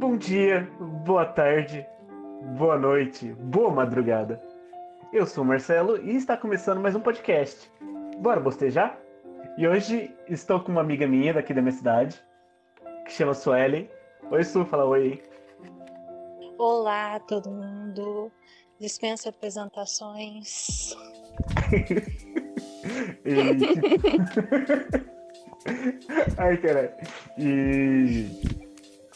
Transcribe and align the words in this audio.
Bom 0.00 0.16
dia, 0.16 0.66
boa 1.04 1.26
tarde, 1.26 1.86
boa 2.56 2.78
noite, 2.78 3.34
boa 3.34 3.70
madrugada. 3.70 4.42
Eu 5.12 5.26
sou 5.26 5.44
o 5.44 5.46
Marcelo 5.46 6.02
e 6.02 6.16
está 6.16 6.38
começando 6.38 6.80
mais 6.80 6.96
um 6.96 7.00
podcast. 7.00 7.70
Bora 8.16 8.40
bostejar? 8.40 8.98
E 9.58 9.68
hoje 9.68 10.10
estou 10.26 10.58
com 10.60 10.72
uma 10.72 10.80
amiga 10.80 11.06
minha 11.06 11.34
daqui 11.34 11.52
da 11.52 11.60
minha 11.60 11.72
cidade, 11.72 12.18
que 13.04 13.12
chama 13.12 13.34
Suelen. 13.34 13.90
Oi, 14.30 14.42
Su, 14.42 14.64
fala 14.64 14.86
oi. 14.86 15.22
Olá, 16.56 17.20
todo 17.20 17.50
mundo. 17.50 18.32
Dispensa 18.80 19.28
apresentações. 19.28 20.96
Ai, 26.38 26.56
caralho. 26.56 26.90
E 27.36 28.59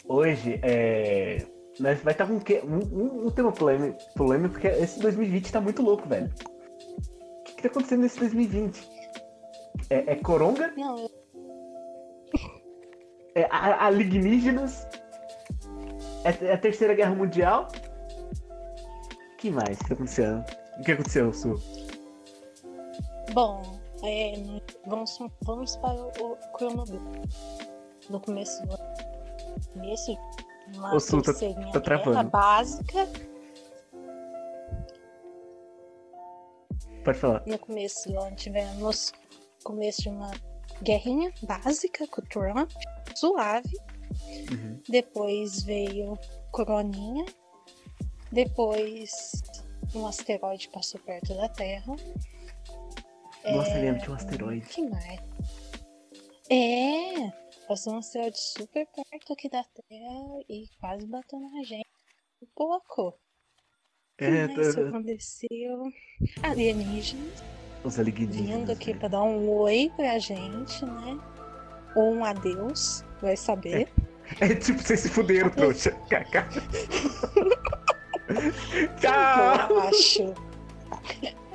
hoje 0.08 0.60
é. 0.62 1.44
Nós 1.80 2.00
vai 2.02 2.12
estar 2.12 2.26
com 2.26 2.34
um, 2.34 2.38
um, 2.92 3.26
um 3.26 3.30
tema 3.30 3.50
polêmico, 3.50 3.98
polêmico, 4.14 4.52
porque 4.54 4.68
esse 4.68 5.00
2020 5.00 5.50
tá 5.50 5.60
muito 5.60 5.82
louco, 5.82 6.08
velho. 6.08 6.30
O 6.32 7.42
que, 7.42 7.54
que 7.54 7.62
tá 7.62 7.68
acontecendo 7.68 8.02
nesse 8.02 8.20
2020? 8.20 8.88
É, 9.90 10.12
é 10.12 10.16
coronga? 10.16 10.72
Não, 10.76 11.10
É 13.34 13.44
a- 13.50 13.86
alienígenas? 13.86 14.86
É, 16.24 16.46
é 16.46 16.52
a 16.52 16.58
terceira 16.58 16.94
guerra 16.94 17.14
mundial? 17.14 17.66
O 19.32 19.36
que 19.38 19.50
mais 19.50 19.76
que 19.78 19.88
tá 19.88 19.94
acontecendo? 19.94 20.44
O 20.78 20.82
que 20.84 20.92
aconteceu, 20.92 21.32
Su? 21.32 21.54
Bom, 23.32 23.62
é, 24.04 24.34
vamos, 24.86 25.18
vamos 25.42 25.76
para 25.76 26.00
o 26.00 26.36
cronograma. 26.56 27.10
No 28.08 28.20
começo 28.20 28.64
do 28.64 28.74
ano. 28.74 29.13
Começo 29.74 30.16
de 30.70 30.78
uma 30.78 30.94
Ô, 30.94 31.00
Su, 31.00 31.20
tá- 31.20 31.32
tá 31.72 31.80
travando. 31.80 32.30
básica. 32.30 33.06
Pode 37.04 37.18
falar. 37.18 37.42
No 37.46 37.58
começo 37.58 38.08
do 38.10 38.18
ano 38.18 38.34
tivemos 38.36 39.12
começo 39.62 40.02
de 40.02 40.08
uma 40.08 40.30
guerrinha 40.82 41.32
básica 41.42 42.06
com 42.08 42.20
o 42.22 42.24
Trump, 42.24 42.70
suave. 43.14 43.76
Uhum. 44.50 44.80
Depois 44.88 45.62
veio 45.64 46.18
Coroninha. 46.50 47.26
Depois 48.32 49.42
um 49.94 50.06
asteroide 50.06 50.68
passou 50.70 50.98
perto 51.00 51.34
da 51.34 51.48
Terra. 51.50 51.94
Nossa, 53.44 53.70
É, 53.70 53.80
lembro, 53.82 54.00
tinha 54.00 54.12
um 54.12 54.14
asteroide. 54.16 54.66
que 54.66 54.82
mais? 54.88 55.20
É, 56.50 57.32
passou 57.66 57.94
um 57.94 57.98
asteroide 57.98 58.38
super 58.38 58.86
perto 58.86 59.32
aqui 59.32 59.48
da 59.48 59.64
Terra 59.64 60.44
e 60.48 60.68
quase 60.78 61.06
bateu 61.06 61.40
na 61.40 61.62
gente. 61.62 61.88
Um 62.42 62.46
pouco. 62.54 63.18
É, 64.18 64.46
mais 64.46 64.74
tá- 64.74 64.80
aconteceu? 64.82 65.92
Alienígenas 66.42 67.42
os 67.84 67.98
alienígenas. 67.98 68.36
vindo 68.36 68.72
aqui 68.72 68.92
né? 68.92 68.98
pra 68.98 69.08
dar 69.08 69.22
um 69.22 69.48
oi 69.50 69.92
pra 69.96 70.18
gente, 70.18 70.84
né? 70.84 71.18
Ou 71.94 72.14
um 72.14 72.24
adeus, 72.24 73.04
vai 73.20 73.36
saber. 73.36 73.88
É 74.40 74.54
tipo, 74.54 74.80
vocês 74.80 75.00
se 75.00 75.10
fuderam, 75.10 75.50
trouxa. 75.50 75.90
Tchau! 78.98 79.68
Eu 79.68 79.80
acho. 79.80 80.34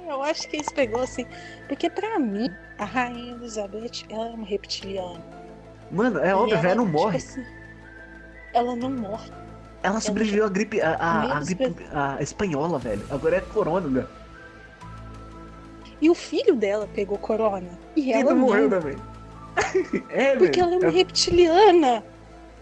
Eu 0.08 0.22
acho 0.22 0.48
que 0.48 0.58
eles 0.58 0.72
pegou 0.72 1.02
assim. 1.02 1.26
Porque 1.68 1.90
pra 1.90 2.20
mim, 2.20 2.48
a 2.78 2.86
Rainha 2.86 3.34
Elizabeth, 3.34 4.06
ela 4.08 4.28
é 4.28 4.30
uma 4.34 4.46
reptiliana. 4.46 5.39
Mano, 5.92 6.20
é 6.20 6.36
óbvio, 6.36 6.54
ela, 6.54 6.62
velha 6.62 6.76
não 6.76 6.86
tipo 6.86 6.98
morre. 7.00 7.18
assim, 7.18 7.46
ela 8.54 8.76
não 8.76 8.90
morre. 8.92 9.32
Ela 9.82 10.00
sobreviveu 10.02 10.46
à 10.46 10.50
gripe, 10.50 10.82
a, 10.82 10.94
a, 10.96 11.38
a 11.38 11.40
gripe 11.40 11.76
a 11.94 12.22
espanhola, 12.22 12.78
velho. 12.78 13.02
Agora 13.10 13.38
é 13.38 13.42
corona, 13.42 13.88
né? 13.88 14.06
E 16.02 16.10
o 16.10 16.16
filho 16.16 16.56
dela 16.56 16.88
pegou 16.94 17.18
corona. 17.18 17.70
E 17.96 18.12
ela 18.14 18.32
não. 18.34 18.42
morreu 18.42 18.70
também. 18.70 18.96
é, 20.10 20.36
Porque 20.36 20.60
velho. 20.60 20.62
ela 20.62 20.76
é 20.76 20.78
uma 20.78 20.88
É- 20.88 20.92
reptiliana. 20.92 22.04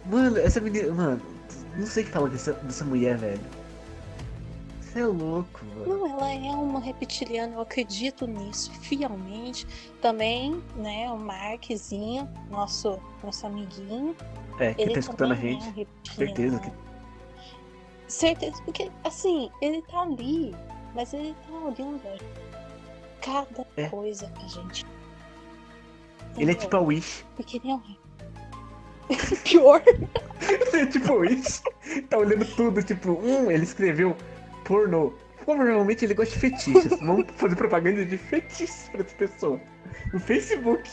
Mano, 0.05 0.37
essa 0.37 0.59
menina. 0.61 0.91
Mano, 0.93 1.21
não 1.75 1.85
sei 1.85 2.03
o 2.03 2.05
que 2.05 2.11
falar 2.11 2.29
dessa, 2.29 2.53
dessa 2.53 2.85
mulher, 2.85 3.17
velho. 3.17 3.39
É 4.97 5.05
louco, 5.05 5.63
mano. 5.63 5.85
Não, 5.85 6.07
ela 6.07 6.31
é 6.33 6.49
uma 6.51 6.79
reptiliana, 6.79 7.53
eu 7.53 7.61
acredito 7.61 8.25
nisso 8.25 8.71
fielmente. 8.81 9.67
Também, 10.01 10.61
né, 10.75 11.07
o 11.11 11.17
Marquezinho, 11.17 12.27
nosso, 12.49 12.99
nosso 13.23 13.45
amiguinho. 13.45 14.15
É, 14.59 14.73
quem 14.73 14.85
Ele 14.85 14.93
tá 14.95 14.99
escutando 15.01 15.33
a 15.33 15.35
gente. 15.35 15.81
É 15.81 16.09
certeza 16.15 16.59
que- 16.59 16.71
Certeza, 18.07 18.59
porque 18.63 18.89
assim, 19.03 19.51
ele 19.61 19.81
tá 19.83 20.01
ali, 20.01 20.55
mas 20.95 21.13
ele 21.13 21.35
tá 21.47 21.53
olhando 21.53 22.01
cada 23.21 23.67
É. 23.75 23.89
coisa 23.89 24.27
pra 24.29 24.47
gente. 24.47 24.83
Ele 26.37 26.51
é 26.51 26.53
Entendeu? 26.53 26.55
tipo 26.55 26.75
a 26.77 26.79
Wish. 26.79 27.25
Porque 27.35 27.57
ele 27.57 27.69
é 27.71 27.75
um. 27.75 27.81
Pior. 29.43 29.83
Ele 29.85 30.81
é 30.81 30.85
tipo 30.87 31.11
a 31.11 31.15
Wish. 31.17 31.61
Tá 32.09 32.17
olhando 32.17 32.45
tudo, 32.55 32.81
tipo, 32.81 33.11
hum, 33.11 33.51
ele 33.51 33.63
escreveu 33.63 34.15
pornô. 34.67 35.13
Provavelmente 35.45 36.03
ele 36.05 36.13
gosta 36.13 36.33
de 36.33 36.39
fetiches. 36.39 36.89
Vamos 36.99 37.25
fazer 37.35 37.55
propaganda 37.55 38.05
de 38.05 38.17
fetiches 38.17 38.89
pra 38.91 39.01
essa 39.01 39.15
pessoa. 39.15 39.61
No 40.13 40.19
Facebook. 40.19 40.89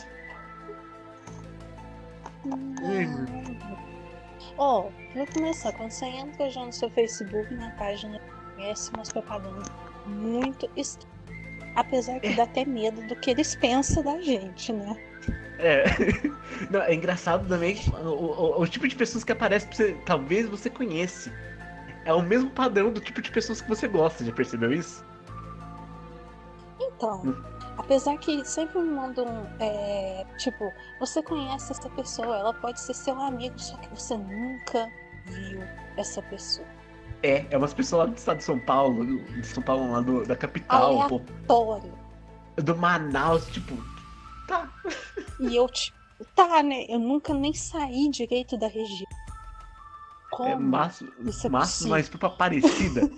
Ó, 4.57 4.89
pra 5.13 5.25
começar, 5.27 5.73
quando 5.73 5.91
você 5.91 6.05
entra 6.05 6.49
já 6.49 6.65
no 6.65 6.71
seu 6.71 6.89
Facebook, 6.89 7.53
na 7.53 7.71
página, 7.71 8.19
conhece 8.55 8.89
umas 8.93 9.11
propagandas 9.11 9.67
muito 10.05 10.69
estranhas. 10.77 11.15
Apesar 11.75 12.21
que 12.21 12.33
dá 12.35 12.43
até 12.43 12.63
medo 12.63 13.01
do 13.05 13.15
que 13.17 13.31
eles 13.31 13.53
pensam 13.55 14.01
da 14.01 14.21
gente, 14.21 14.71
né? 14.71 14.95
É. 15.59 15.83
Não, 16.71 16.81
é 16.81 16.93
engraçado 16.93 17.45
também 17.49 17.77
o, 18.01 18.07
o- 18.07 18.61
o 18.61 18.67
tipo 18.67 18.87
de 18.87 18.95
pessoas 18.95 19.25
que 19.25 19.31
aparecem 19.33 19.67
pra 19.67 19.75
você. 19.77 19.97
Talvez 20.05 20.47
você 20.47 20.69
conhece. 20.69 21.29
É 22.05 22.13
o 22.13 22.21
mesmo 22.21 22.49
padrão 22.51 22.91
do 22.93 23.01
tipo 23.01 23.21
de 23.21 23.31
pessoas 23.31 23.61
que 23.61 23.67
você 23.67 23.87
gosta, 23.87 24.23
já 24.23 24.31
percebeu 24.31 24.71
isso? 24.71 25.03
Então, 26.79 27.21
Hum. 27.25 27.43
apesar 27.77 28.17
que 28.17 28.43
sempre 28.45 28.79
me 28.79 28.89
mandam, 28.91 29.25
é, 29.59 30.25
tipo, 30.37 30.71
você 30.99 31.21
conhece 31.23 31.71
essa 31.71 31.89
pessoa, 31.89 32.37
ela 32.37 32.53
pode 32.53 32.79
ser 32.79 32.93
seu 32.93 33.19
amigo, 33.19 33.57
só 33.59 33.75
que 33.77 33.89
você 33.89 34.15
nunca 34.17 34.87
viu 35.25 35.61
essa 35.97 36.21
pessoa. 36.23 36.67
É, 37.23 37.45
é 37.49 37.57
umas 37.57 37.73
pessoas 37.73 38.07
lá 38.07 38.13
do 38.13 38.17
estado 38.17 38.37
de 38.37 38.43
São 38.43 38.59
Paulo, 38.59 39.05
de 39.05 39.47
São 39.47 39.63
Paulo, 39.63 39.91
lá 39.91 40.01
do- 40.01 40.25
da 40.25 40.35
capital, 40.35 41.07
pô, 41.09 41.21
Tório. 41.47 41.93
do 42.57 42.75
Manaus, 42.77 43.47
tipo. 43.47 43.75
Tá. 44.47 44.69
E 45.39 45.55
eu, 45.55 45.67
tipo, 45.67 45.97
tá, 46.35 46.61
né? 46.61 46.85
Eu 46.87 46.99
nunca 46.99 47.33
nem 47.33 47.53
saí 47.53 48.09
direito 48.11 48.57
da 48.57 48.67
região. 48.67 49.07
Como? 50.35 50.49
É 50.49 50.55
máximo, 50.55 51.11
Isso 51.21 51.47
é 51.47 51.49
mas 51.49 52.09
pra 52.09 52.27
Aparecida. 52.27 53.09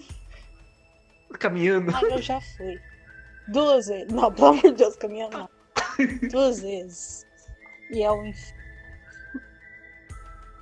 Caminhando. 1.40 1.92
Mas 1.92 2.04
eu 2.04 2.22
já 2.22 2.40
fui. 2.40 2.80
Duas 3.48 3.88
vezes. 3.88 4.12
Não, 4.14 4.32
pelo 4.32 4.48
amor 4.50 4.62
de 4.62 4.72
Deus, 4.72 4.96
caminhando 4.96 5.38
não. 5.40 5.50
Duas 6.30 6.62
vezes. 6.62 7.26
E 7.92 8.04
é 8.04 8.12
o 8.12 8.24
inferno. 8.26 8.58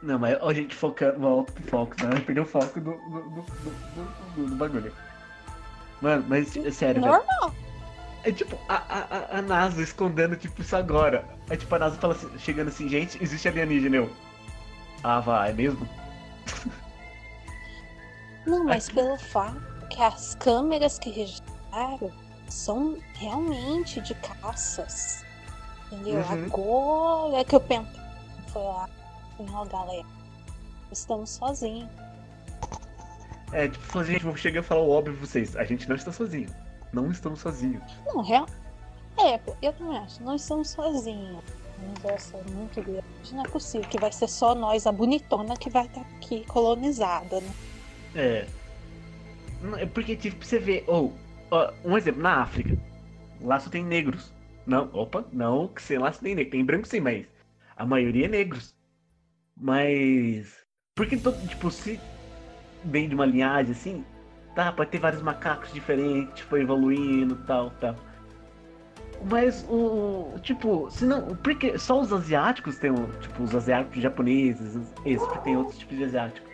Não, 0.02 0.20
mas 0.20 0.38
a 0.42 0.54
gente 0.54 0.76
focando, 0.76 1.20
volta 1.20 1.52
pro 1.52 1.64
foco, 1.64 1.96
né? 2.06 2.20
Perdeu 2.26 2.44
o 2.44 2.46
foco 2.46 2.80
do, 2.80 2.92
do, 2.92 3.22
do, 3.24 3.42
do- 3.42 4.48
do- 4.48 4.56
bagulho. 4.56 4.94
Mano, 6.02 6.24
mas 6.28 6.56
é 6.56 6.72
sério. 6.72 7.02
Normal. 7.02 7.54
É 8.24 8.32
tipo, 8.32 8.58
a, 8.70 8.76
a, 8.76 9.00
a- 9.18 9.40
a 9.40 9.42
NASA 9.42 9.82
escondendo, 9.82 10.36
tipo, 10.36 10.62
isso 10.62 10.76
agora. 10.76 11.26
É 11.50 11.58
tipo, 11.58 11.74
a 11.76 11.80
NASA 11.80 11.98
fala 11.98 12.14
assim, 12.14 12.30
chegando 12.40 12.68
assim, 12.70 12.88
gente, 12.88 13.22
existe 13.22 13.48
alienígena, 13.48 13.98
eu. 13.98 14.10
Ah, 15.04 15.20
vai, 15.20 15.50
é 15.50 15.54
mesmo? 15.54 15.88
Não, 18.46 18.64
mas 18.64 18.90
pelo 18.90 19.18
fato 19.18 19.60
que 19.90 20.02
as 20.02 20.36
câmeras 20.36 21.00
que 21.00 21.10
registraram 21.10 22.12
são 22.48 22.98
realmente 23.14 24.02
de 24.02 24.14
caças. 24.16 25.24
Entendeu? 25.92 26.16
Uhum. 26.16 26.46
Agora 26.46 27.46
que 27.46 27.56
eu 27.56 27.60
pensei. 27.60 28.02
Foi 28.48 28.62
lá. 28.62 28.90
Não, 29.40 29.68
galera. 29.68 30.06
Estamos 30.92 31.32
sozinhos. 31.32 31.90
É, 33.52 33.68
tipo, 33.68 33.84
falando, 33.86 34.08
gente, 34.08 34.24
vou 34.24 34.36
chegar 34.36 34.62
e 34.62 34.64
falar 34.64 34.82
o 34.82 34.90
óbvio 34.90 35.16
pra 35.16 35.26
vocês. 35.26 35.56
A 35.56 35.64
gente 35.64 35.88
não 35.88 35.96
está 35.96 36.12
sozinho. 36.12 36.50
Não 36.92 37.12
estamos 37.12 37.40
sozinhos. 37.40 37.84
Não, 38.06 38.22
real. 38.22 38.46
É, 39.18 39.40
eu 39.62 39.74
também 39.74 39.98
acho. 39.98 40.22
Nós 40.24 40.42
estamos 40.42 40.70
sozinhos. 40.70 41.44
Universo 41.86 42.38
é 42.38 42.52
muito 42.52 42.82
grande. 42.82 43.06
Não 43.32 43.44
é 43.44 43.48
possível 43.48 43.88
que 43.90 44.00
vai 44.00 44.12
ser 44.12 44.28
só 44.28 44.54
nós, 44.56 44.86
a 44.86 44.92
bonitona, 44.92 45.56
que 45.56 45.70
vai 45.70 45.86
estar 45.86 46.02
aqui 46.02 46.46
colonizada, 46.46 47.42
né? 47.42 47.52
É. 48.16 48.48
É 49.78 49.86
porque, 49.86 50.16
tipo, 50.16 50.46
você 50.46 50.60
vê, 50.60 50.84
ou, 50.88 51.14
ó, 51.50 51.72
um 51.84 51.98
exemplo, 51.98 52.22
na 52.22 52.42
África, 52.42 52.78
lá 53.42 53.60
só 53.60 53.70
tem 53.70 53.84
negros. 53.84 54.32
Não, 54.66 54.90
opa, 54.94 55.26
não, 55.32 55.68
que 55.68 55.82
sei 55.82 55.98
lá 55.98 56.12
só 56.12 56.22
tem 56.22 56.36
negro. 56.36 56.52
Tem 56.52 56.66
branco 56.66 56.88
sim, 56.88 57.00
mas 57.00 57.26
a 57.76 57.86
maioria 57.86 58.26
é 58.26 58.30
negros. 58.30 58.76
Mas 59.56 60.66
Porque, 60.96 61.18
tipo, 61.18 61.72
se 61.72 62.00
vem 62.84 63.10
de 63.10 63.16
uma 63.16 63.26
linhagem 63.26 63.72
assim, 63.72 64.06
tá, 64.56 64.72
pode 64.72 64.92
ter 64.92 65.00
vários 65.00 65.22
macacos 65.22 65.72
diferentes, 65.74 66.42
foi 66.44 66.62
evoluindo 66.62 67.36
tal, 67.46 67.72
tal. 67.82 67.96
Mas 69.24 69.66
o. 69.70 70.34
Tipo, 70.42 70.90
se 70.92 71.06
não. 71.06 71.36
Porque 71.38 71.78
só 71.78 72.00
os 72.00 72.12
asiáticos 72.12 72.78
um. 72.84 73.06
Tipo, 73.20 73.44
os 73.44 73.56
asiáticos 73.56 74.02
japoneses, 74.02 74.78
esse, 75.06 75.26
porque 75.26 75.40
tem 75.40 75.58
outros 75.58 75.78
tipos 75.78 75.98
de 75.98 76.04
asiáticos. 76.04 76.52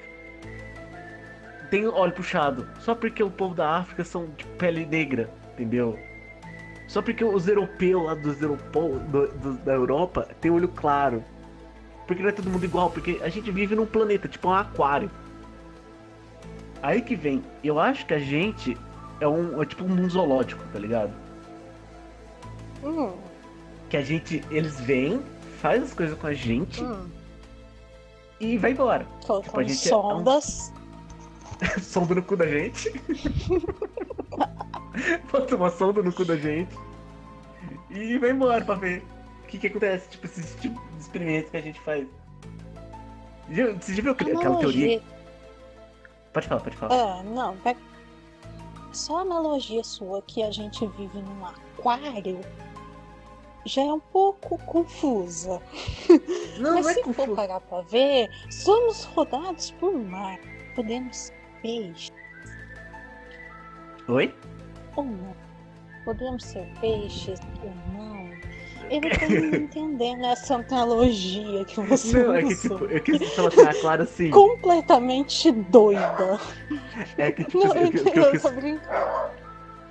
Tem 1.69 1.87
olho 1.87 2.11
puxado. 2.11 2.67
Só 2.79 2.93
porque 2.93 3.23
o 3.23 3.29
povo 3.29 3.55
da 3.55 3.77
África 3.77 4.03
são 4.03 4.27
de 4.37 4.45
pele 4.57 4.85
negra, 4.85 5.29
entendeu? 5.53 5.97
Só 6.87 7.01
porque 7.01 7.23
os 7.23 7.47
europeus 7.47 8.03
lá 8.05 8.13
dos 8.13 8.41
europeus 8.41 9.01
do, 9.03 9.27
do, 9.27 9.53
da 9.59 9.73
Europa 9.73 10.27
tem 10.41 10.51
olho 10.51 10.67
claro. 10.67 11.23
Porque 12.05 12.21
não 12.21 12.29
é 12.29 12.33
todo 12.33 12.49
mundo 12.49 12.65
igual, 12.65 12.89
porque 12.89 13.19
a 13.21 13.29
gente 13.29 13.49
vive 13.51 13.75
num 13.75 13.85
planeta, 13.85 14.27
tipo 14.27 14.49
um 14.49 14.53
aquário. 14.53 15.09
Aí 16.83 17.01
que 17.01 17.15
vem, 17.15 17.41
eu 17.63 17.79
acho 17.79 18.05
que 18.05 18.13
a 18.13 18.19
gente 18.19 18.77
é 19.21 19.27
um 19.27 19.61
é 19.61 19.65
tipo 19.65 19.85
um 19.85 20.09
zoológico, 20.09 20.63
tá 20.73 20.79
ligado? 20.79 21.13
Hum, 22.83 23.13
Que 23.89 23.97
a 23.97 24.01
gente, 24.01 24.43
eles 24.49 24.79
vêm, 24.81 25.21
faz 25.59 25.83
as 25.83 25.93
coisas 25.93 26.17
com 26.17 26.27
a 26.27 26.33
gente 26.33 26.83
hum. 26.83 27.07
e 28.39 28.57
vai 28.57 28.71
embora. 28.71 29.05
Colocando 29.25 29.59
a 29.59 29.63
gente 29.63 29.89
é 29.91 29.95
um- 29.95 30.01
sondas. 30.01 30.73
sonda 31.81 32.15
no 32.15 32.23
cu 32.23 32.35
da 32.35 32.47
gente. 32.47 32.91
Bota 35.31 35.55
uma 35.55 35.69
sonda 35.69 36.01
no 36.01 36.11
cu 36.11 36.25
da 36.25 36.35
gente. 36.35 36.75
E 37.89 38.17
vai 38.17 38.31
embora 38.31 38.63
pra 38.63 38.75
ver 38.75 39.03
o 39.43 39.47
que, 39.47 39.57
que 39.57 39.67
acontece. 39.67 40.09
Tipo, 40.09 40.25
esses 40.25 40.55
tipo 40.61 40.81
de 40.95 41.01
experimentos 41.01 41.49
que 41.51 41.57
a 41.57 41.61
gente 41.61 41.79
faz. 41.81 42.07
Você 43.81 43.93
já 43.95 44.01
viu 44.01 44.11
aquela 44.13 44.29
teoria? 44.31 44.49
Analogia. 44.49 45.01
Pode 46.33 46.47
falar, 46.47 46.61
pode 46.61 46.77
falar. 46.77 47.19
Ah, 47.19 47.23
não, 47.23 47.57
pega- 47.57 47.79
só 48.93 49.17
a 49.17 49.21
analogia 49.21 49.83
sua 49.83 50.21
que 50.21 50.41
a 50.43 50.51
gente 50.51 50.85
vive 50.87 51.21
num 51.21 51.45
aquário 51.45 52.11
já 53.65 53.81
é 53.81 53.93
um 53.93 53.99
pouco 53.99 54.57
confusa. 54.65 55.61
Não, 56.59 56.75
Mas 56.75 56.85
não 56.85 56.89
é 56.89 56.93
se 56.93 57.03
for 57.03 57.15
confuso. 57.15 57.35
parar 57.35 57.59
pra 57.61 57.81
ver, 57.81 58.29
somos 58.49 59.03
rodados 59.05 59.71
por 59.71 59.93
mar. 59.93 60.39
Podemos 60.75 61.15
ser 61.17 61.33
peixe 61.61 62.11
Oi? 64.07 64.33
ou 64.95 65.03
não. 65.03 65.35
Podemos 66.05 66.43
ser 66.43 66.67
peixes 66.81 67.39
ou 67.63 67.71
não. 67.93 68.31
Eu 68.89 68.99
não 69.01 69.09
tô 69.09 69.25
entendendo 69.55 70.25
essa 70.25 70.55
analogia 70.55 71.63
que 71.65 71.79
você 71.81 72.23
Não, 72.23 72.33
é 72.33 72.41
que 72.43 72.55
tipo, 72.55 72.85
eu 72.85 73.01
quis 73.01 73.33
falar 73.33 73.51
ah, 73.69 73.73
claro 73.79 74.03
assim. 74.03 74.29
Completamente 74.31 75.51
doida. 75.51 76.39
É 77.17 77.31
que 77.31 77.43
tipo, 77.45 77.59
Não, 77.59 77.73
eu, 77.75 77.83
eu, 77.83 77.91
eu, 77.91 78.13
eu 78.13 78.23
eu 78.23 78.31
quis, 78.31 78.41
tô 78.41 78.51
brincando. 78.51 79.40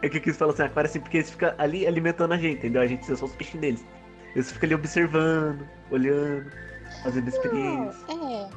É 0.03 0.09
que 0.09 0.17
eu 0.19 0.23
quis 0.23 0.37
falar 0.37 0.53
assim, 0.53 0.63
ah, 0.63 0.69
claro 0.69 0.89
assim, 0.89 1.01
porque 1.01 1.19
eles 1.19 1.31
ficam 1.31 1.53
ali 1.59 1.87
alimentando 1.87 2.33
a 2.33 2.37
gente, 2.39 2.59
entendeu? 2.59 2.83
A 2.83 2.87
gente 2.87 3.05
são 3.07 3.17
só 3.17 3.27
os 3.27 3.33
peixinhos 3.37 3.61
deles. 3.61 3.85
Eles 4.35 4.51
ficam 4.53 4.67
ali 4.69 4.75
observando, 4.75 5.69
olhando, 5.91 6.51
fazendo 7.03 7.29
experiência. 7.29 8.07
Não, 8.09 8.29
é. 8.31 8.51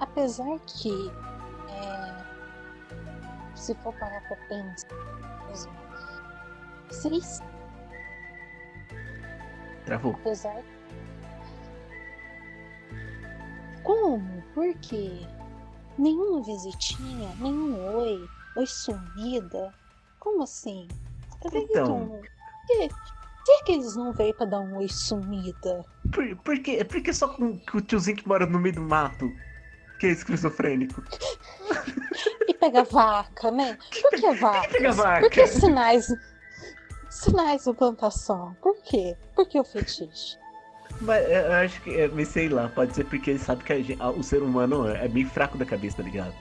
Apesar 0.00 0.58
que. 0.66 1.10
é, 1.70 2.24
se 3.54 3.74
for 3.76 3.92
parar 3.94 4.20
pra 4.28 4.36
pensar. 4.48 4.88
mesmo, 5.48 5.72
Vocês, 6.88 7.42
Travou. 9.84 10.12
apesar. 10.20 10.62
Como? 13.82 14.42
Por 14.54 14.74
quê? 14.80 15.26
Nenhuma 15.98 16.42
visitinha, 16.42 17.34
nenhum 17.40 17.96
oi, 17.96 18.28
oi 18.56 18.66
sumida. 18.66 19.74
Como 20.18 20.42
assim? 20.42 20.88
Tá 21.42 21.48
vendo? 21.50 21.66
Então. 21.70 22.08
Por 22.08 22.20
que, 22.66 22.88
por 22.88 23.44
que 23.44 23.62
que 23.64 23.72
eles 23.72 23.96
não 23.96 24.12
veio 24.12 24.34
pra 24.34 24.46
dar 24.46 24.60
um 24.60 24.76
oi 24.76 24.88
sumida? 24.88 25.84
Por, 26.12 26.36
por, 26.36 26.58
que, 26.58 26.84
por 26.84 27.00
que 27.00 27.12
só 27.12 27.28
com, 27.28 27.58
com 27.58 27.78
o 27.78 27.80
tiozinho 27.80 28.16
que 28.16 28.28
mora 28.28 28.46
no 28.46 28.58
meio 28.58 28.74
do 28.74 28.82
mato? 28.82 29.32
Que 29.98 30.06
é 30.06 30.10
esquizofrênico? 30.10 31.02
E 32.46 32.54
pega 32.54 32.84
vaca, 32.84 33.50
né? 33.50 33.78
Por 34.02 34.10
que 34.10 34.34
vaca? 34.34 34.68
pega 34.68 34.92
vaca? 34.92 35.20
Por 35.20 35.30
que 35.30 35.46
sinais. 35.46 36.14
Sinais 37.10 37.64
de 37.64 37.72
plantação? 37.72 38.54
Por 38.60 38.76
quê? 38.82 39.16
Por 39.34 39.48
que 39.48 39.58
o 39.58 39.64
fetiche? 39.64 40.38
Mas 41.00 41.24
é, 41.26 41.46
eu 41.46 41.52
acho 41.52 41.80
que, 41.82 41.94
é, 41.94 42.08
mas 42.08 42.28
sei 42.28 42.48
lá, 42.48 42.68
pode 42.68 42.94
ser 42.94 43.04
porque 43.04 43.30
ele 43.30 43.38
sabe 43.38 43.64
que 43.64 43.96
a 43.98 44.10
o 44.10 44.22
ser 44.22 44.42
humano 44.42 44.88
é 44.88 45.08
bem 45.08 45.24
fraco 45.24 45.56
da 45.56 45.64
cabeça, 45.64 45.98
tá 45.98 46.02
ligado? 46.02 46.34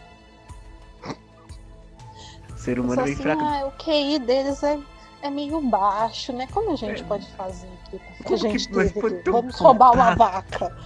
O 2.67 2.69
ser 2.69 2.79
humano 2.79 3.03
bem 3.03 3.13
assim, 3.13 3.23
fraco. 3.23 3.41
ah, 3.43 3.65
o 3.67 3.71
QI 3.83 4.19
deles 4.19 4.61
é, 4.61 4.77
é 5.21 5.29
meio 5.29 5.61
baixo, 5.61 6.33
né? 6.33 6.47
Como 6.51 6.73
a 6.73 6.75
gente 6.75 7.01
É. 7.01 7.05
pode 7.05 7.25
fazer 7.35 7.67
aqui 7.85 8.01
Como 8.23 8.35
a 8.35 8.37
gente 8.37 8.67
que 8.67 9.29
um 9.29 9.31
Vamos 9.31 9.55
roubar 9.57 9.93
uma 9.93 10.11
contato? 10.15 10.59
vaca. 10.59 10.77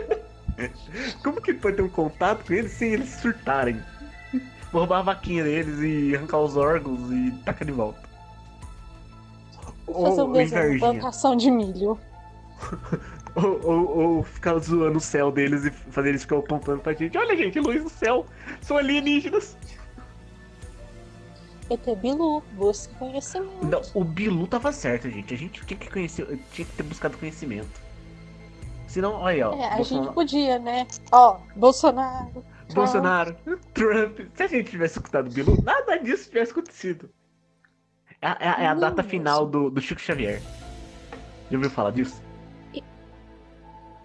Como 1.22 1.40
que 1.40 1.54
pode 1.54 1.76
ter 1.76 1.82
um 1.82 1.88
contato 1.88 2.44
com 2.46 2.52
eles 2.54 2.72
sem 2.72 2.92
eles 2.94 3.10
surtarem? 3.10 3.80
Vou 4.72 4.80
roubar 4.80 5.00
a 5.00 5.02
vaquinha 5.02 5.44
deles 5.44 5.78
e 5.80 6.16
arrancar 6.16 6.38
os 6.38 6.56
órgãos 6.56 7.10
e 7.10 7.30
tacar 7.44 7.66
de 7.66 7.72
volta. 7.72 8.00
Fazer 9.86 10.20
Ou 10.22 10.32
desenho, 10.32 10.78
plantação 10.78 11.36
de 11.36 11.50
milho. 11.50 11.98
Ou, 13.36 13.60
ou, 13.64 13.98
ou 13.98 14.22
ficar 14.24 14.58
zoando 14.58 14.98
o 14.98 15.00
céu 15.00 15.30
deles 15.30 15.64
e 15.64 15.70
fazer 15.70 16.08
eles 16.08 16.22
ficarem 16.22 16.42
apontando 16.44 16.80
pra 16.80 16.92
gente. 16.94 17.16
Olha, 17.16 17.36
gente, 17.36 17.60
luz 17.60 17.80
do 17.84 17.88
céu. 17.88 18.26
São 18.60 18.76
alienígenas. 18.76 19.56
ET 21.70 21.96
Bilu, 22.00 22.42
busca 22.52 22.92
conhecimento. 22.94 23.64
Não, 23.64 23.80
o 23.94 24.04
Bilu 24.04 24.46
tava 24.46 24.72
certo, 24.72 25.08
gente. 25.08 25.32
A 25.32 25.36
gente 25.36 25.64
tinha 25.64 25.78
que 25.78 25.88
conhecer, 25.90 26.26
tinha 26.52 26.66
que 26.66 26.72
ter 26.76 26.82
buscado 26.82 27.16
conhecimento. 27.16 27.80
Senão, 28.88 29.12
olha 29.14 29.34
aí, 29.34 29.42
ó. 29.42 29.54
É, 29.54 29.66
a 29.72 29.76
Bolsonaro, 29.76 30.04
gente 30.06 30.14
podia, 30.14 30.58
né? 30.58 30.86
Ó, 31.12 31.38
Bolsonaro. 31.54 32.32
Trump. 32.32 32.74
Bolsonaro, 32.74 33.36
Trump. 33.72 34.18
Se 34.34 34.42
a 34.42 34.46
gente 34.48 34.70
tivesse 34.70 34.98
escutado 34.98 35.28
o 35.28 35.30
Bilu, 35.32 35.62
nada 35.62 35.96
disso 35.98 36.28
tivesse 36.28 36.50
acontecido. 36.52 37.08
É, 38.20 38.26
a- 38.26 38.36
é 38.40 38.64
é 38.64 38.66
a 38.66 38.74
Não, 38.74 38.80
data 38.80 39.02
final 39.04 39.46
do, 39.46 39.70
do 39.70 39.80
Chico 39.80 40.00
Xavier. 40.00 40.42
Já 41.50 41.56
ouviu 41.56 41.70
falar 41.70 41.92
disso? 41.92 42.20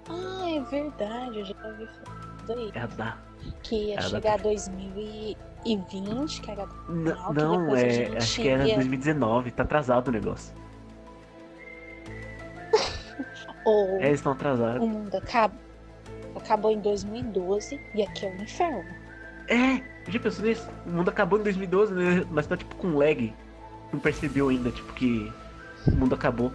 Ah, 0.07 0.50
é 0.51 0.59
verdade, 0.61 1.39
eu 1.39 1.45
já 1.45 1.56
ouvi 1.65 1.88
falar 1.88 2.35
disso 2.38 2.51
aí. 2.53 2.71
É 2.75 2.79
a 2.79 2.85
data. 2.88 3.18
Que 3.63 3.75
ia 3.75 3.95
É 3.95 3.97
a 3.97 4.01
data 4.01 4.09
chegar 4.09 4.40
2020, 5.66 6.42
que 6.42 6.52
era 6.52 6.68
Não, 6.88 7.34
não, 7.34 7.76
é. 7.76 7.90
gente 7.90 8.18
Acho 8.18 8.42
que 8.42 8.48
era 8.48 8.68
ia- 8.68 8.76
2019. 8.76 9.52
Tá 9.52 9.64
atrasado 9.64 10.07
o 10.10 10.12
negócio. 10.12 10.54
ou 13.66 14.00
É, 14.00 14.07
eles 14.07 14.19
estão 14.19 14.31
atrasados. 14.34 14.81
o 14.84 14.88
mundo 14.88 15.16
acaba, 15.16 15.56
acabou 16.36 16.72
em 16.72 16.80
2012 16.80 17.80
e 17.95 18.04
aqui 18.04 18.26
é 18.26 18.30
o 18.30 18.42
inferno. 18.42 18.86
É, 19.48 19.81
já 20.12 20.19
pensou 20.19 20.45
nisso? 20.45 20.69
O 20.86 20.90
mundo 20.92 21.10
acabou 21.10 21.40
em 21.40 21.44
2012, 21.44 21.94
né? 21.94 22.26
Mas 22.31 22.45
tá 22.48 22.56
tipo 22.56 22.76
com 22.76 22.95
lag. 22.98 23.34
Não 23.92 24.00
percebeu 24.00 24.50
ainda, 24.50 24.72
tipo, 24.72 24.92
que 24.94 25.31
o 25.88 25.92
mundo 25.95 26.16
acabou. 26.16 26.52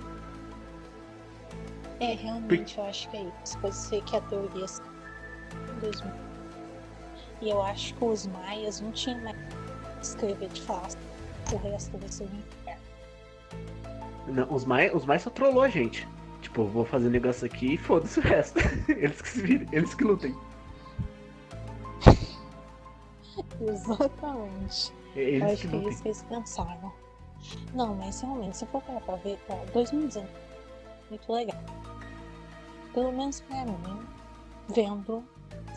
É, 2.01 2.15
realmente 2.15 2.79
eu 2.79 2.85
acho 2.85 3.09
que 3.11 3.17
é 3.17 3.27
isso. 3.45 3.59
Pode 3.59 3.75
ser 3.77 4.03
que 4.03 4.17
a 4.17 4.21
teoria 4.23 4.67
seja 4.67 4.83
em 5.77 5.81
2000. 5.81 6.30
E 7.41 7.51
eu 7.51 7.63
acho 7.63 7.95
que 7.95 8.05
os 8.05 8.27
maias 8.27 8.81
não 8.81 8.93
tinham 8.93 9.21
mais 9.23 9.37
escrever 10.03 10.49
de 10.49 10.61
fácil. 10.63 10.99
O 11.53 11.57
resto 11.57 11.97
vai 11.99 12.09
ser 12.09 12.25
o 12.25 12.27
inferno. 12.27 12.81
Não, 14.29 14.53
os 14.55 14.65
mais, 14.65 14.95
os 14.95 15.05
mais 15.05 15.23
só 15.23 15.31
trollou 15.31 15.63
a 15.63 15.69
gente. 15.69 16.07
Tipo, 16.43 16.65
vou 16.65 16.85
fazer 16.85 17.09
um 17.09 17.11
negócio 17.11 17.47
aqui 17.47 17.75
e 17.75 17.79
foda-se 17.79 18.19
o 18.21 18.23
resto. 18.23 18.59
eles 18.89 19.21
que 19.21 19.29
se 19.29 19.43
virem, 19.43 19.69
eles 19.73 19.95
que 19.95 20.05
lutem. 20.05 20.35
Exatamente. 23.61 24.93
Eu 25.17 25.23
Eles 25.23 25.43
acho 25.43 25.63
que 25.63 25.69
que 25.69 25.77
é 25.77 25.79
eles 25.79 26.23
pensaram. 26.23 26.93
Não, 27.75 27.95
mas 27.95 28.21
realmente, 28.21 28.57
se 28.59 28.67
for 28.67 28.83
parar 28.83 29.01
pra 29.01 29.17
ver, 29.17 29.39
ó, 29.49 29.57
2019, 29.73 30.29
muito 31.09 31.33
legal. 31.33 31.63
Pelo 32.93 33.13
menos 33.13 33.41
pra 33.41 33.65
mim, 33.65 34.07
vendo, 34.69 35.25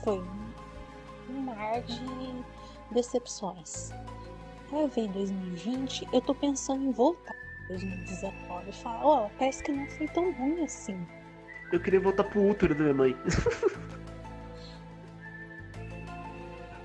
foi 0.03 0.19
um, 0.19 0.52
um 1.29 1.41
mar 1.41 1.81
de 1.81 1.99
decepções. 2.91 3.91
Pra 4.69 4.87
ver 4.87 5.01
em 5.01 5.11
2020, 5.11 6.07
eu 6.11 6.21
tô 6.21 6.33
pensando 6.33 6.83
em 6.83 6.91
voltar 6.91 7.35
em 7.65 7.67
2019 7.69 8.69
e 8.69 8.73
falar, 8.73 9.05
ó, 9.05 9.29
parece 9.37 9.63
que 9.63 9.71
não 9.71 9.87
foi 9.87 10.07
tão 10.07 10.31
ruim 10.33 10.63
assim. 10.63 11.05
Eu 11.71 11.79
queria 11.79 11.99
voltar 11.99 12.23
pro 12.23 12.49
útero 12.49 12.75
da 12.75 12.81
minha 12.81 12.93
mãe. 12.93 13.17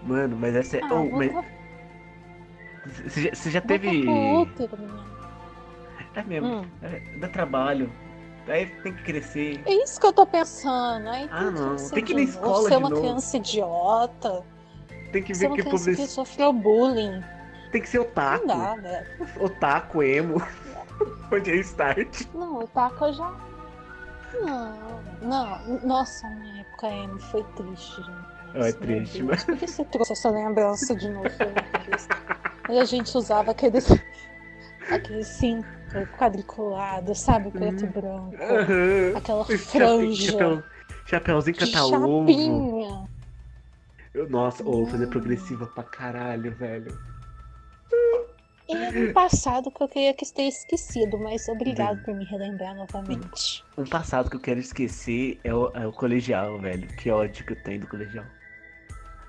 Mano, 0.03 0.37
mas 0.37 0.55
essa 0.55 0.79
é. 0.79 0.81
Ah, 0.83 0.95
oh, 0.95 1.05
mas 1.11 1.33
você 2.87 3.23
já, 3.23 3.35
você 3.35 3.51
já 3.51 3.61
teve. 3.61 4.03
pro 4.03 4.41
útero, 4.41 4.79
menina. 4.79 5.19
É 6.15 6.23
mesmo. 6.23 6.49
Hum. 6.49 6.65
É, 6.83 7.01
dá 7.19 7.29
trabalho. 7.29 7.93
Aí 8.49 8.67
tem 8.83 8.95
que 8.95 9.03
crescer. 9.03 9.63
É 9.67 9.73
isso 9.85 10.01
que 10.01 10.07
eu 10.07 10.13
tô 10.13 10.27
pensando. 10.27 11.09
Aí 11.09 11.29
Ah, 11.31 11.45
tem 11.45 11.51
não. 11.53 11.77
Que 11.77 11.91
Tem 11.91 12.05
que 12.05 12.13
ir 12.13 12.17
na 12.17 12.23
escola 12.23 12.69
ser 12.69 12.77
uma 12.77 12.89
novo. 12.91 13.03
criança 13.03 13.37
idiota. 13.37 14.45
Tem 15.13 15.23
que 15.23 15.33
ver 15.33 15.51
que 15.53 15.63
pobre... 15.63 15.97
que 15.97 16.07
sofreu 16.07 16.53
bullying. 16.53 17.23
Tem 17.73 17.83
que 17.83 17.89
ser 17.89 17.99
Não 18.01 18.05
otaku. 18.07 18.47
dá, 18.47 18.75
velho. 18.77 19.07
Otaku, 19.41 20.03
emo. 20.03 20.43
Onde 21.33 21.51
é 21.51 21.57
start. 21.57 22.23
Não, 22.35 22.61
o 22.61 22.67
Taco 22.69 23.05
eu 23.05 23.13
já. 23.13 23.33
Não, 24.41 25.01
não. 25.23 25.81
Nossa, 25.87 26.27
minha 26.29 26.61
época 26.63 26.89
emo 26.89 27.19
foi 27.21 27.45
triste, 27.57 28.03
gente. 28.03 28.29
É 28.55 28.73
triste, 28.73 29.23
mas. 29.23 29.45
Por 29.45 29.57
que 29.57 29.67
você 29.67 29.85
trouxe 29.85 30.13
essa 30.13 30.31
lembrança 30.31 30.97
de 30.97 31.09
novo? 31.09 31.29
Aí 32.69 32.79
a 32.81 32.85
gente 32.85 33.17
usava 33.17 33.51
aqueles. 33.53 33.87
Aquele 34.91 35.25
cinto 35.25 35.67
quadriculado, 36.19 37.15
sabe? 37.15 37.51
Preto 37.51 37.85
e 37.85 37.89
branco. 37.89 38.35
Aham. 38.37 39.17
Aquela 39.17 39.45
franja. 39.45 40.33
chapéu- 40.33 40.63
Chapéuzinho 41.07 41.57
de 41.57 41.71
cata-ovo. 41.73 42.27
chapinha. 42.29 43.09
Nossa, 44.29 44.65
ou 44.65 44.87
fazer 44.87 45.07
Hum. 45.07 45.11
progressiva 45.11 45.67
pra 45.67 45.85
caralho, 45.85 46.53
velho. 46.55 46.99
E 48.69 48.75
ano 48.77 49.15
passado 49.15 49.71
que 49.71 49.83
eu 49.83 49.89
queria 49.89 50.13
que 50.13 50.31
tenha 50.31 50.49
esquecido, 50.49 51.19
mas 51.19 51.49
obrigado 51.49 52.03
por 52.03 52.15
me 52.15 52.25
relembrar 52.27 52.75
novamente. 52.75 53.65
Um 53.79 53.85
passado 53.85 54.29
que 54.29 54.37
eu 54.37 54.41
quero 54.41 54.61
esquecer 54.61 55.41
é 55.43 55.55
o, 55.55 55.71
é 55.75 55.87
o 55.87 55.93
colegial, 55.93 56.59
velho. 56.59 56.87
Que 56.97 57.11
ódio 57.11 57.47
que 57.47 57.53
eu 57.55 57.63
tenho 57.63 57.81
do 57.81 57.87
colegial. 57.87 58.27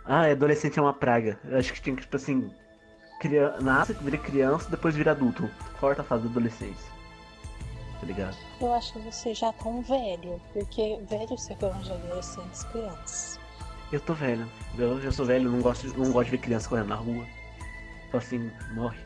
Ah, 0.04 0.25
adolescente 0.30 0.78
é 0.78 0.82
uma 0.82 0.94
praga. 0.94 1.39
Eu 1.46 1.58
acho 1.58 1.72
que 1.72 1.82
tinha 1.82 1.96
que, 1.96 2.01
tipo 2.01 2.16
assim. 2.18 2.51
Cria... 3.20 3.56
Nasce, 3.60 3.94
vira 3.94 4.18
criança, 4.18 4.70
depois 4.70 4.96
vira 4.96 5.12
adulto. 5.12 5.50
Corta 5.80 6.02
a 6.02 6.06
fase 6.06 6.24
da 6.24 6.30
adolescência. 6.30 6.90
Tá 8.00 8.06
ligado? 8.06 8.38
Eu 8.62 8.74
acho 8.74 8.94
que 8.94 9.00
você 9.00 9.34
já 9.34 9.52
tá 9.52 9.68
um 9.68 9.82
velho, 9.82 10.42
porque 10.54 11.00
velho 11.10 11.38
você 11.38 11.54
gosta 11.56 11.84
de 11.84 11.92
adolescentes 11.92 12.64
crianças. 12.64 13.40
Eu 13.92 14.00
tô 14.00 14.14
velho. 14.14 14.48
Eu 14.78 15.02
já 15.02 15.12
sou 15.12 15.26
velho, 15.26 15.52
não 15.52 15.62
gosto, 15.62 15.88
não 15.98 16.12
gosto 16.12 16.26
de 16.26 16.32
ver 16.32 16.38
criança 16.38 16.70
correndo 16.70 16.88
na 16.88 16.96
rua. 16.96 17.26
Só 18.12 18.18
assim, 18.18 18.50
morre. 18.74 19.00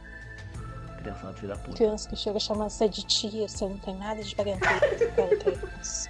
Criança 0.99 1.33
filho 1.33 1.47
da 1.47 1.55
puta. 1.57 1.75
Criança 1.75 2.09
que 2.09 2.15
chega 2.15 2.39
chamando 2.39 2.69
você 2.69 2.87
de 2.87 3.03
tia, 3.03 3.47
você 3.47 3.65
não 3.65 3.77
tem 3.79 3.95
nada 3.97 4.23
de 4.23 4.35
parentesco 4.35 4.79
criança. 5.41 6.09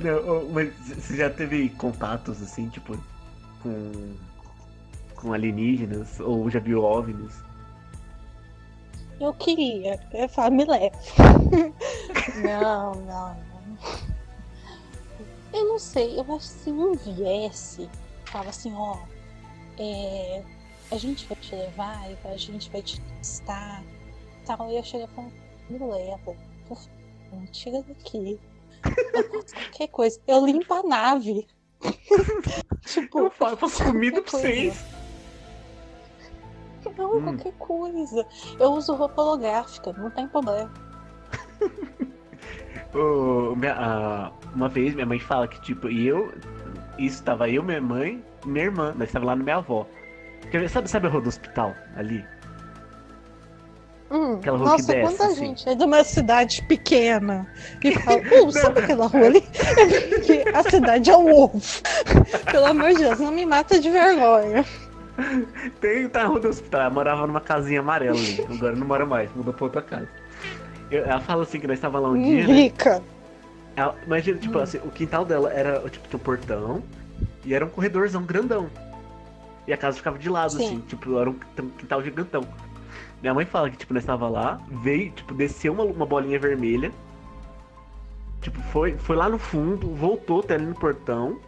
Não, 0.00 0.48
mas 0.50 0.72
você 0.74 1.16
já 1.16 1.30
teve 1.30 1.70
contatos 1.70 2.42
assim, 2.42 2.68
tipo, 2.68 2.96
com. 3.62 4.14
Com 5.22 5.32
alienígenas? 5.32 6.18
Ou 6.20 6.50
já 6.50 6.58
viu 6.58 6.82
OVNIs? 6.82 7.42
Eu 9.20 9.32
queria, 9.34 10.00
eu 10.12 10.28
falo, 10.28 10.54
me 10.56 10.64
leva. 10.64 10.96
não, 12.42 12.92
não, 12.96 13.36
não. 13.36 13.78
Eu 15.52 15.68
não 15.68 15.78
sei, 15.78 16.18
eu 16.18 16.22
acho 16.34 16.38
que 16.48 16.58
se 16.64 16.70
um 16.72 16.92
viesse, 16.94 17.88
fala 18.24 18.48
assim, 18.48 18.72
ó, 18.74 18.96
é, 19.78 20.42
a 20.90 20.96
gente 20.96 21.26
vai 21.28 21.36
te 21.36 21.54
levar, 21.54 22.10
e 22.10 22.16
a 22.26 22.36
gente 22.36 22.68
vai 22.70 22.82
te 22.82 23.00
testar, 23.00 23.84
tal, 24.44 24.66
eu 24.66 24.72
ia 24.72 24.82
chegar 24.82 25.04
e 25.04 25.14
falar, 25.14 25.28
me 25.70 25.78
leva, 25.78 26.18
por 26.66 26.76
favor, 26.76 26.88
me 27.40 27.46
tira 27.48 27.82
daqui. 27.82 28.40
Eu 29.14 29.22
faço 29.42 29.54
qualquer 29.54 29.88
coisa, 29.88 30.20
eu 30.26 30.44
limpo 30.44 30.74
a 30.74 30.82
nave. 30.82 31.46
tipo, 32.86 33.20
Eu 33.20 33.30
fa- 33.30 33.50
eu 33.50 33.56
faço 33.56 33.84
comida 33.84 34.20
pra 34.22 34.30
vocês. 34.32 34.82
Não, 36.96 37.16
Hum. 37.16 37.22
qualquer 37.22 37.52
coisa. 37.58 38.26
Eu 38.58 38.72
uso 38.72 38.94
roupa 38.94 39.20
holográfica, 39.22 39.92
não 39.92 40.10
tem 40.10 40.26
problema. 40.28 40.70
Ô, 42.94 43.54
minha- 43.56 43.74
ah, 43.78 44.32
uma 44.54 44.68
vez 44.68 44.94
minha 44.94 45.06
mãe 45.06 45.18
fala 45.18 45.48
que, 45.48 45.60
tipo, 45.62 45.88
eu. 45.88 46.32
Isso 46.98 47.22
tava 47.22 47.48
eu, 47.48 47.62
minha 47.62 47.80
mãe 47.80 48.22
e 48.44 48.48
minha 48.48 48.66
irmã. 48.66 48.94
Nós 48.96 49.10
tava 49.10 49.24
lá 49.26 49.36
na 49.36 49.42
minha 49.42 49.56
avó. 49.56 49.86
Sabe, 50.68 50.88
sabe 50.90 51.06
a 51.06 51.10
rua 51.10 51.20
do 51.22 51.28
hospital 51.28 51.74
ali? 51.96 52.22
Hum, 54.10 54.34
Aquela 54.34 54.58
rua 54.58 54.66
que 54.66 54.82
nossa, 54.82 54.92
desce, 54.92 55.00
quanta 55.16 55.24
assim. 55.32 55.34
gente 55.46 55.68
é 55.70 55.74
de 55.74 55.84
uma 55.84 56.04
cidade 56.04 56.62
pequena 56.68 57.46
e 57.82 57.92
fala, 58.00 58.20
uh, 58.20 58.52
sabe 58.52 58.80
aquela 58.80 59.06
rua 59.06 59.24
ali? 59.26 59.40
Porque 60.10 60.44
a 60.52 60.62
cidade 60.64 61.10
é 61.10 61.16
um 61.16 61.32
ovo. 61.34 61.58
Pelo 62.50 62.66
amor 62.66 62.90
de 62.90 62.98
Deus, 62.98 63.18
não 63.20 63.32
me 63.32 63.46
mata 63.46 63.80
de 63.80 63.88
vergonha. 63.88 64.66
Tem, 65.80 66.08
tá 66.08 66.22
na 66.22 66.28
rua 66.28 66.40
do 66.40 66.48
hospital. 66.48 66.80
Ela 66.82 66.90
morava 66.90 67.26
numa 67.26 67.40
casinha 67.40 67.80
amarela 67.80 68.18
ali. 68.18 68.44
Agora 68.50 68.74
não 68.76 68.86
mora 68.86 69.06
mais, 69.06 69.30
mudou 69.34 69.52
pra 69.54 69.64
outra 69.64 69.82
casa. 69.82 70.08
Eu- 70.90 71.04
ela 71.04 71.20
fala 71.20 71.42
assim 71.42 71.58
que 71.60 71.66
nós 71.66 71.80
tava 71.80 71.98
lá 71.98 72.08
um 72.10 72.20
dia, 72.22 72.46
né? 72.46 72.52
rica. 72.54 73.02
Ela- 73.76 73.94
imagina, 74.06 74.38
tipo 74.38 74.58
Hum. 74.58 74.62
assim, 74.62 74.78
o 74.78 74.90
quintal 74.90 75.24
dela 75.24 75.50
era, 75.52 75.80
tipo, 75.88 76.16
um 76.16 76.20
portão 76.20 76.82
e 77.44 77.54
era 77.54 77.64
um 77.64 77.68
corredorzão 77.68 78.22
grandão. 78.22 78.68
E 79.66 79.72
a 79.72 79.76
casa 79.76 79.96
ficava 79.96 80.18
de 80.18 80.28
lado, 80.28 80.52
Sim. 80.52 80.64
assim, 80.66 80.80
tipo, 80.80 81.18
era 81.18 81.30
um 81.30 81.34
quintal 81.78 82.02
gigantão. 82.02 82.42
Minha 83.22 83.32
mãe 83.32 83.46
fala 83.46 83.70
que, 83.70 83.76
tipo, 83.76 83.94
nós 83.94 84.04
tava 84.04 84.28
lá, 84.28 84.60
veio, 84.68 85.10
tipo, 85.12 85.32
desceu 85.32 85.72
uma, 85.72 85.84
uma 85.84 86.04
bolinha 86.04 86.38
vermelha. 86.38 86.90
Tipo, 88.40 88.60
foi, 88.60 88.96
foi 88.98 89.14
lá 89.16 89.28
no 89.28 89.38
fundo, 89.38 89.94
voltou 89.94 90.40
até 90.40 90.54
ali 90.54 90.66
no 90.66 90.74
portão. 90.74 91.38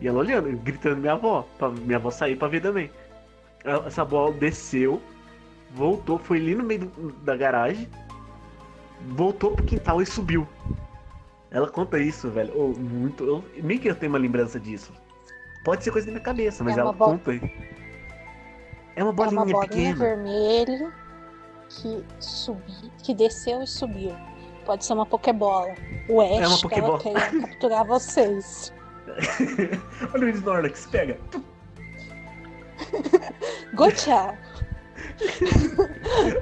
E 0.00 0.06
ela 0.08 0.18
olhando, 0.18 0.50
gritando 0.58 0.96
minha 0.98 1.14
avó, 1.14 1.46
pra 1.58 1.70
minha 1.70 1.96
avó 1.96 2.10
sair 2.10 2.36
pra 2.36 2.48
ver 2.48 2.60
também. 2.60 2.90
Essa 3.86 4.04
bola 4.04 4.32
desceu, 4.32 5.00
voltou, 5.72 6.18
foi 6.18 6.36
ali 6.38 6.54
no 6.54 6.62
meio 6.64 6.80
do- 6.86 7.12
da 7.24 7.36
garagem, 7.36 7.88
voltou 9.08 9.52
pro 9.52 9.64
quintal 9.64 10.00
e 10.02 10.06
subiu. 10.06 10.46
Ela 11.50 11.68
conta 11.68 11.98
isso, 11.98 12.28
velho. 12.30 12.52
Oh, 12.54 12.68
muito. 12.78 13.24
Eu, 13.24 13.44
nem 13.62 13.78
que 13.78 13.88
eu 13.88 13.94
tenha 13.94 14.10
uma 14.10 14.18
lembrança 14.18 14.60
disso. 14.60 14.92
Pode 15.64 15.82
ser 15.82 15.90
coisa 15.90 16.06
da 16.06 16.12
minha 16.12 16.22
cabeça, 16.22 16.62
mas 16.62 16.76
É 16.76 16.80
ela 16.80 16.90
uma 16.90 16.96
bo- 16.96 17.04
conta. 17.06 17.32
É 18.94 19.02
uma 19.02 19.10
É 19.10 19.14
bolinha, 19.14 19.32
uma 19.40 19.44
bolinha 19.46 19.60
pequena. 19.68 19.94
vermelha 19.96 20.92
que 21.68 22.04
subiu, 22.20 22.90
que 23.02 23.14
desceu 23.14 23.62
e 23.62 23.66
subiu. 23.66 24.12
Pode 24.64 24.84
ser 24.84 24.92
uma 24.92 25.06
pokebola. 25.06 25.74
O 26.08 26.20
Ash 26.20 26.30
É 26.40 26.46
uma 26.48 26.58
Pokébola. 26.60 26.98
querendo 26.98 27.40
capturar 27.48 27.84
vocês. 27.84 28.72
Olha 30.14 30.26
o 30.26 30.28
Snorlax, 30.30 30.86
pega. 30.86 31.18
Gotcha! 33.74 34.36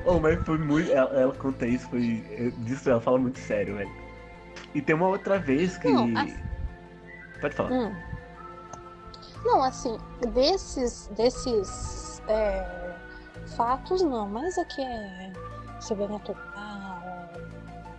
Oh, 0.06 0.18
mas 0.20 0.38
foi 0.44 0.58
muito. 0.58 0.90
Ela, 0.92 1.10
ela 1.20 1.34
conta 1.34 1.66
isso, 1.66 1.88
foi. 1.90 2.24
é, 2.30 2.50
Disso 2.64 2.88
ela 2.88 3.00
fala 3.00 3.18
muito 3.18 3.38
sério, 3.38 3.76
velho. 3.76 3.90
E 4.74 4.80
tem 4.80 4.94
uma 4.94 5.08
outra 5.08 5.38
vez 5.38 5.76
que. 5.78 5.88
Não, 5.88 6.04
assim- 6.18 6.38
Pode 7.40 7.54
falar. 7.54 7.72
Hum. 7.72 7.94
Não, 9.44 9.62
assim, 9.62 9.98
desses, 10.32 11.08
desses 11.16 12.22
é, 12.28 12.94
fatos 13.56 14.02
não, 14.02 14.28
mas 14.28 14.56
aqui 14.58 14.80
é 14.82 15.32
sobrenatural, 15.80 17.30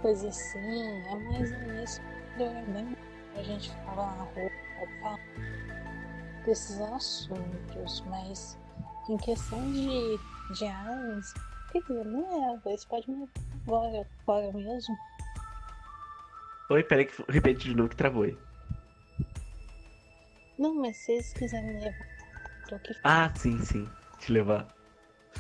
coisa 0.02 0.28
assim, 0.30 1.04
é 1.12 1.16
mais 1.16 1.52
nisso. 1.68 2.02
É 2.40 2.64
bem, 2.72 2.98
a 3.36 3.44
gente 3.44 3.70
ficava 3.70 4.06
na 4.16 4.24
rua 4.24 5.20
desses 6.46 6.80
assuntos, 6.80 8.02
mas 8.08 8.58
em 9.10 9.18
questão 9.18 9.72
de, 9.72 10.18
de 10.52 10.66
quer 11.72 11.82
dizer, 11.82 12.06
não 12.06 12.54
é, 12.54 12.58
vocês 12.60 12.86
podem 12.86 13.16
me 13.16 13.30
agora, 13.66 14.08
agora 14.24 14.52
mesmo. 14.54 14.98
Oi, 16.70 16.84
peraí 16.84 17.06
que 17.06 17.24
repete 17.30 17.66
de 17.66 17.76
novo 17.76 17.90
que 17.90 17.96
travou 17.96 18.24
aí. 18.24 18.38
Não, 20.58 20.74
mas 20.76 20.98
se 20.98 21.12
eles 21.12 21.34
quiserem 21.34 21.76
me 21.76 21.84
levar, 21.84 22.08
tô 22.70 22.76
aqui. 22.76 22.96
Ah, 23.04 23.32
sim, 23.36 23.60
sim. 23.62 23.90
Te 24.20 24.32
levar. 24.32 24.68
É, 25.36 25.40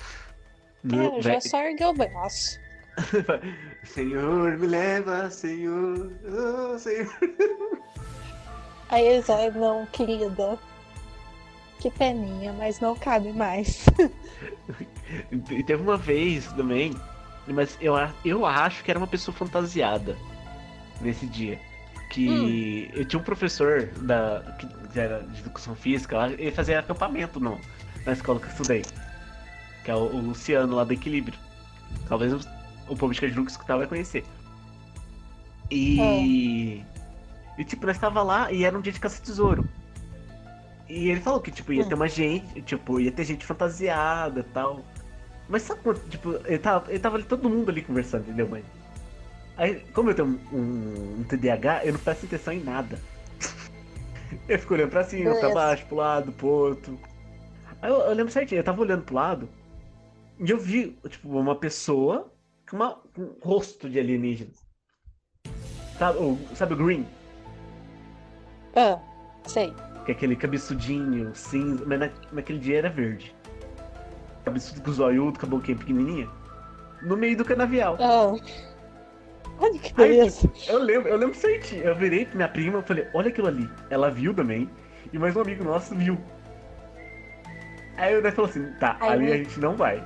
Não, 0.83 1.15
eu 1.15 1.21
já 1.21 1.39
só 1.39 1.59
erguei 1.61 1.87
o 1.87 1.93
braço. 1.93 2.59
Senhor, 3.83 4.57
me 4.57 4.67
leva, 4.67 5.29
Senhor. 5.29 6.11
Oh, 6.25 6.77
Senhor. 6.77 7.09
Aí 8.89 9.05
eles, 9.05 9.29
ai 9.29 9.49
não, 9.51 9.85
querida. 9.87 10.57
Que 11.79 11.91
peninha, 11.91 12.53
mas 12.53 12.79
não 12.79 12.95
cabe 12.95 13.31
mais. 13.33 13.85
E 15.51 15.61
teve 15.63 15.83
uma 15.83 15.97
vez 15.97 16.47
também, 16.53 16.93
mas 17.47 17.77
eu, 17.79 17.95
a- 17.95 18.11
eu 18.25 18.43
acho 18.45 18.83
que 18.83 18.89
era 18.89 18.99
uma 18.99 19.05
pessoa 19.07 19.35
fantasiada 19.37 20.17
nesse 20.99 21.27
dia. 21.27 21.59
Que 22.09 22.89
eu 22.93 23.05
tinha 23.05 23.19
um 23.19 23.23
professor 23.23 23.85
da, 23.97 24.41
que 24.57 24.99
era 24.99 25.21
de 25.21 25.39
educação 25.41 25.75
física, 25.75 26.17
lá, 26.17 26.31
ele 26.31 26.51
fazia 26.51 26.79
acampamento 26.79 27.39
no, 27.39 27.59
na 28.05 28.13
escola 28.13 28.39
que 28.39 28.47
eu 28.47 28.49
estudei. 28.51 28.83
Que 29.83 29.91
é 29.91 29.95
o, 29.95 29.99
o 30.05 30.17
Luciano 30.21 30.75
lá 30.75 30.83
do 30.83 30.93
Equilíbrio. 30.93 31.37
Talvez 32.09 32.33
o, 32.33 32.39
o 32.89 32.95
de 32.95 33.19
que 33.19 33.27
nunca 33.27 33.51
escutar 33.51 33.77
vai 33.77 33.85
conhecer. 33.87 34.25
E. 35.69 36.83
E 37.57 37.63
tipo, 37.63 37.85
nós 37.85 37.97
tava 37.97 38.21
lá 38.21 38.51
e 38.51 38.63
era 38.65 38.77
um 38.77 38.81
dia 38.81 38.91
de 38.93 38.99
caça-tesouro. 38.99 39.65
E 40.87 41.09
ele 41.09 41.21
falou 41.21 41.39
que, 41.41 41.51
tipo, 41.51 41.73
ia 41.73 41.83
Hum. 41.83 41.87
ter 41.89 41.95
uma 41.95 42.07
gente, 42.07 42.61
tipo, 42.61 42.99
ia 42.99 43.11
ter 43.11 43.23
gente 43.23 43.45
fantasiada 43.45 44.41
e 44.41 44.43
tal. 44.43 44.81
Mas 45.49 45.63
sabe 45.63 45.81
quando, 45.81 46.07
tipo, 46.09 46.33
ele 46.45 46.57
tava, 46.59 46.89
ele 46.91 46.99
tava 46.99 47.15
ali 47.17 47.23
todo 47.23 47.49
mundo 47.49 47.69
ali 47.69 47.81
conversando, 47.81 48.23
entendeu, 48.23 48.47
mãe? 48.47 48.63
Aí, 49.57 49.79
como 49.93 50.09
eu 50.09 50.15
tenho 50.15 50.27
um, 50.51 50.57
um, 50.57 51.19
um 51.19 51.23
TDAH, 51.23 51.85
eu 51.85 51.93
não 51.93 51.99
presto 51.99 52.25
atenção 52.25 52.53
em 52.53 52.63
nada. 52.63 52.99
eu 54.49 54.59
fico 54.59 54.73
olhando 54.73 54.89
pra 54.89 55.03
cima, 55.03 55.23
Beleza. 55.25 55.39
pra 55.39 55.53
baixo, 55.53 55.85
pro 55.85 55.95
lado, 55.95 56.31
pro 56.33 56.47
outro. 56.47 56.99
Aí 57.81 57.89
eu, 57.89 57.99
eu 58.01 58.13
lembro 58.13 58.31
certinho, 58.33 58.59
eu 58.59 58.63
tava 58.63 58.81
olhando 58.81 59.03
pro 59.03 59.15
lado 59.15 59.49
e 60.39 60.49
eu 60.49 60.57
vi, 60.57 60.97
tipo, 61.09 61.29
uma 61.29 61.55
pessoa 61.55 62.31
com, 62.69 62.75
uma, 62.75 62.95
com 63.15 63.21
um 63.21 63.35
rosto 63.41 63.89
de 63.89 63.99
alienígena. 63.99 64.51
Sabe 65.97 66.17
o, 66.19 66.37
sabe 66.55 66.73
o 66.73 66.77
Green? 66.77 67.05
Ah, 68.75 68.99
sei. 69.45 69.73
Que 70.05 70.11
é 70.11 70.15
aquele 70.15 70.35
cabeçudinho, 70.35 71.33
cinza, 71.33 71.83
mas 71.85 71.99
na, 71.99 72.09
naquele 72.31 72.59
dia 72.59 72.77
era 72.77 72.89
verde. 72.89 73.35
Cabeçudo 74.43 74.81
com 74.81 74.91
zoiudo, 74.91 75.39
com 75.39 75.45
a 75.45 75.49
boquinha 75.49 75.77
pequenininha. 75.77 76.29
No 77.01 77.17
meio 77.17 77.35
do 77.37 77.43
canavial. 77.45 77.97
Ah. 77.99 78.35
Olha 79.59 79.79
que 79.79 80.01
Aí, 80.01 80.09
beleza. 80.09 80.51
Eu 80.67 80.79
lembro, 80.79 81.09
eu 81.09 81.17
lembro 81.17 81.35
certinho. 81.35 81.83
Eu 81.83 81.95
virei 81.95 82.25
pra 82.25 82.35
minha 82.35 82.47
prima 82.49 82.79
e 82.79 82.81
falei, 82.83 83.07
olha 83.13 83.29
aquilo 83.29 83.47
ali. 83.47 83.69
Ela 83.89 84.11
viu 84.11 84.33
também. 84.33 84.69
E 85.13 85.17
mais 85.17 85.35
um 85.35 85.41
amigo 85.41 85.63
nosso 85.63 85.95
viu. 85.95 86.17
Aí 87.97 88.17
o 88.17 88.21
Neto 88.21 88.35
falou 88.35 88.49
assim, 88.49 88.69
tá, 88.79 88.97
Aí 88.99 89.09
ali 89.09 89.27
eu- 89.27 89.33
a 89.33 89.37
gente 89.37 89.59
não 89.59 89.75
vai. 89.75 90.03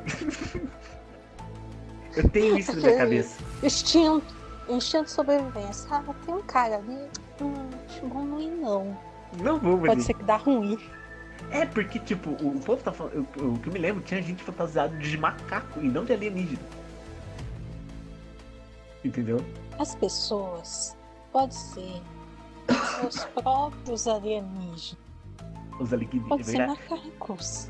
eu 2.16 2.30
tenho 2.30 2.58
isso 2.58 2.76
na 2.76 2.82
minha 2.82 2.98
cabeça. 2.98 3.44
Instinto. 3.64 4.36
Instinto 4.70 5.06
de 5.06 5.12
sobrevivência. 5.12 5.90
Ah, 5.92 6.04
tem 6.26 6.36
um 6.36 6.42
cara 6.44 6.76
ali. 6.76 7.08
Hum, 7.42 7.54
acho 7.88 8.06
bom 8.08 8.24
não 8.26 8.40
ir 8.42 8.50
não. 8.52 8.98
Não 9.42 9.60
vou, 9.60 9.78
Pode 9.78 9.92
ali. 9.92 10.02
ser 10.02 10.14
que 10.16 10.24
dá 10.24 10.38
ruim. 10.38 10.78
É 11.52 11.66
porque, 11.66 12.00
tipo, 12.00 12.32
o, 12.44 12.58
o 12.58 12.60
povo 12.60 12.82
tá 12.84 12.92
falando. 12.92 13.26
O, 13.40 13.54
o 13.54 13.60
que 13.60 13.68
eu 13.70 13.74
me 13.74 13.80
lembro, 13.80 14.04
tinha 14.04 14.22
gente 14.22 14.44
fantasiada 14.44 14.96
de 14.98 15.18
macaco 15.18 15.80
e 15.80 15.88
não 15.88 16.04
de 16.04 16.14
alienígena. 16.14 16.60
Entendeu? 19.04 19.40
As 19.78 19.96
pessoas, 19.96 20.96
pode 21.32 21.56
ser, 21.56 22.02
os 23.08 23.24
próprios 23.42 24.08
alienígenas. 24.08 24.98
Os 25.80 25.94
alienígenas. 25.94 26.28
Pode 26.30 26.42
é 26.42 26.46
ser 26.46 26.68
macacos. 26.68 27.70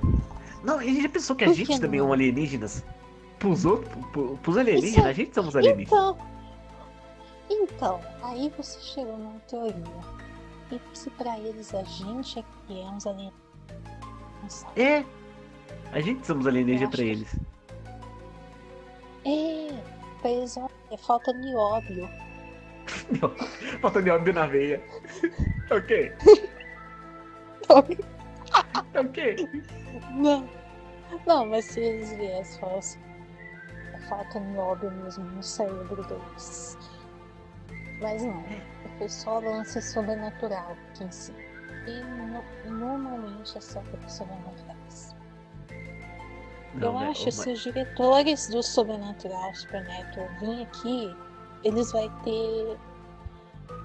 Não, 0.63 0.79
gente 0.81 1.03
já 1.03 1.09
pensou 1.09 1.35
que 1.35 1.43
a 1.43 1.47
Por 1.47 1.53
gente 1.55 1.67
que 1.67 1.79
também 1.79 1.99
não? 1.99 2.07
é 2.07 2.09
um 2.09 2.13
alienígenas? 2.13 2.83
Pros 3.37 3.63
outros, 3.63 4.05
pro- 4.07 4.37
pros 4.37 4.57
alienígenas, 4.57 5.05
a 5.05 5.13
gente 5.13 5.33
somos 5.35 5.55
alienígenas. 5.55 5.91
Então, 5.91 6.17
então, 7.71 7.99
aí 8.23 8.51
você 8.57 8.79
chegou 8.79 9.17
numa 9.17 9.39
teoria. 9.41 10.19
E 10.71 10.79
se 10.93 11.09
pra 11.11 11.37
eles 11.39 11.73
a 11.73 11.83
gente 11.83 12.39
é 12.39 12.43
que 12.67 12.81
é 12.81 12.85
uns 12.85 13.07
alienígenas? 13.07 13.33
Não. 14.75 14.83
É. 14.83 15.05
A 15.91 15.99
gente 15.99 16.25
somos 16.25 16.45
alienígenas 16.45 16.93
acho 16.93 17.01
eles. 17.01 17.35
É, 19.25 19.83
pra 20.21 20.29
eles 20.29 20.57
é 20.57 20.97
falta 20.97 21.33
nióbio. 21.33 22.09
Falta 23.81 24.01
de 24.01 24.09
óbvio 24.09 24.33
na 24.33 24.47
veia. 24.47 24.81
ok, 25.69 26.11
ok. 28.95 29.35
Não. 30.11 30.49
Não, 31.25 31.45
mas 31.45 31.65
se 31.65 31.79
eles 31.79 32.11
viessem 32.13 32.59
é 33.93 33.99
falta 34.07 34.39
nióbio 34.39 34.91
mesmo 34.91 35.23
no 35.23 35.43
cérebro 35.43 36.03
deles. 36.03 36.77
Mas 37.99 38.23
não, 38.23 38.43
foi 38.97 39.09
só 39.09 39.39
lance 39.39 39.81
sobrenatural 39.81 40.75
aqui 40.91 41.03
em 41.03 41.11
si. 41.11 41.33
E 41.87 42.01
no- 42.03 42.77
normalmente 42.77 43.57
é 43.57 43.61
só 43.61 43.81
coisas 43.81 44.11
sobrenaturais. 44.13 45.15
Eu 46.79 46.93
né, 46.93 47.07
acho 47.09 47.25
que 47.25 47.31
se 47.31 47.49
os 47.51 47.59
diretores 47.61 48.47
do 48.47 48.61
Sobrenatural 48.61 49.53
Supernatural 49.55 50.29
virem 50.39 50.61
aqui, 50.63 51.15
eles 51.63 51.91
vão 51.91 52.07
ter 52.23 52.77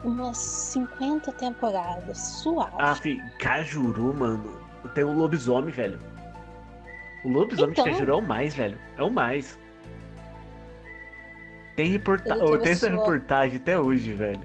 umas 0.05 0.37
50 0.37 1.33
temporadas 1.33 2.19
suave. 2.19 2.75
Ah, 2.79 2.95
fi, 2.95 3.23
Cajuru, 3.39 4.13
mano. 4.15 4.61
Tem 4.95 5.03
o 5.03 5.13
lobisomem, 5.15 5.73
velho. 5.73 5.99
O 7.25 7.31
lobisomem 7.31 7.73
Então. 7.73 7.85
de 7.85 7.91
Cajuru 7.93 8.13
é 8.13 8.17
o 8.17 8.23
mais, 8.23 8.55
velho. 8.55 8.79
É 8.99 9.03
o 9.03 9.11
mais. 9.11 9.59
Tem, 11.77 11.89
reporta... 11.91 12.37
Oh, 12.37 12.57
tem 12.59 12.73
essa 12.73 12.89
reportagem 12.89 13.57
até 13.57 13.79
hoje, 13.79 14.13
velho. 14.13 14.41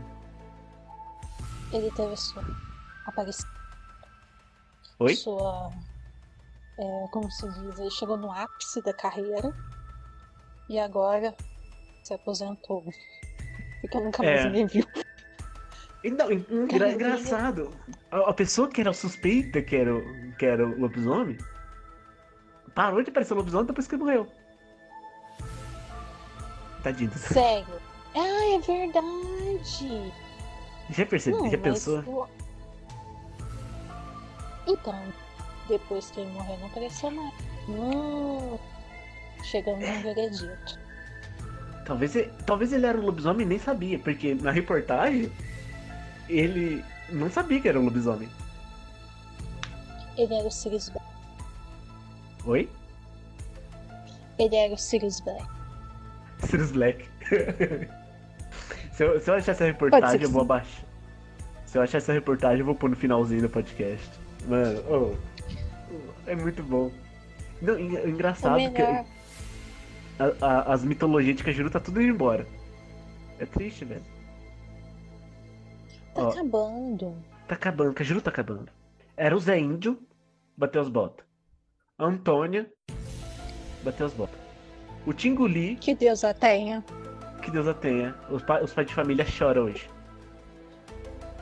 Ele 1.71 1.91
teve 1.91 2.15
sua 2.17 2.43
aparição. 3.05 3.47
Oi? 4.99 5.15
Sua. 5.15 5.71
é, 6.79 7.07
como 7.11 7.29
se 7.31 7.47
diz? 7.51 7.79
Ele 7.79 7.91
chegou 7.91 8.17
no 8.17 8.31
ápice 8.31 8.81
da 8.81 8.93
carreira 8.93 9.53
e 10.67 10.79
agora 10.79 11.35
se 12.03 12.13
aposentou. 12.13 12.83
Porque 13.81 13.99
nunca 13.99 14.23
mais 14.23 14.41
É. 14.41 14.45
ninguém 14.45 14.65
viu. 14.67 14.85
E 16.03 16.09
não, 16.11 16.31
en- 16.31 16.45
engra- 16.49 16.91
engraçado. 16.91 17.71
A, 18.09 18.29
a 18.29 18.33
pessoa 18.33 18.67
que 18.69 18.81
era 18.81 18.91
suspeita 18.93 19.61
que 19.61 19.75
era, 19.75 19.91
que 20.37 20.45
era 20.45 20.65
o 20.65 20.79
lobisomem 20.79 21.37
parou 22.73 23.03
de 23.03 23.09
aparecer 23.09 23.33
o 23.33 23.37
lobisomem 23.37 23.67
depois 23.67 23.87
que 23.87 23.95
morreu. 23.97 24.27
Tadinho. 26.83 27.11
Sério. 27.17 27.67
Ah, 28.15 28.55
é 28.55 28.59
verdade! 28.59 30.11
Já 30.89 31.05
percebeu? 31.05 31.49
Já 31.49 31.57
pensou? 31.57 31.99
o- 31.99 32.27
Então, 34.67 34.95
depois 35.67 36.09
que 36.11 36.19
ele 36.21 36.31
morreu, 36.31 36.57
não 36.59 36.67
apareceu 36.67 37.11
mais. 37.11 37.33
Hum, 37.67 38.57
chegamos 39.43 39.87
no 39.87 40.01
veredito. 40.01 40.79
Talvez, 41.85 42.13
talvez 42.45 42.71
ele 42.73 42.85
era 42.85 42.97
um 42.97 43.05
lobisomem 43.05 43.45
e 43.45 43.49
nem 43.49 43.59
sabia, 43.59 43.97
porque 43.99 44.35
na 44.35 44.51
reportagem 44.51 45.31
ele 46.27 46.83
não 47.09 47.29
sabia 47.31 47.59
que 47.61 47.67
era 47.67 47.79
um 47.79 47.85
lobisomem. 47.85 48.29
Ele 50.17 50.33
era 50.33 50.47
o 50.47 50.51
Sirius 50.51 50.89
Black. 50.89 51.07
Oi? 52.45 52.69
Ele 54.37 54.55
era 54.55 54.73
o 54.73 54.77
Sirius 54.77 55.19
Black. 55.19 55.45
Sirius 56.49 56.71
Black. 56.71 57.05
se, 58.93 59.03
eu, 59.03 59.19
se 59.19 59.29
eu 59.29 59.35
achar 59.35 59.51
essa 59.51 59.65
reportagem, 59.65 60.23
eu 60.23 60.29
vou 60.29 60.41
abaixar. 60.41 60.83
Se 61.65 61.77
eu 61.77 61.81
achar 61.81 61.99
essa 61.99 62.13
reportagem, 62.13 62.59
eu 62.59 62.65
vou 62.65 62.75
pôr 62.75 62.89
no 62.89 62.95
finalzinho 62.95 63.41
do 63.43 63.49
podcast. 63.49 64.09
Mano, 64.47 64.81
oh, 64.89 65.15
é 66.25 66.35
muito 66.35 66.63
bom. 66.63 66.91
Não, 67.61 67.75
O 67.75 68.09
engraçado 68.09 68.57
que 68.57 68.69
melhor. 68.69 69.05
a- 70.17 70.45
a- 70.45 70.73
as 70.73 70.83
mitologias 70.83 71.35
de 71.37 71.43
Cajuru 71.43 71.69
tá 71.69 71.79
tudo 71.79 72.01
indo 72.01 72.11
embora. 72.13 72.47
É 73.37 73.45
triste, 73.45 73.85
velho. 73.85 74.03
Tá 76.15 76.23
Ó. 76.23 76.29
acabando. 76.29 77.15
Tá 77.47 77.55
acabando, 77.55 77.93
Cajuru 77.93 78.21
tá 78.21 78.29
acabando. 78.31 78.71
Era 79.15 79.35
o 79.35 79.39
Zé 79.39 79.59
Índio, 79.59 79.99
bateu 80.57 80.81
as 80.81 80.89
botas. 80.89 81.25
A 81.97 82.05
Antônia, 82.05 82.71
bateu 83.83 84.05
as 84.05 84.13
botas. 84.13 84.38
O 85.05 85.13
Tinguli, 85.13 85.75
Que 85.77 85.95
Deus 85.95 86.23
a 86.23 86.33
tenha. 86.33 86.83
que 87.41 87.49
Deus 87.51 87.67
a 87.67 87.73
tenha. 87.73 88.15
Os, 88.29 88.41
pa- 88.43 88.59
os 88.61 88.73
pais 88.73 88.87
de 88.87 88.93
família 88.93 89.25
choram 89.25 89.63
hoje. 89.63 89.89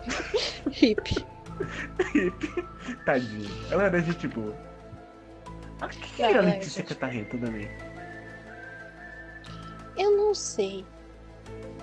Hip. 0.82 1.26
Tadinho. 3.06 3.50
Ela 3.72 3.84
era 3.86 4.00
gente 4.02 4.28
boa. 4.28 4.56
Ah, 5.82 5.88
que 5.90 6.24
era 6.24 6.40
a 6.40 6.42
Letícia 6.42 6.82
gente 6.82 6.94
Catarrenta 6.96 7.38
também? 7.38 7.68
Eu 9.98 10.16
não 10.16 10.34
sei. 10.34 10.86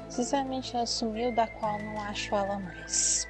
Sinceramente, 0.08 0.74
ela 0.76 0.86
sumiu, 0.86 1.32
da 1.34 1.46
qual 1.46 1.78
não 1.80 2.00
acho 2.02 2.34
ela 2.34 2.58
mais. 2.60 3.28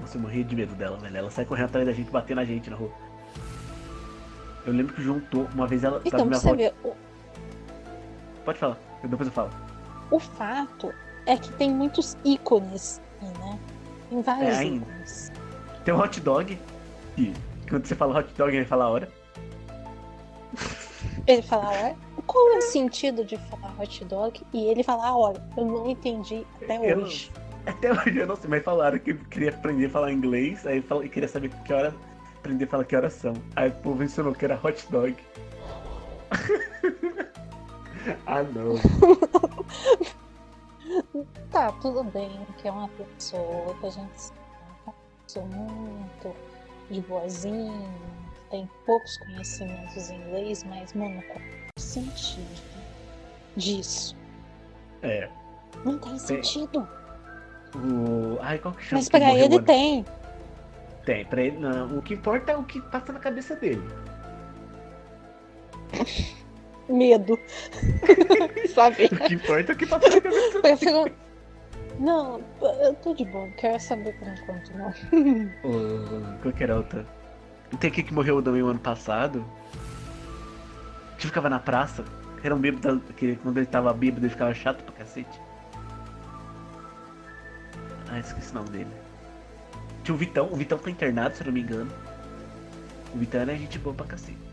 Nossa, 0.00 0.16
eu 0.16 0.20
morria 0.20 0.42
de 0.44 0.56
medo 0.56 0.74
dela, 0.74 0.96
velho. 0.98 1.16
Ela 1.16 1.30
sai 1.30 1.44
correndo 1.44 1.66
atrás 1.66 1.86
da 1.86 1.92
gente, 1.92 2.10
batendo 2.10 2.36
na 2.38 2.44
gente 2.44 2.68
na 2.68 2.76
rua. 2.76 2.90
Eu 4.66 4.72
lembro 4.72 4.94
que 4.94 5.02
juntou, 5.02 5.48
uma 5.54 5.66
vez 5.66 5.84
ela 5.84 6.00
Então, 6.04 6.18
na 6.20 6.24
minha 6.26 6.40
pra 6.40 6.50
você 6.50 6.66
avó. 6.66 6.74
o, 6.88 6.96
Pode 8.46 8.58
falar, 8.58 8.78
depois 9.02 9.26
eu 9.28 9.32
falo. 9.34 9.50
o 10.10 10.18
fato 10.18 10.90
é 11.26 11.36
que 11.36 11.52
tem 11.54 11.70
muitos 11.70 12.16
ícones, 12.24 13.02
aqui, 13.20 13.38
né? 13.40 13.58
Tem 14.08 14.22
vários 14.22 14.56
É, 14.58 14.64
ícones. 14.64 15.32
Tem 15.84 15.92
o 15.92 15.98
hot 16.00 16.20
dog, 16.20 16.58
que 17.16 17.34
quando 17.68 17.84
você 17.86 17.94
fala 17.94 18.18
hot 18.20 18.32
dog, 18.38 18.56
ele 18.56 18.64
fala 18.64 18.84
a 18.84 18.88
hora. 18.88 19.08
Ele 21.26 21.42
fala 21.42 21.64
a 21.64 21.70
hora. 21.70 21.96
Qual 22.26 22.54
é 22.54 22.58
o 22.58 22.62
sentido 22.62 23.24
de 23.24 23.36
falar 23.36 23.74
hot 23.80 24.04
dog 24.04 24.40
e 24.52 24.66
ele 24.68 24.82
falar 24.84 25.08
a 25.08 25.16
hora? 25.16 25.44
Eu 25.56 25.64
não 25.64 25.90
entendi 25.90 26.46
até 26.62 26.92
Eu 26.92 26.98
hoje. 26.98 27.32
Até 27.66 27.90
hoje 27.92 28.16
eu 28.16 28.26
não 28.28 28.36
sei, 28.36 28.48
mas 28.48 28.62
falaram 28.62 28.96
que 28.98 29.12
queria 29.14 29.50
aprender 29.50 29.86
a 29.86 29.90
falar 29.90 30.12
inglês, 30.12 30.64
aí 30.66 30.80
fal- 30.80 31.00
queria 31.00 31.28
saber 31.28 31.48
que 31.64 31.72
hora. 31.72 31.92
Aprender 32.38 32.64
a 32.64 32.68
falar 32.68 32.84
que 32.84 32.94
horas 32.94 33.12
são. 33.14 33.32
Aí 33.56 33.70
o 33.70 33.72
povo 33.72 34.04
ensinou 34.04 34.32
que 34.32 34.44
era 34.44 34.54
hot 34.62 34.86
dog. 34.88 35.16
ah 38.26 38.42
não. 38.42 38.76
Tá, 41.50 41.72
tudo 41.72 42.04
bem, 42.04 42.46
que 42.58 42.68
é 42.68 42.70
uma 42.70 42.88
pessoa 42.88 43.74
que 43.80 43.86
a 43.86 43.90
gente 43.90 44.20
sabe, 44.20 44.40
uma 44.84 44.94
pessoa 45.24 45.46
muito 45.46 46.36
de 46.90 47.00
boazinha, 47.02 47.90
tem 48.50 48.68
poucos 48.84 49.18
conhecimentos 49.18 50.10
em 50.10 50.16
inglês, 50.16 50.64
mas, 50.64 50.92
mano, 50.94 51.20
qual 51.22 51.38
é 51.40 51.68
o 51.76 51.80
sentido 51.80 52.62
disso? 53.56 54.16
É. 55.02 55.28
Não 55.84 55.98
tem 55.98 56.18
sentido. 56.18 56.88
O... 57.74 58.38
Ai, 58.40 58.58
qual 58.58 58.74
que 58.74 58.84
chama? 58.84 59.00
Mas 59.00 59.08
pra 59.08 59.34
ele 59.34 59.60
tem. 59.62 60.04
Tem, 61.04 61.24
pra 61.24 61.42
ele 61.42 61.58
não. 61.58 61.98
O 61.98 62.02
que 62.02 62.14
importa 62.14 62.52
é 62.52 62.56
o 62.56 62.64
que 62.64 62.80
passa 62.80 63.12
na 63.12 63.18
cabeça 63.18 63.56
dele. 63.56 63.82
Medo. 66.88 67.38
Sabe? 68.74 69.06
O 69.06 69.16
que 69.16 69.34
importa 69.34 69.72
é 69.72 69.74
o 69.74 69.78
que 69.78 69.86
na 69.86 69.98
cabeça 69.98 70.60
Prefiro. 70.60 71.10
Não, 71.98 72.40
eu 72.60 72.94
tô 72.94 73.14
de 73.14 73.24
não 73.24 73.50
quero 73.52 73.80
saber 73.80 74.14
por 74.18 74.28
enquanto, 74.28 74.70
não. 74.76 74.92
O... 75.64 76.40
Qual 76.42 76.52
que 76.52 76.62
era 76.62 76.74
a 76.74 76.76
outra? 76.76 77.06
Não 77.72 77.78
tem 77.78 77.90
aqui 77.90 78.02
que 78.02 78.12
morreu 78.14 78.42
também 78.42 78.62
o 78.62 78.68
ano 78.68 78.78
passado? 78.78 79.44
Que 81.18 81.26
ficava 81.26 81.48
na 81.48 81.58
praça. 81.58 82.04
Era 82.44 82.54
um 82.54 82.58
bêbado 82.58 83.00
que 83.16 83.36
quando 83.36 83.56
ele 83.56 83.66
tava 83.66 83.92
bêbado 83.92 84.24
ele 84.24 84.30
ficava 84.30 84.54
chato 84.54 84.82
pra 84.84 84.94
cacete. 84.94 85.40
Ah, 88.08 88.20
esqueci 88.20 88.52
o 88.52 88.54
nome 88.54 88.70
dele. 88.70 88.90
Tinha 90.04 90.14
o 90.14 90.18
Vitão, 90.18 90.48
o 90.52 90.56
Vitão 90.56 90.78
foi 90.78 90.92
internado, 90.92 91.34
se 91.34 91.42
eu 91.42 91.46
não 91.46 91.52
me 91.52 91.62
engano. 91.62 91.90
O 93.12 93.18
Vitão 93.18 93.40
era 93.40 93.56
gente 93.56 93.78
boa 93.78 93.94
pra 93.94 94.06
cacete. 94.06 94.45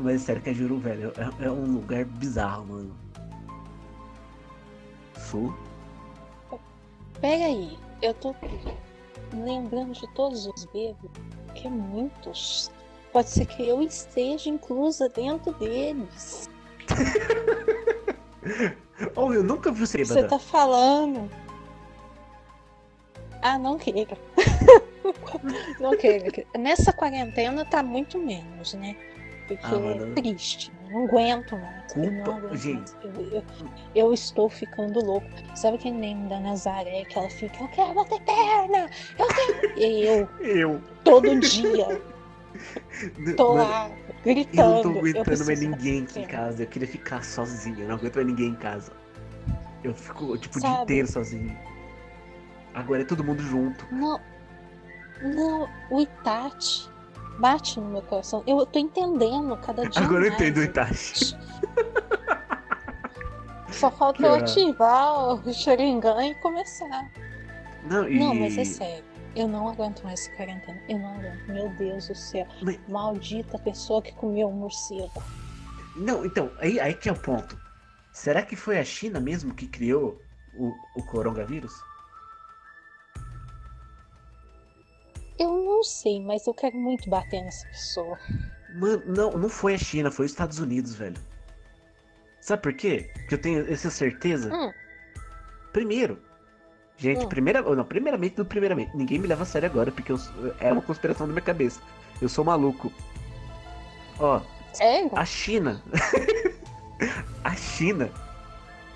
Mas 0.00 0.22
sério 0.22 0.42
que 0.42 0.50
é 0.50 0.54
Juro 0.54 0.78
Velho, 0.78 1.12
é, 1.16 1.46
é 1.46 1.50
um 1.50 1.74
lugar 1.74 2.04
bizarro, 2.04 2.66
mano. 2.66 2.96
Sul? 5.18 5.54
Pega 7.20 7.44
aí, 7.44 7.76
eu 8.00 8.14
tô 8.14 8.34
lembrando 9.32 9.92
de 9.92 10.06
todos 10.14 10.46
os 10.46 10.64
bêbados, 10.66 11.10
que 11.54 11.66
é 11.66 11.70
muitos. 11.70 12.70
Pode 13.12 13.30
ser 13.30 13.46
que 13.46 13.66
eu 13.66 13.82
esteja 13.82 14.48
inclusa 14.50 15.08
dentro 15.08 15.52
deles. 15.54 16.48
Oh, 19.14 19.32
eu 19.32 19.42
nunca 19.42 19.70
vi 19.70 19.86
você 19.86 20.04
Você 20.04 20.24
tá 20.24 20.38
falando. 20.38 21.30
Ah, 23.42 23.58
não 23.58 23.78
queira. 23.78 24.16
queira. 26.00 26.46
Nessa 26.58 26.92
quarentena 26.92 27.64
tá 27.64 27.82
muito 27.82 28.18
menos, 28.18 28.74
né? 28.74 28.94
Porque 29.46 29.64
Ah, 29.66 29.78
mano. 29.78 30.10
é 30.10 30.14
triste. 30.14 30.70
Não 30.90 31.04
aguento 31.04 31.56
mais. 31.56 31.96
eu 31.96 32.10
não 32.12 32.36
aguento 32.36 32.56
gente. 32.56 32.92
Eu, 33.02 33.12
eu- 33.32 33.44
eu 33.94 34.12
estou 34.14 34.48
ficando 34.48 35.04
louco. 35.04 35.26
Sabe 35.54 35.76
aquele 35.76 35.96
meme 35.96 36.28
da 36.28 36.38
Nazaré 36.40 37.04
que 37.04 37.18
ela 37.18 37.28
fica, 37.30 37.62
eu 37.62 37.68
quero 37.68 37.94
bater 37.94 38.20
perna! 38.22 38.88
Eu 39.18 39.26
quero. 39.26 39.78
E 39.78 40.04
eu, 40.06 40.28
Eu. 40.40 40.80
todo 41.04 41.38
dia, 41.40 42.00
tô 43.36 43.54
Mano, 43.54 43.70
lá, 43.70 43.88
Eu 43.90 43.94
não 44.26 44.34
gritando. 44.34 44.82
tô 44.82 44.98
aguentando 44.98 45.44
mais 45.46 45.60
ninguém 45.60 46.02
aqui 46.02 46.20
em 46.20 46.26
perna." 46.26 46.28
casa. 46.28 46.62
Eu 46.62 46.66
queria 46.66 46.88
ficar 46.88 47.22
sozinho. 47.24 47.80
Eu 47.80 47.88
não 47.88 47.94
aguento 47.96 48.14
mais 48.16 48.26
ninguém 48.26 48.48
em 48.48 48.54
casa. 48.56 48.92
Eu 49.84 49.94
fico, 49.94 50.36
tipo, 50.38 50.58
o 50.58 50.60
dia 50.60 50.82
inteiro 50.82 51.06
sozinho. 51.08 51.56
Agora 52.74 53.02
é 53.02 53.04
todo 53.04 53.22
mundo 53.24 53.42
junto. 53.42 53.86
Não, 53.92 54.20
não, 55.22 55.68
o 55.90 56.00
Itachi 56.00 56.88
bate 57.38 57.78
no 57.80 57.88
meu 57.88 58.02
coração. 58.02 58.42
Eu 58.46 58.64
tô 58.66 58.78
entendendo 58.78 59.56
cada 59.58 59.88
dia 59.88 60.02
Agora 60.02 60.24
eu 60.26 60.30
mais. 60.30 60.40
entendo 60.42 60.58
o 60.58 60.62
Itachi. 60.64 61.36
Só 63.70 63.90
falta 63.90 64.22
eu 64.26 64.34
ativar 64.34 65.34
o 65.34 65.52
Sharingan 65.52 66.26
e 66.26 66.34
começar. 66.36 67.10
Não, 67.84 68.08
e... 68.08 68.18
Não, 68.18 68.34
mas 68.34 68.58
é 68.58 68.64
sério. 68.64 69.04
Eu 69.36 69.46
não 69.46 69.68
aguento 69.68 70.02
mais 70.02 70.20
essa 70.20 70.30
quarentena. 70.36 70.80
Eu 70.88 70.98
não 70.98 71.14
aguento. 71.14 71.46
Meu 71.48 71.68
Deus 71.76 72.08
do 72.08 72.14
céu. 72.14 72.46
Mas- 72.62 72.80
Maldita 72.88 73.58
pessoa 73.58 74.02
que 74.02 74.12
comeu 74.14 74.48
um 74.48 74.52
morcego. 74.52 75.22
Não, 75.94 76.24
então, 76.24 76.50
aí, 76.58 76.80
aí 76.80 76.94
que 76.94 77.08
é 77.08 77.12
o 77.12 77.18
ponto. 77.18 77.56
Será 78.12 78.42
que 78.42 78.56
foi 78.56 78.78
a 78.78 78.84
China 78.84 79.20
mesmo 79.20 79.54
que 79.54 79.68
criou 79.68 80.20
o, 80.56 80.72
o 80.96 81.02
coronavírus? 81.04 81.72
Eu 85.38 85.50
não 85.62 85.82
sei, 85.84 86.20
mas 86.20 86.46
eu 86.46 86.54
quero 86.54 86.76
muito 86.76 87.08
bater 87.08 87.42
nessa 87.42 87.66
pessoa. 87.68 88.18
Mano, 88.74 89.02
não, 89.06 89.30
não 89.32 89.48
foi 89.48 89.74
a 89.74 89.78
China, 89.78 90.10
foi 90.10 90.26
os 90.26 90.32
Estados 90.32 90.58
Unidos, 90.58 90.94
velho. 90.94 91.16
Sabe 92.40 92.62
por 92.62 92.72
quê? 92.72 93.10
Que 93.28 93.34
eu 93.34 93.38
tenho 93.38 93.72
essa 93.72 93.90
certeza. 93.90 94.52
Hum. 94.54 94.72
Primeiro, 95.72 96.18
gente, 96.96 97.24
Hum. 97.24 97.28
primeira, 97.28 97.62
não, 97.62 97.84
primeiramente, 97.84 98.36
do 98.36 98.44
primeiramente, 98.44 98.96
ninguém 98.96 99.18
me 99.18 99.26
leva 99.28 99.42
a 99.42 99.46
sério 99.46 99.68
agora, 99.68 99.92
porque 99.92 100.10
eu, 100.12 100.18
sou- 100.18 100.54
é 100.60 100.72
uma 100.72 100.82
conspiração 100.82 101.26
da 101.26 101.32
minha 101.32 101.42
cabeça. 101.44 101.80
Eu 102.20 102.28
sou 102.28 102.44
maluco. 102.44 102.92
Ó, 104.18 104.40
Sério? 104.72 105.10
a 105.14 105.24
China, 105.24 105.80
a 107.44 107.54
China 107.54 108.10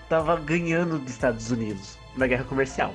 tava 0.09 0.37
ganhando 0.41 0.99
dos 0.99 1.13
Estados 1.13 1.51
Unidos 1.51 1.97
na 2.17 2.27
guerra 2.27 2.45
comercial. 2.45 2.95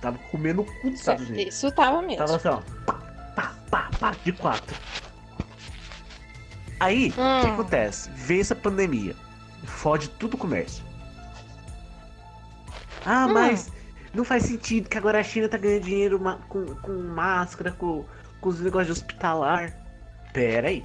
Tava 0.00 0.18
comendo 0.30 0.62
o 0.62 0.64
cu 0.64 0.90
dos 0.90 1.00
Estados 1.00 1.28
Unidos. 1.28 1.54
Isso 1.54 1.70
tava 1.72 2.00
mesmo. 2.02 2.16
Tava 2.16 2.36
assim, 2.36 2.48
ó, 2.48 2.60
pá, 2.86 3.54
pá, 3.70 3.90
pá, 3.98 4.14
de 4.24 4.32
quatro. 4.32 4.76
Aí, 6.78 7.08
o 7.10 7.12
que 7.12 7.20
Hum. 7.20 7.52
acontece? 7.54 8.10
Veio 8.14 8.40
essa 8.40 8.54
pandemia. 8.56 9.14
Fode 9.64 10.08
tudo 10.10 10.34
o 10.34 10.38
comércio. 10.38 10.82
Ah, 13.04 13.26
Hum. 13.26 13.34
mas 13.34 13.70
não 14.14 14.24
faz 14.24 14.44
sentido 14.44 14.88
que 14.88 14.96
agora 14.96 15.20
a 15.20 15.22
China 15.22 15.48
tá 15.48 15.58
ganhando 15.58 15.84
dinheiro 15.84 16.18
com, 16.48 16.64
com 16.76 16.92
máscara, 17.02 17.70
com, 17.72 18.04
com 18.40 18.48
os 18.48 18.60
negócios 18.60 18.86
de 18.96 19.02
hospitalar. 19.04 19.74
Pera 20.32 20.68
aí. 20.68 20.84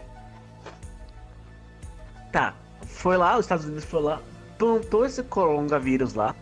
Tá, 2.33 2.53
foi 2.85 3.15
lá, 3.15 3.37
os 3.37 3.45
Estados 3.45 3.65
Unidos 3.65 3.85
foi 3.85 4.01
lá, 4.01 4.21
plantou 4.57 5.05
esse 5.05 5.23
coronavírus 5.23 6.13
lá 6.13 6.35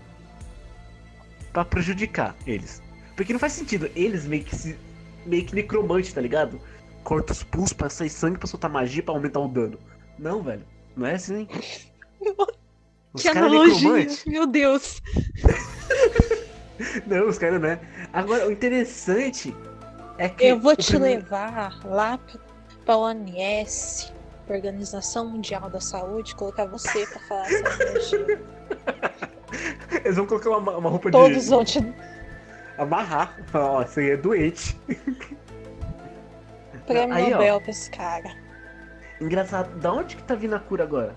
pra 1.53 1.63
prejudicar 1.63 2.35
eles. 2.45 2.81
Porque 3.15 3.31
não 3.31 3.39
faz 3.39 3.53
sentido, 3.53 3.89
eles 3.95 4.25
meio 4.25 4.43
que 4.43 4.55
se. 4.55 4.75
meio 5.25 5.45
que 5.45 5.53
necromante, 5.55 6.13
tá 6.13 6.19
ligado? 6.19 6.59
Corta 7.03 7.31
os 7.33 7.43
pulsos 7.43 7.73
pra 7.73 7.89
sair 7.89 8.09
sangue 8.09 8.37
pra 8.39 8.47
soltar 8.47 8.71
magia 8.71 9.03
pra 9.03 9.13
aumentar 9.13 9.39
o 9.39 9.47
dano. 9.47 9.77
Não, 10.17 10.41
velho. 10.41 10.63
Não 10.95 11.05
é 11.05 11.13
assim. 11.15 11.47
Os 13.13 13.21
Que 13.21 13.29
caras 13.31 13.51
analogia, 13.51 13.75
necromante. 13.93 14.29
meu 14.29 14.47
Deus. 14.47 14.99
Não, 17.05 17.29
os 17.29 17.37
caras 17.37 17.61
não 17.61 17.69
é. 17.69 17.79
Agora, 18.11 18.47
o 18.47 18.51
interessante 18.51 19.55
é 20.17 20.27
que. 20.27 20.43
Eu 20.45 20.59
vou 20.59 20.75
te 20.75 20.87
primeiro- 20.91 21.21
levar 21.21 21.79
lá 21.85 22.17
pra- 22.17 22.39
pra 22.83 22.97
OMS, 22.97 24.11
Organização 24.49 25.29
Mundial 25.29 25.69
da 25.69 25.79
Saúde, 25.79 26.35
colocar 26.35 26.65
você 26.65 27.05
pra 27.05 27.19
falar 27.21 27.45
essa 27.51 27.67
analogia. 27.83 28.41
Eles 30.03 30.17
vão 30.17 30.25
colocar 30.25 30.49
uma, 30.49 30.77
uma 30.77 30.89
roupa 30.89 31.11
Todos 31.11 31.43
de. 31.43 31.49
vão 31.49 31.63
te 31.63 31.79
Amarrar. 32.77 33.37
Ó, 33.53 33.81
isso 33.83 33.99
aí 33.99 34.11
é 34.11 34.17
doente. 34.17 34.77
prêmio 36.85 37.15
Aí, 37.15 37.25
ó. 37.25 37.37
Nobel 37.37 37.61
pra 37.61 37.71
esse 37.71 37.89
cara. 37.89 38.35
Engraçado, 39.21 39.79
da 39.79 39.93
onde 39.93 40.15
que 40.15 40.23
tá 40.23 40.35
vindo 40.35 40.55
a 40.55 40.59
cura 40.59 40.83
agora? 40.83 41.15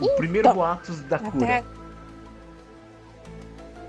O 0.00 0.08
primeiro 0.16 0.48
Então, 0.48 0.54
boatos 0.54 1.00
da 1.02 1.18
cura. 1.18 1.44
Até... 1.58 1.64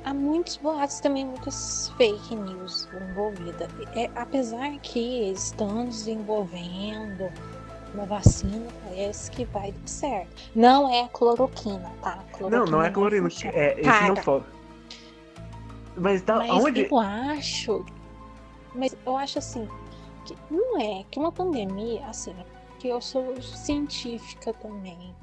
Há 0.03 0.13
muitos 0.13 0.57
boatos 0.57 0.99
também, 0.99 1.25
muitas 1.25 1.89
fake 1.97 2.35
news 2.35 2.87
envolvidas. 3.09 3.69
É, 3.95 4.09
apesar 4.15 4.71
que 4.79 5.31
estão 5.31 5.85
desenvolvendo 5.85 7.31
uma 7.93 8.05
vacina, 8.05 8.67
parece 8.83 9.31
que 9.31 9.45
vai 9.45 9.71
dar 9.71 9.87
certo. 9.87 10.51
Não 10.55 10.89
é 10.89 11.03
a 11.03 11.07
cloroquina, 11.09 11.91
tá? 12.01 12.23
Não, 12.39 12.65
não 12.65 12.81
é 12.81 12.89
clorina. 12.89 13.29
funciona. 13.29 13.57
É, 13.57 13.73
esse 13.73 13.83
Cara, 13.83 14.07
não 14.07 14.15
foi. 14.15 14.43
Mas 15.97 16.21
tá. 16.21 16.37
Mas 16.37 16.49
aonde? 16.49 16.87
eu 16.89 16.99
acho. 16.99 17.85
Mas 18.73 18.95
eu 19.05 19.17
acho 19.17 19.39
assim. 19.39 19.67
Que 20.25 20.37
não 20.49 20.79
é 20.79 21.03
que 21.09 21.19
uma 21.19 21.31
pandemia, 21.31 22.05
assim, 22.05 22.35
que 22.79 22.87
eu 22.87 23.01
sou 23.01 23.41
científica 23.41 24.53
também. 24.53 25.13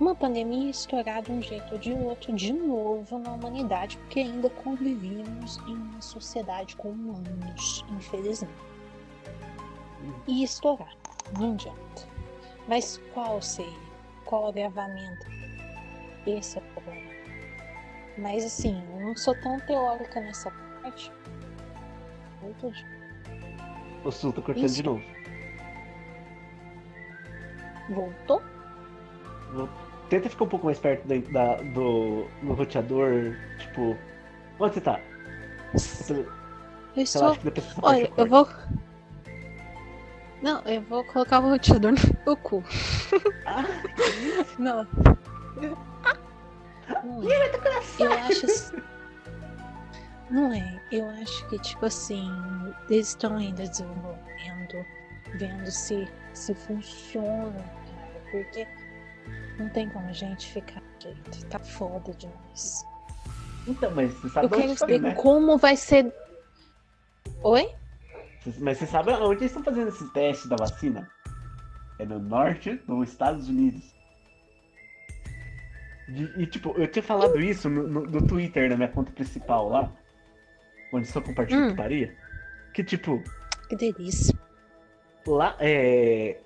Uma 0.00 0.14
pandemia 0.14 0.64
ia 0.64 0.70
estourar 0.70 1.22
de 1.22 1.30
um 1.30 1.42
jeito 1.42 1.72
ou 1.72 1.78
de 1.78 1.92
outro, 1.92 2.32
de 2.32 2.54
novo, 2.54 3.18
na 3.18 3.32
humanidade, 3.32 3.98
porque 3.98 4.20
ainda 4.20 4.48
convivemos 4.48 5.58
em 5.68 5.74
uma 5.74 6.00
sociedade 6.00 6.74
com 6.76 6.88
humanos, 6.88 7.84
infelizmente. 7.90 8.50
E 10.26 10.42
estourar, 10.42 10.94
não 11.38 11.52
adianta. 11.52 12.02
Mas 12.68 13.00
qual 13.12 13.40
seria? 13.42 13.72
Qual 14.24 14.44
o 14.44 14.48
agravamento? 14.48 15.26
Esse 16.26 16.58
é 16.58 16.60
o 16.60 16.64
problema. 16.74 17.10
Mas 18.18 18.44
assim, 18.44 18.82
eu 18.94 19.00
não 19.00 19.16
sou 19.16 19.34
tão 19.40 19.58
teórica 19.60 20.20
nessa 20.20 20.50
parte. 20.82 21.12
Muito 22.42 22.70
de... 22.70 22.84
O 24.04 24.10
Sul, 24.10 24.32
tô 24.32 24.42
cortando 24.42 24.64
Isso. 24.64 24.74
de 24.76 24.82
novo. 24.82 25.02
Voltou? 27.90 28.42
Tenta 30.08 30.28
ficar 30.28 30.44
um 30.44 30.48
pouco 30.48 30.66
mais 30.66 30.78
perto 30.78 31.06
da, 31.06 31.16
da- 31.30 31.62
do 31.62 32.26
no 32.42 32.54
roteador. 32.54 33.36
Tipo. 33.58 33.96
Onde 34.58 34.74
você 34.74 34.80
tá? 34.80 35.00
Eu 35.72 35.78
depois 36.94 37.16
essa 37.16 37.80
parte 37.80 38.02
Olha, 38.02 38.12
eu 38.16 38.26
vou. 38.26 38.48
Não, 40.42 40.62
eu 40.62 40.80
vou 40.82 41.04
colocar 41.04 41.40
o 41.40 41.50
roteador 41.50 41.92
no 42.26 42.36
cu. 42.36 42.64
Ah, 43.46 43.64
Não. 44.58 44.86
Não 47.04 47.22
é. 47.30 47.50
Eu 47.98 48.12
acho. 48.12 48.74
Não 50.30 50.52
é. 50.52 50.80
Eu 50.90 51.08
acho 51.10 51.46
que, 51.48 51.58
tipo 51.58 51.86
assim, 51.86 52.30
eles 52.88 53.08
estão 53.08 53.36
ainda 53.36 53.66
desenvolvendo, 53.66 54.86
vendo 55.34 55.70
se, 55.70 56.08
se 56.32 56.54
funciona, 56.54 57.52
cara. 57.52 58.22
Porque 58.30 58.66
não 59.58 59.68
tem 59.70 59.88
como 59.90 60.08
a 60.08 60.12
gente 60.12 60.52
ficar 60.52 60.82
jeito. 61.00 61.46
Tá 61.46 61.58
foda 61.58 62.12
demais. 62.14 62.84
então, 63.66 63.90
mas 63.90 64.12
você 64.14 64.28
sabe 64.30 64.46
Eu 64.46 64.50
quero 64.50 64.76
saber 64.76 65.00
né? 65.00 65.14
como 65.14 65.58
vai 65.58 65.76
ser. 65.76 66.12
Oi? 67.42 67.74
Mas 68.58 68.78
você 68.78 68.86
sabe 68.86 69.10
onde 69.12 69.40
eles 69.42 69.50
estão 69.50 69.62
fazendo 69.62 69.88
esse 69.88 70.08
teste 70.12 70.48
da 70.48 70.56
vacina? 70.56 71.08
É 71.98 72.04
no 72.06 72.18
norte 72.18 72.74
dos 72.86 73.08
Estados 73.10 73.48
Unidos. 73.48 73.94
E, 76.08 76.42
e, 76.42 76.46
tipo, 76.46 76.70
eu 76.76 76.88
tinha 76.90 77.02
falado 77.02 77.38
isso 77.40 77.68
no, 77.68 77.86
no- 77.86 78.02
no 78.06 78.22
Twitter, 78.22 78.68
na 78.70 78.76
minha 78.76 78.88
conta 78.88 79.12
principal 79.12 79.68
lá, 79.68 79.92
onde 80.92 81.06
só 81.06 81.20
compartilho 81.20 81.66
Hum. 81.66 81.70
putaria. 81.70 82.16
Que, 82.72 82.82
tipo, 82.82 83.22
Que 83.68 83.76
delícia. 83.76 84.34
lá 85.26 85.54
é. 85.60 86.40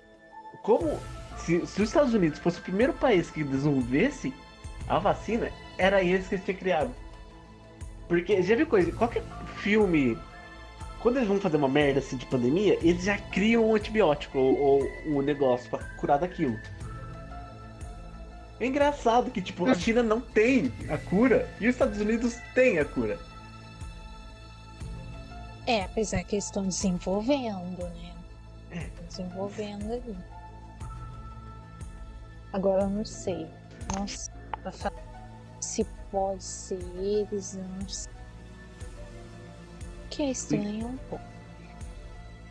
Como 0.61 0.99
se, 1.37 1.65
se 1.65 1.81
os 1.81 1.89
Estados 1.89 2.13
Unidos 2.13 2.39
fosse 2.39 2.59
o 2.59 2.63
primeiro 2.63 2.93
país 2.93 3.31
que 3.31 3.43
desenvolvesse 3.43 4.33
a 4.87 4.99
vacina, 4.99 5.49
era 5.77 6.03
eles 6.03 6.27
que 6.27 6.35
eles 6.35 6.45
tinham 6.45 6.57
criado. 6.59 6.91
Porque 8.07 8.41
já 8.43 8.55
viu 8.55 8.67
coisa, 8.67 8.91
qualquer 8.91 9.23
filme, 9.57 10.17
quando 11.05 11.17
eles 11.17 11.27
vão 11.27 11.39
fazer 11.39 11.57
uma 11.57 11.67
merda 11.69 11.99
assim 11.99 12.17
de 12.17 12.25
pandemia, 12.25 12.79
eles 12.81 13.03
já 13.03 13.15
criam 13.15 13.69
um 13.69 13.75
antibiótico 13.75 14.39
ou, 14.39 14.91
um 15.05 15.21
negócio 15.21 15.69
pra 15.69 15.77
curar 15.97 16.17
daquilo. 16.17 16.59
É 18.59 18.65
engraçado 18.65 19.29
que 19.29 19.39
tipo, 19.39 19.67
a 19.67 19.73
Hum. 19.73 19.75
China 19.75 20.01
não 20.01 20.19
tem 20.19 20.73
a 20.89 20.97
cura 20.97 21.47
e 21.61 21.67
os 21.67 21.75
Estados 21.75 22.01
Unidos 22.01 22.37
têm 22.55 22.79
a 22.79 22.85
cura. 22.85 23.19
É, 25.67 25.83
apesar 25.83 26.23
que 26.23 26.37
eles 26.37 26.45
estão 26.45 26.67
desenvolvendo, 26.67 27.83
né? 27.83 28.13
É. 28.71 28.89
Desenvolvendo 29.07 29.93
ali. 29.93 30.17
Agora 32.51 32.81
eu 32.81 32.89
não 32.89 33.05
sei. 33.05 33.45
Não 33.95 34.07
sei 34.07 34.33
se 35.61 35.83
pode 36.09 36.43
ser 36.43 36.81
eles, 36.97 37.57
eu 37.57 37.63
não 37.63 37.87
sei. 37.87 38.14
Que 40.15 40.23
é 40.23 40.31
estranho 40.31 40.87
um 40.87 40.97
pouco. 41.09 41.25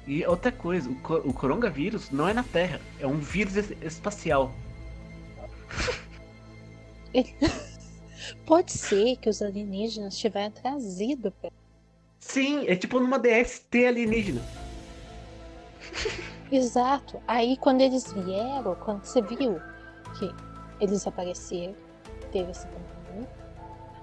E 0.07 0.25
outra 0.27 0.53
coisa, 0.53 0.91
o, 0.91 1.31
o 1.31 1.33
coronavírus 1.33 2.11
não 2.11 2.29
é 2.29 2.35
na 2.35 2.43
Terra, 2.43 2.79
é 3.01 3.07
um 3.07 3.19
vírus 3.19 3.57
es- 3.57 3.73
espacial. 3.81 4.53
Pode 8.45 8.71
ser 8.73 9.17
que 9.17 9.31
os 9.31 9.41
alienígenas 9.41 10.19
tiveram 10.19 10.51
trazido 10.51 11.31
pra... 11.31 11.51
Sim, 12.21 12.67
é 12.69 12.77
tipo 12.77 13.01
numa 13.01 13.19
DST 13.19 13.87
alienígena. 13.87 14.43
Exato. 16.53 17.23
Aí 17.27 17.57
quando 17.57 17.81
eles 17.81 18.13
vieram, 18.13 18.75
quando 18.75 19.05
você 19.05 19.23
viu 19.23 19.59
que 20.19 20.31
eles 20.81 21.07
apareceram, 21.07 21.75
teve 22.31 22.51
essa 22.51 22.69
pandemia, 22.69 23.29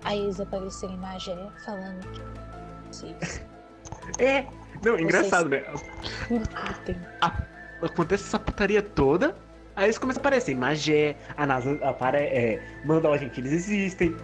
aí 0.04 0.20
eles 0.20 0.40
apareceram 0.40 0.96
em 0.96 0.98
Magé 0.98 1.38
falando 1.64 2.02
que 2.12 2.22
É, 4.18 4.46
não, 4.84 5.00
engraçado, 5.00 5.50
né? 5.50 5.64
lutem. 6.30 6.98
Acontece 7.82 8.24
essa 8.24 8.40
putaria 8.40 8.82
toda, 8.82 9.36
aí 9.76 9.86
eles 9.86 9.98
começam 9.98 10.20
a 10.20 10.22
aparecer. 10.22 10.56
Magé, 10.56 11.16
a 11.38 11.46
NASA 11.46 11.74
apare 11.84 12.18
é, 12.18 12.62
manda 12.86 13.10
a 13.10 13.18
gente, 13.18 13.40
eles 13.40 13.54
existem. 13.54 14.16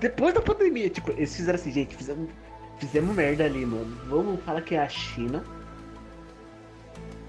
Depois 0.00 0.34
da 0.34 0.40
pandemia, 0.40 0.90
tipo, 0.90 1.10
eles 1.12 1.34
fizeram 1.34 1.56
assim, 1.56 1.70
gente, 1.70 1.94
fizemos, 1.94 2.28
fizemos 2.78 3.14
merda 3.14 3.44
ali, 3.44 3.64
mano. 3.64 3.96
Vamos 4.08 4.42
falar 4.44 4.62
que 4.62 4.74
é 4.74 4.82
a 4.82 4.88
China. 4.88 5.44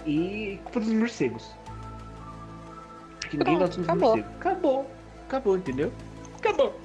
E 0.05 0.59
culpa 0.63 0.79
dos 0.79 0.89
morcegos. 0.89 1.51
Que 3.29 3.37
ninguém 3.37 3.57
gosta 3.57 3.77
dos 3.77 3.89
acabou. 3.89 4.09
morcegos. 4.09 4.35
Acabou. 4.37 4.91
Acabou, 5.27 5.57
entendeu? 5.57 5.91
Acabou. 6.37 6.79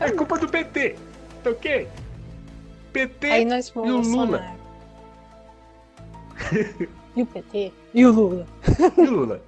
É 0.00 0.10
culpa 0.10 0.38
do 0.38 0.48
PT. 0.48 0.96
Tá 1.42 1.50
ok? 1.50 1.88
PT 2.96 3.26
Aí 3.30 3.44
nós 3.44 3.68
fomos 3.68 4.06
E 4.06 4.10
o 4.10 4.16
Lula? 4.16 4.54
E 7.14 7.22
o 7.22 7.26
PT? 7.26 7.72
E 7.94 8.06
o 8.06 8.12
Lula? 8.12 8.46
E 8.96 9.00
o 9.02 9.10
Lula? 9.10 9.42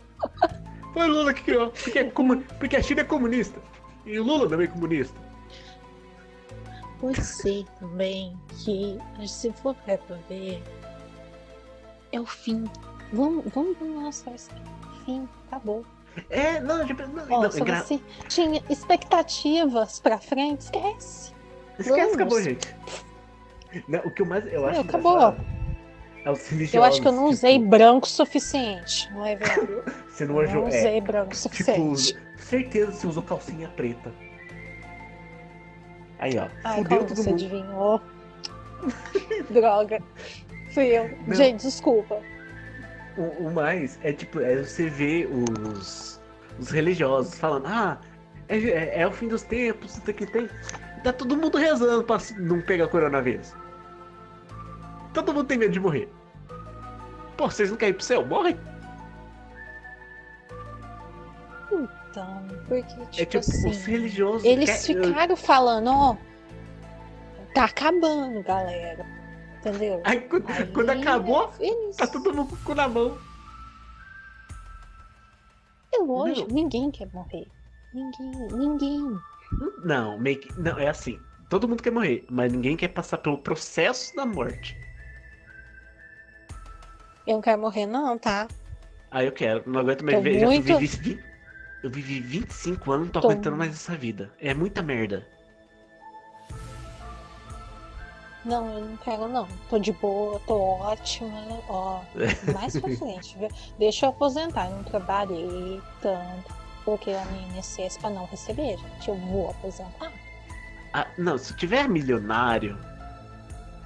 Foi 0.93 1.09
o 1.09 1.13
Lula 1.13 1.33
que 1.35 1.43
criou. 1.43 1.71
Porque, 1.71 1.99
é 1.99 2.05
comu- 2.05 2.43
porque 2.59 2.77
a 2.77 2.83
China 2.83 3.01
é 3.01 3.05
comunista. 3.05 3.61
E 4.05 4.19
o 4.19 4.25
Lula 4.25 4.49
também 4.49 4.67
é 4.67 4.71
comunista. 4.71 5.17
Pode 7.01 7.23
ser 7.25 7.65
também 7.79 8.37
que, 8.65 8.99
se 9.27 9.53
for 9.53 9.75
pra 9.77 9.99
ver, 10.29 10.63
é 12.13 12.21
o 12.21 12.27
fim. 12.27 12.65
Vamos, 13.13 13.45
vamos 13.55 13.77
aqui. 13.77 14.51
Fim, 15.05 15.29
acabou. 15.47 15.85
É, 16.29 16.59
não, 16.61 16.87
já, 16.87 16.95
não, 16.95 17.27
não, 17.27 17.51
se 17.51 17.61
você 17.61 18.01
tinha 18.29 18.63
expectativas 18.69 20.01
pra 20.01 20.19
frente, 20.19 20.63
esquece. 20.63 21.33
Esquece, 21.79 21.91
vamos. 22.01 22.15
acabou, 22.15 22.43
gente. 22.43 22.75
Não, 23.89 24.01
o 24.01 24.11
que 24.11 24.23
eu 24.23 24.27
mais. 24.27 24.47
Eu 24.53 24.65
acho 24.67 24.81
Meu, 24.81 24.89
acabou. 24.89 25.19
É 26.25 26.31
religiosos. 26.51 26.75
Eu 26.75 26.85
acho 26.85 27.01
que 27.01 27.09
eu 27.09 27.13
não 27.13 27.25
tipo, 27.25 27.33
usei 27.33 27.59
branco 27.59 28.07
o 28.07 28.11
suficiente, 28.11 29.11
não 29.13 29.25
é 29.25 29.37
verdade? 29.37 29.69
Você 30.11 30.25
não, 30.27 30.35
não 30.35 30.43
é, 30.43 30.69
usei 30.69 31.01
branco 31.01 31.27
o 31.27 31.31
Tipo, 31.31 31.37
suficiente. 31.37 32.19
certeza 32.39 32.91
que 32.91 32.99
você 32.99 33.07
usou 33.07 33.23
calcinha 33.23 33.69
preta. 33.69 34.13
Aí, 36.19 36.37
ó. 36.39 36.49
Ai, 36.65 36.79
fudeu 36.83 36.99
todo 37.07 37.17
você 37.17 37.31
mundo. 37.31 37.39
adivinhou? 37.45 38.01
Droga. 39.51 40.03
Fui 40.75 40.87
eu. 40.87 41.17
Não. 41.27 41.35
Gente, 41.35 41.63
desculpa. 41.63 42.21
O, 43.17 43.47
o 43.47 43.53
mais 43.55 43.99
é 44.03 44.13
tipo, 44.13 44.41
é 44.41 44.57
você 44.63 44.89
vê 44.89 45.29
os, 45.31 46.21
os 46.59 46.71
religiosos 46.71 47.39
falando, 47.39 47.67
ah, 47.67 47.99
é, 48.49 48.59
é- 48.59 49.01
é 49.03 49.07
o 49.07 49.13
fim 49.13 49.29
dos 49.29 49.43
tempos, 49.43 49.97
isso 49.97 50.11
aqui 50.11 50.27
tem. 50.27 50.49
Tá 51.03 51.13
todo 51.13 51.37
mundo 51.37 51.57
rezando 51.59 52.03
pra 52.05 52.19
não 52.39 52.61
pegar 52.61 52.89
coronavírus. 52.89 53.55
Todo 55.15 55.33
mundo 55.33 55.47
tem 55.47 55.59
medo 55.59 55.73
de 55.73 55.81
morrer. 55.81 56.09
Pô, 57.37 57.49
vocês 57.51 57.71
não 57.71 57.77
querem 57.77 57.93
ir 57.93 57.97
pro 57.97 58.05
céu? 58.05 58.25
Morrem. 58.27 58.59
Então, 61.71 62.43
porque, 62.67 62.83
tipo, 62.83 63.03
é 63.03 63.25
tipo, 63.25 63.39
assim. 63.39 63.71
os 63.71 63.85
religiosos. 63.85 64.45
Eles 64.45 64.87
quer- 64.87 65.05
ficaram 65.05 65.37
falando, 65.37 65.89
ó. 65.91 66.17
Tá 67.55 67.65
acabando, 67.65 68.43
galera. 68.43 69.05
Entendeu? 69.61 70.01
Aí 70.05 70.21
quando, 70.23 70.49
Aí, 70.51 70.67
quando 70.69 70.91
acabou, 70.91 71.53
eles... 71.61 71.97
tá 71.97 72.07
todo 72.07 72.33
mundo 72.33 72.49
com 72.51 72.55
o 72.55 72.59
cu 72.65 72.75
na 72.75 72.89
mão. 72.89 73.19
É 75.95 75.99
lógico, 75.99 76.53
ninguém 76.53 76.91
quer 76.91 77.09
morrer. 77.13 77.47
Ninguém, 77.93 78.31
ninguém. 78.53 79.19
Não, 79.83 80.19
meio 80.19 80.39
que. 80.41 80.61
Não, 80.61 80.79
é 80.79 80.89
assim. 80.89 81.21
Todo 81.49 81.67
mundo 81.67 81.83
quer 81.83 81.91
morrer, 81.91 82.27
mas 82.31 82.53
ninguém 82.53 82.77
quer 82.77 82.89
passar 82.89 83.19
pelo 83.19 83.39
processo 83.39 84.15
da 84.15 84.27
morte. 84.27 84.77
Eu 87.27 87.35
não 87.37 87.41
quero 87.41 87.61
morrer, 87.61 87.87
não, 87.87 88.19
tá? 88.19 88.47
Aí 89.11 89.27
eu 89.27 89.33
quero, 89.33 89.63
não 89.67 89.81
aguento 89.81 90.05
mais 90.05 90.19
Tô 90.19 90.23
ver. 90.23 90.39
Já 90.41 90.47
muito- 90.47 90.65
vivi, 90.79 90.87
20 90.87 91.25
eu 91.83 91.91
vivi 91.91 92.21
25 92.21 92.93
anos, 92.93 93.07
não 93.07 93.13
tô, 93.13 93.21
Tô- 93.21 93.29
aguentando 93.31 93.57
mais 93.57 93.73
essa 93.73 93.97
vida. 93.97 94.31
É 94.41 94.53
muita 94.53 94.83
merda. 94.83 95.27
Não, 98.45 98.79
eu 98.79 98.85
não 98.87 98.97
quero, 98.99 99.29
não. 99.29 99.47
Tô 99.69 99.79
de 99.79 99.93
boa, 99.93 100.41
tô 100.47 100.55
ótima. 100.59 101.31
Ó, 101.69 102.01
mais 102.55 102.79
pra 102.79 102.97
frente, 102.97 103.37
viu? 103.39 103.49
Deixa 103.79 104.07
eu 104.07 104.11
aposentar. 104.11 104.67
Eu 104.71 104.77
não 104.77 104.85
trabalhei 104.85 105.81
tanto. 106.01 106.68
Coloquei 106.89 107.13
lá 107.13 107.25
no 107.27 107.59
INSS 107.59 107.99
pra 107.99 108.09
não 108.09 108.25
receber, 108.25 108.79
gente. 108.79 109.09
Eu 109.11 109.15
vou 109.15 109.51
aposentar. 109.51 110.11
Ah, 110.95 111.07
não, 111.19 111.37
se 111.37 111.53
tiver 111.53 111.87
milionário, 111.87 112.79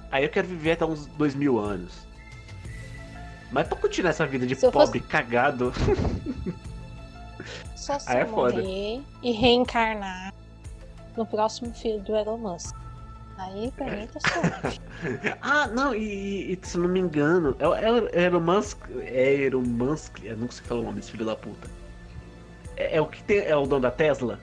aí 0.09 0.23
eu 0.23 0.29
quero 0.29 0.47
viver 0.47 0.71
até 0.71 0.85
uns 0.85 1.05
dois 1.07 1.35
mil 1.35 1.59
anos. 1.59 2.07
Mas 3.51 3.67
pra 3.67 3.75
continuar 3.77 4.11
essa 4.11 4.25
vida 4.25 4.47
de 4.47 4.55
pobre 4.55 5.01
cagado. 5.01 5.73
Só 7.75 7.99
se 7.99 8.09
Aí 8.09 8.19
é 8.19 8.25
foda. 8.25 8.61
morrer 8.61 9.01
e 9.21 9.31
reencarnar 9.33 10.33
no 11.17 11.25
próximo 11.25 11.73
filho 11.73 11.99
do 12.03 12.15
Elon 12.15 12.37
Musk. 12.37 12.73
Aí 13.37 13.69
pra 13.75 13.85
mim 13.87 14.07
tá 14.07 14.19
sorte. 14.31 14.79
ah, 15.41 15.67
não, 15.67 15.93
e, 15.93 16.53
e- 16.53 16.59
se 16.63 16.77
eu 16.77 16.83
não 16.83 16.89
me 16.89 17.01
engano, 17.01 17.53
é 17.59 17.67
o 17.67 17.75
é 17.75 17.91
o 17.91 18.07
Elon 18.17 18.39
Musk. 18.39 18.77
É 19.01 19.33
Elon 19.41 19.59
Musk, 19.61 20.23
eu 20.23 20.37
não 20.37 20.49
sei 20.49 20.63
falar 20.63 20.79
o 20.79 20.83
nome 20.85 21.01
desse 21.01 21.11
filho 21.11 21.25
da 21.25 21.35
puta. 21.35 21.82
É, 22.75 22.97
é 22.97 23.01
o 23.01 23.07
que 23.07 23.23
tem, 23.23 23.39
é 23.39 23.55
o 23.55 23.65
dono 23.65 23.81
da 23.81 23.91
Tesla? 23.91 24.39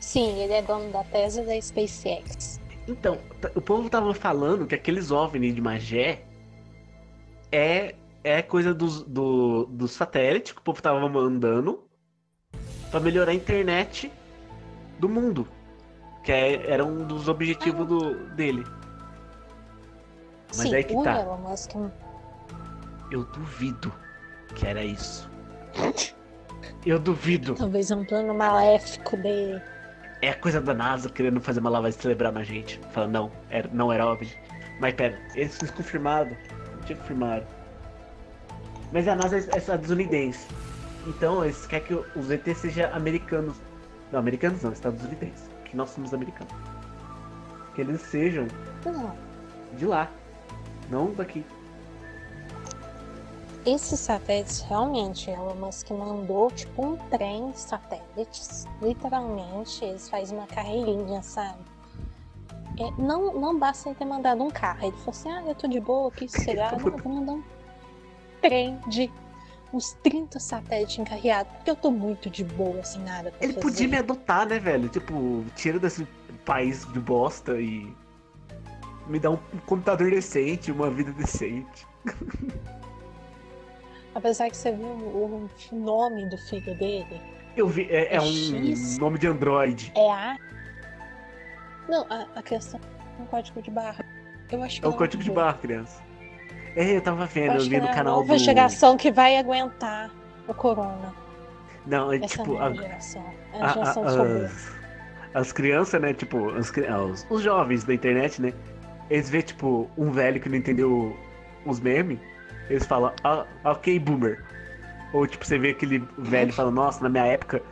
Sim, 0.00 0.38
ele 0.40 0.52
é 0.52 0.62
dono 0.62 0.90
da 0.90 1.02
Tesla 1.04 1.42
e 1.42 1.46
da 1.46 1.60
SpaceX. 1.60 2.60
Então, 2.86 3.18
o 3.54 3.60
povo 3.60 3.88
tava 3.88 4.12
falando 4.12 4.66
que 4.66 4.74
aqueles 4.74 5.10
OVNI 5.10 5.52
de 5.52 5.60
Magé 5.60 6.22
é, 7.50 7.94
é 8.22 8.42
coisa 8.42 8.74
dos, 8.74 9.02
do, 9.02 9.64
do 9.66 9.88
satélite 9.88 10.54
que 10.54 10.60
o 10.60 10.62
povo 10.62 10.82
tava 10.82 11.08
mandando 11.08 11.82
pra 12.90 13.00
melhorar 13.00 13.32
a 13.32 13.34
internet 13.34 14.12
do 14.98 15.08
mundo. 15.08 15.48
Que 16.22 16.32
é- 16.32 16.70
era 16.70 16.84
um 16.84 17.06
dos 17.06 17.28
objetivos 17.28 17.86
do, 17.86 18.14
dele. 18.34 18.64
Mas 20.56 20.68
Sim, 20.68 20.74
aí 20.74 20.84
que 20.84 20.94
tá. 21.02 21.20
Elon 21.20 21.38
Musk 21.38 21.74
Eu 23.10 23.24
duvido 23.24 23.92
que 24.54 24.66
era 24.66 24.84
isso. 24.84 25.28
Eu 26.84 26.98
duvido. 26.98 27.54
talvez 27.54 27.90
é 27.90 27.96
um 27.96 28.04
plano 28.04 28.34
maléfico 28.34 29.16
dele. 29.16 29.60
É 30.22 30.30
a 30.30 30.34
coisa 30.34 30.60
da 30.60 30.72
NASA 30.72 31.08
querendo 31.10 31.40
fazer 31.40 31.60
uma 31.60 31.70
lavagem 31.70 32.00
cerebral 32.00 32.32
na 32.32 32.42
gente. 32.42 32.80
Fala, 32.92 33.06
não, 33.06 33.30
era, 33.50 33.68
não 33.72 33.92
era 33.92 34.06
óbvio. 34.06 34.30
Mas 34.80 34.94
pera, 34.94 35.18
eles 35.34 35.58
confirmaram. 35.70 36.36
Não 36.72 36.80
tinha 36.84 36.98
confirmado. 36.98 37.46
Mas 38.92 39.06
a 39.08 39.14
NASA 39.14 39.36
é 39.36 39.58
estadunidense. 39.58 40.46
Então 41.06 41.44
eles 41.44 41.66
querem 41.66 41.86
que 41.86 41.94
os 42.18 42.30
ET 42.30 42.46
sejam 42.56 42.94
americanos. 42.94 43.56
Não, 44.10 44.18
americanos 44.20 44.62
não, 44.62 44.72
estadunidenses. 44.72 45.50
Que 45.64 45.76
nós 45.76 45.90
somos 45.90 46.14
americanos. 46.14 46.52
Que 47.74 47.80
eles 47.80 48.00
sejam 48.00 48.46
Não, 48.84 49.14
de 49.76 49.84
lá. 49.84 50.08
Não 50.90 51.12
daqui. 51.12 51.44
Esses 53.64 53.98
satélites 54.00 54.60
realmente, 54.62 55.30
Elon 55.30 55.54
Musk 55.54 55.90
mandou 55.90 56.50
tipo 56.50 56.84
um 56.84 56.96
trem 56.96 57.50
de 57.50 57.60
satélites. 57.60 58.66
Literalmente, 58.82 59.84
eles 59.84 60.08
fazem 60.08 60.36
uma 60.36 60.46
carreirinha, 60.46 61.22
sabe? 61.22 61.58
É, 62.78 62.90
não, 63.00 63.32
não 63.34 63.58
basta 63.58 63.88
ele 63.88 63.96
ter 63.96 64.04
mandado 64.04 64.42
um 64.42 64.50
carro. 64.50 64.86
Ele 64.86 64.96
falou 64.98 65.10
assim: 65.10 65.30
ah, 65.30 65.42
eu 65.46 65.54
tô 65.54 65.68
de 65.68 65.80
boa 65.80 66.08
aqui, 66.08 66.28
sossegado. 66.28 66.76
Não, 66.84 66.88
eu 66.92 66.98
vou 66.98 67.12
mandar 67.12 67.32
um 67.32 67.42
trem 68.40 68.78
de 68.88 69.10
uns 69.72 69.92
30 70.02 70.38
satélites 70.40 70.98
encarreados, 70.98 71.52
porque 71.54 71.70
eu 71.70 71.76
tô 71.76 71.90
muito 71.90 72.28
de 72.28 72.44
boa, 72.44 72.82
sem 72.82 73.00
nada 73.02 73.30
pra 73.30 73.44
Ele 73.44 73.54
fazer. 73.54 73.66
podia 73.66 73.88
me 73.88 73.96
adotar, 73.96 74.46
né, 74.46 74.58
velho? 74.58 74.88
Tipo, 74.88 75.44
tira 75.54 75.78
desse 75.78 76.04
país 76.44 76.84
de 76.92 76.98
bosta 77.00 77.60
e. 77.60 77.94
Me 79.06 79.18
dá 79.20 79.30
um 79.30 79.38
computador 79.66 80.10
decente, 80.10 80.72
uma 80.72 80.90
vida 80.90 81.12
decente. 81.12 81.86
Apesar 84.14 84.48
que 84.50 84.56
você 84.56 84.70
viu 84.72 84.86
o, 84.86 85.48
nome 85.72 86.26
do 86.28 86.38
filho 86.38 86.74
dele, 86.76 87.20
Eu 87.56 87.68
vi, 87.68 87.88
é, 87.90 88.14
é 88.16 88.20
um 88.20 88.24
X. 88.26 88.98
nome 88.98 89.18
de 89.18 89.26
Android. 89.26 89.92
é 89.96 90.10
a. 90.12 90.36
Não, 91.88 92.06
a, 92.08 92.26
a 92.36 92.42
questão 92.42 92.80
é 93.18 93.22
um 93.22 93.26
código 93.26 93.60
de 93.60 93.70
barra. 93.70 94.04
Eu 94.50 94.62
acho 94.62 94.80
que 94.80 94.86
É 94.86 94.88
ela 94.88 94.96
código 94.96 95.22
de 95.22 95.30
barra, 95.30 95.54
criança. 95.54 96.02
É, 96.76 96.96
eu 96.96 97.00
tava 97.00 97.24
Eu 97.24 97.28
vendo, 97.28 97.52
eu 97.54 97.58
que 97.60 97.68
vi 97.68 97.76
no 97.76 97.82
ela 97.82 97.88
é 97.88 97.90
a 97.90 97.94
canal 97.94 98.16
nova 98.20 98.32
do. 98.34 98.38
geração 98.38 98.96
que 98.96 99.10
vai 99.12 99.36
aguentar 99.36 100.10
o 100.48 100.54
corona. 100.54 101.12
Não, 101.86 102.12
é 102.12 102.16
Essa 102.16 102.38
tipo. 102.42 102.54
é 102.56 102.58
a 102.60 102.64
a- 102.66 102.72
geração. 102.72 103.24
É 103.52 103.60
a- 103.60 103.64
a 103.64 103.66
a- 103.66 103.72
geração 103.72 104.02
robôs. 104.04 104.44
as, 104.44 104.72
as 105.34 105.52
crianças, 105.52 106.00
né? 106.00 106.14
Tipo, 106.14 106.50
as 106.50 106.72
ah, 106.88 107.02
os, 107.04 107.26
os 107.30 107.42
jovens 107.42 107.84
da 107.84 107.92
internet, 107.94 108.40
né? 108.40 108.52
Eles 109.10 109.28
vê, 109.28 109.42
tipo, 109.42 109.88
um 109.98 110.10
velho 110.10 110.40
que 110.40 110.48
não 110.48 110.56
entendeu 110.56 111.14
os 111.66 111.78
memes. 111.80 112.18
Eles 112.68 112.86
falam, 112.86 113.12
"Ah, 113.22 113.46
ok, 113.64 113.98
boomer. 113.98 114.42
Ou, 115.12 115.26
tipo, 115.26 115.44
você 115.44 115.58
vê 115.58 115.70
aquele 115.70 115.98
velho 116.18 116.52
falando, 116.52 116.74
nossa, 116.74 117.02
na 117.02 117.08
minha 117.08 117.26
época 117.26 117.62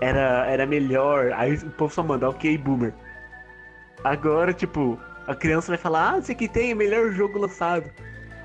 era, 0.00 0.46
era 0.46 0.66
melhor. 0.66 1.32
Aí 1.32 1.54
o 1.54 1.70
povo 1.70 1.92
só 1.92 2.02
manda, 2.02 2.28
ok, 2.28 2.56
boomer. 2.58 2.94
Agora, 4.04 4.52
tipo, 4.52 4.98
a 5.26 5.34
criança 5.34 5.68
vai 5.68 5.78
falar, 5.78 6.14
ah, 6.14 6.18
esse 6.18 6.32
aqui 6.32 6.48
tem 6.48 6.72
o 6.72 6.76
melhor 6.76 7.10
jogo 7.12 7.38
lançado. 7.38 7.90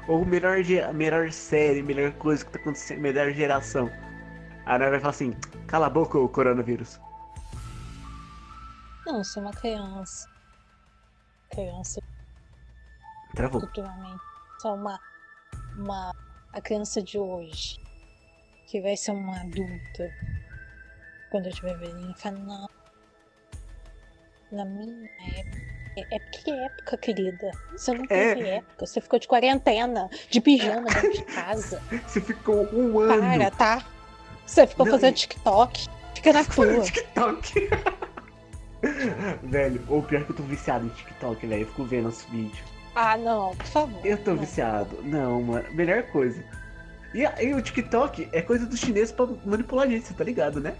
Ou 0.08 0.26
melhor, 0.26 0.58
melhor 0.94 1.32
série, 1.32 1.84
melhor 1.84 2.12
coisa 2.14 2.46
que 2.46 2.52
tá 2.52 2.60
acontecendo, 2.60 3.02
melhor 3.02 3.32
geração. 3.32 3.92
Aí 4.66 4.80
vai 4.80 5.00
falar 5.00 5.12
assim, 5.12 5.36
cala 5.68 5.88
a 5.88 5.90
boca, 5.90 6.18
ô 6.18 6.28
coronavírus. 6.28 7.00
Não, 9.06 9.24
se 9.24 9.40
uma 9.40 9.52
criança. 9.52 10.28
Criança 11.52 12.02
Travou. 13.34 13.62
Só 14.60 14.76
uma. 14.76 15.00
Uma 15.78 16.12
a 16.54 16.62
criança 16.62 17.02
de 17.02 17.18
hoje. 17.18 17.80
Que 18.68 18.82
vai 18.82 18.98
ser 18.98 19.12
uma 19.12 19.40
adulta. 19.40 20.12
Quando 21.30 21.46
eu 21.48 21.54
tiver 21.54 21.78
velhinha, 21.78 22.14
fala, 22.18 22.38
não. 22.40 22.68
Na 24.52 24.66
minha 24.66 25.10
época. 25.38 25.68
É 25.98 26.16
é 26.16 26.20
porque 26.20 26.52
época, 26.52 26.98
querida. 26.98 27.52
Você 27.72 27.92
não 27.94 28.04
É. 28.10 28.36
teve 28.36 28.48
época. 28.50 28.86
Você 28.86 29.02
ficou 29.02 29.18
de 29.20 29.28
quarentena, 29.28 30.10
de 30.30 30.40
pijama 30.42 30.84
dentro 30.92 31.12
de 31.14 31.24
casa. 31.24 31.82
Você 32.06 32.22
ficou 32.22 32.68
um 32.74 33.00
ano 33.00 33.20
Para, 33.22 33.52
tá? 33.52 33.86
Você 34.46 34.68
ficou 34.68 34.86
Não, 34.86 34.94
fazendo 34.94 35.16
TikTok. 35.16 35.88
Fica 36.14 36.34
na 36.34 36.44
tua. 36.46 36.82
TikTok. 36.84 37.70
velho, 39.44 39.84
ou 39.90 40.04
pior 40.04 40.24
que 40.24 40.32
eu 40.32 40.36
tô 40.36 40.44
viciado 40.44 40.86
em 40.86 40.90
TikTok, 40.90 41.48
velho. 41.48 41.64
Eu 41.64 41.68
fico 41.68 41.84
vendo 41.84 42.10
os 42.10 42.24
vídeos. 42.26 42.77
Ah, 43.00 43.16
não, 43.16 43.56
por 43.56 43.68
favor. 43.68 44.04
Eu 44.04 44.18
tô 44.24 44.32
Não. 44.32 44.40
viciado. 44.40 45.04
Não, 45.04 45.40
mano. 45.44 45.72
Melhor 45.72 46.02
coisa. 46.08 46.44
E, 47.14 47.20
e 47.20 47.54
o 47.54 47.62
TikTok 47.62 48.28
é 48.32 48.42
coisa 48.42 48.66
do 48.66 48.76
chinês 48.76 49.12
pra 49.12 49.28
manipular 49.46 49.86
a 49.86 49.90
gente, 49.90 50.08
você 50.08 50.16
tá 50.16 50.24
ligado, 50.24 50.60
né? 50.60 50.76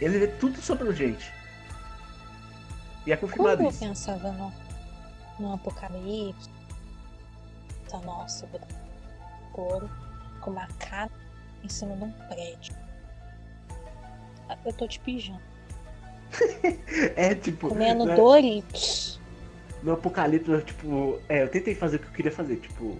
Ele 0.00 0.18
vê 0.18 0.26
tudo 0.26 0.60
sobre 0.60 0.88
a 0.88 0.92
gente. 0.92 1.32
E 3.06 3.12
é 3.12 3.16
confirmado 3.16 3.62
eu 3.62 3.68
isso. 3.68 3.78
pensava 3.78 4.32
no, 4.32 4.52
no 5.38 5.54
apocalipse, 5.54 6.50
tá, 7.88 7.98
nossa, 7.98 8.48
eu 8.52 8.60
couro 9.52 9.88
com 10.40 10.50
uma 10.50 10.66
cara 10.80 11.12
em 11.62 11.68
cima 11.68 11.94
de 11.94 12.02
um 12.02 12.10
prédio. 12.28 12.74
Eu 14.66 14.72
tô 14.72 14.88
de 14.88 14.98
pijama, 14.98 15.40
É 17.14 17.36
tipo. 17.36 17.68
comendo 17.68 18.04
né, 18.04 18.16
Doritos. 18.16 19.20
No 19.84 19.92
apocalipse, 19.92 20.50
eu, 20.50 20.62
tipo. 20.62 21.20
É, 21.28 21.42
eu 21.42 21.48
tentei 21.48 21.74
fazer 21.74 21.96
o 21.96 21.98
que 22.00 22.06
eu 22.06 22.12
queria 22.12 22.32
fazer, 22.32 22.56
tipo. 22.56 22.96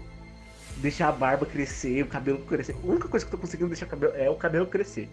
Deixar 0.76 1.08
a 1.08 1.12
barba 1.12 1.46
crescer, 1.46 2.02
o 2.02 2.06
cabelo 2.06 2.38
crescer. 2.40 2.76
A 2.84 2.86
única 2.86 3.08
coisa 3.08 3.24
que 3.24 3.32
eu 3.32 3.38
tô 3.38 3.40
conseguindo 3.40 3.68
deixar 3.68 3.86
o 3.86 3.88
cabelo 3.88 4.12
é 4.14 4.28
o 4.28 4.36
cabelo 4.36 4.66
crescer. 4.66 5.08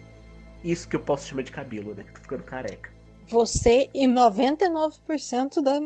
Isso 0.62 0.86
que 0.86 0.94
eu 0.94 1.00
posso 1.00 1.26
chamar 1.26 1.42
de 1.42 1.50
cabelo, 1.50 1.94
né? 1.94 2.02
Que 2.02 2.10
eu 2.10 2.14
tô 2.14 2.20
ficando 2.20 2.42
careca. 2.42 2.90
Você 3.28 3.88
e 3.94 4.06
99% 4.06 5.62
da 5.62 5.80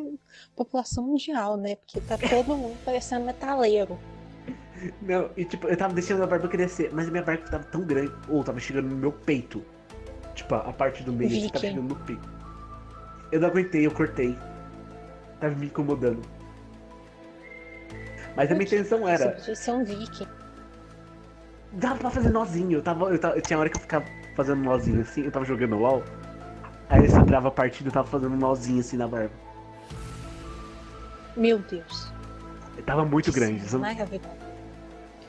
população 0.57 1.05
mundial, 1.05 1.57
né? 1.57 1.77
Porque 1.77 2.01
tá 2.01 2.18
todo 2.18 2.57
mundo 2.57 2.77
parecendo 2.85 3.25
metaleiro. 3.25 3.96
Não, 5.03 5.31
e 5.37 5.44
tipo, 5.44 5.68
eu 5.68 5.77
tava 5.77 5.94
deixando 5.94 6.22
a 6.25 6.27
barba 6.27 6.49
crescer, 6.49 6.90
mas 6.92 7.07
a 7.07 7.11
minha 7.11 7.22
barba 7.22 7.49
tava 7.49 7.64
tão 7.64 7.83
grande, 7.83 8.12
ou 8.29 8.42
tava 8.42 8.59
chegando 8.59 8.88
no 8.88 8.96
meu 8.96 9.12
peito. 9.12 9.62
Tipo, 10.35 10.57
a 10.57 10.72
parte 10.72 11.03
do 11.03 11.12
meio, 11.12 11.31
tava 11.31 11.42
Viking. 11.42 11.59
chegando 11.59 11.88
no 11.88 11.96
peito. 11.96 12.29
Eu 13.31 13.40
não 13.40 13.49
aguentei, 13.49 13.87
eu 13.87 13.90
cortei. 13.90 14.37
Tava 15.40 15.55
me 15.55 15.66
incomodando. 15.66 16.22
Mas 18.37 18.51
a 18.51 18.55
minha 18.55 18.66
intenção 18.66 19.01
Você 19.01 19.11
era, 19.11 19.31
podia 19.33 19.55
ser 19.57 19.70
um 19.70 19.85
viking. 19.85 20.27
dava 21.72 21.99
pra 21.99 22.11
fazer 22.11 22.31
nozinho. 22.31 22.79
Eu 22.79 22.83
tava, 22.83 23.11
eu 23.11 23.18
tava, 23.18 23.40
tinha 23.40 23.59
hora 23.59 23.68
que 23.68 23.77
eu 23.77 23.81
ficava 23.81 24.05
fazendo 24.35 24.62
nozinho 24.62 25.01
assim, 25.01 25.22
eu 25.25 25.31
tava 25.31 25.44
jogando 25.44 25.77
LOL. 25.77 26.03
Aí 26.88 27.05
eu 27.05 27.11
sobrava 27.11 27.49
a 27.49 27.51
partida, 27.51 27.88
eu 27.88 27.92
tava 27.92 28.07
fazendo 28.09 28.37
nozinho 28.37 28.81
assim 28.81 28.96
na 28.96 29.09
barba. 29.09 29.33
Meu 31.37 31.59
Deus. 31.59 32.12
Eu 32.77 32.83
tava 32.85 33.05
muito 33.05 33.33
grande, 33.33 33.59
cena 33.61 33.68
sabe? 33.70 33.83
Maravilhoso. 33.83 34.37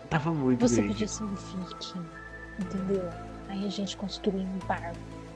tava 0.09 0.33
muito 0.33 0.67
Você 0.67 0.75
grande. 0.75 0.89
podia 0.93 1.07
ser 1.07 1.23
um 1.23 1.33
viking, 1.35 2.05
entendeu? 2.59 3.09
Aí 3.49 3.65
a 3.65 3.69
gente 3.69 3.95
construía 3.95 4.43
um 4.45 4.59
bar 4.67 4.91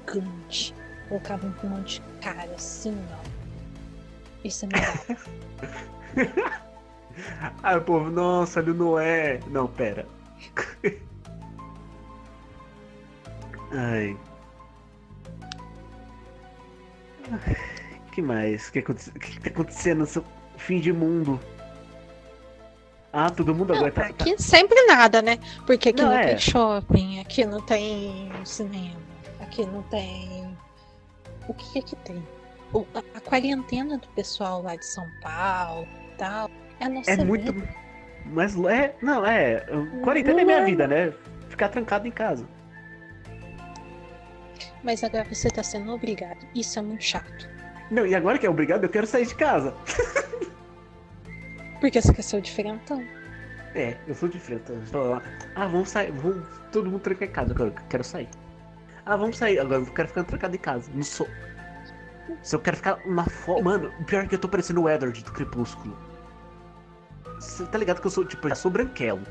gigante, 0.07 0.75
colocava 1.07 1.47
um 1.47 1.69
monte 1.69 2.01
de 2.01 2.19
cara 2.19 2.51
assim, 2.53 2.97
ó. 3.11 3.40
Isso 4.43 4.65
é 4.65 4.69
legal. 4.69 4.93
Aí 7.63 7.77
o 7.77 7.81
povo, 7.81 8.09
nossa, 8.09 8.59
olha 8.59 8.71
o 8.71 8.75
Noé. 8.75 9.39
Não, 9.47 9.67
pera. 9.67 10.05
Ai. 13.71 14.17
O 18.07 18.11
que 18.11 18.21
mais? 18.21 18.67
O 18.67 18.71
que, 18.71 18.79
aconte- 18.79 19.11
que 19.11 19.39
tá 19.39 19.49
acontecendo 19.49 19.99
nesse 20.01 20.21
fim 20.57 20.79
de 20.79 20.91
mundo? 20.91 21.39
Ah, 23.13 23.29
todo 23.29 23.53
mundo 23.53 23.73
agora 23.73 23.91
tá. 23.91 24.01
tá- 24.01 24.07
aqui 24.07 24.41
sempre 24.41 24.85
nada, 24.85 25.21
né? 25.21 25.37
Porque 25.65 25.89
aqui 25.89 26.01
Não, 26.01 26.09
não, 26.11 26.17
é. 26.17 26.27
tem 26.27 26.39
shopping, 26.39 27.19
aqui 27.19 27.45
não 27.45 27.61
tem 27.61 28.31
cinema, 28.45 28.99
aqui 29.41 29.65
não 29.65 29.81
tem. 29.83 30.57
O 31.47 31.53
que 31.53 31.71
que 31.73 31.79
aqui 31.79 31.95
tem? 31.97 32.23
A, 32.73 33.17
a 33.17 33.21
quarentena 33.21 33.97
do 33.97 34.07
pessoal 34.09 34.61
lá 34.61 34.75
de 34.75 34.85
São 34.85 35.09
Paulo 35.21 35.87
tal. 36.17 36.49
É 36.79 36.85
a 36.85 36.89
nossa 36.89 37.11
É 37.11 37.17
muito. 37.17 37.51
vida. 37.53 37.67
Mas 38.25 38.55
é. 38.65 38.95
Não, 39.01 39.25
é. 39.25 39.65
Quarentena 40.03 40.41
é 40.41 40.45
minha 40.45 40.59
Não. 40.59 40.65
vida, 40.65 40.87
né? 40.87 41.13
Ficar 41.49 41.69
trancado 41.69 42.07
em 42.07 42.11
casa. 42.11 42.47
Mas 44.83 45.03
agora 45.03 45.25
você 45.31 45.49
tá 45.49 45.63
sendo 45.63 45.91
obrigado. 45.91 46.45
Isso 46.55 46.79
é 46.79 46.81
muito 46.81 47.03
chato. 47.03 47.49
Não, 47.89 48.05
e 48.05 48.15
agora 48.15 48.37
que 48.37 48.45
é 48.45 48.49
obrigado, 48.49 48.83
eu 48.83 48.89
quero 48.89 49.05
sair 49.05 49.25
de 49.25 49.35
casa. 49.35 49.75
Porque 51.79 52.01
você 52.01 52.13
quer 52.13 52.21
ser 52.21 52.37
o 52.37 52.41
diferentão. 52.41 53.03
É, 53.73 53.97
eu 54.07 54.13
sou 54.15 54.29
de 54.29 54.39
frente. 54.39 54.63
Ah, 55.55 55.67
vamos 55.67 55.89
sair. 55.89 56.11
Vamos 56.11 56.45
todo 56.71 56.89
mundo 56.89 57.01
trancar 57.01 57.27
em 57.27 57.31
casa. 57.31 57.51
Agora 57.53 57.69
eu 57.69 57.75
quero 57.89 58.03
sair. 58.03 58.29
Ah, 59.05 59.15
vamos 59.15 59.37
sair. 59.37 59.59
Agora 59.59 59.81
eu 59.81 59.85
quero 59.87 60.07
ficar 60.07 60.23
trancado 60.23 60.55
em 60.55 60.59
casa. 60.59 60.91
Não 60.93 61.03
sou. 61.03 61.27
Se 62.41 62.55
eu 62.55 62.59
quero 62.59 62.77
ficar 62.77 62.99
na 63.05 63.25
foto. 63.25 63.63
Mano, 63.63 63.91
pior 64.05 64.27
que 64.27 64.35
eu 64.35 64.39
tô 64.39 64.47
parecendo 64.47 64.81
o 64.81 64.89
Edward 64.89 65.23
do 65.23 65.31
Crepúsculo. 65.31 65.97
Você 67.39 67.65
tá 67.65 67.77
ligado 67.77 68.01
que 68.01 68.07
eu 68.07 68.11
sou, 68.11 68.23
tipo, 68.25 68.45
eu 68.45 68.49
já 68.49 68.55
sou 68.55 68.71
branquelo. 68.71 69.21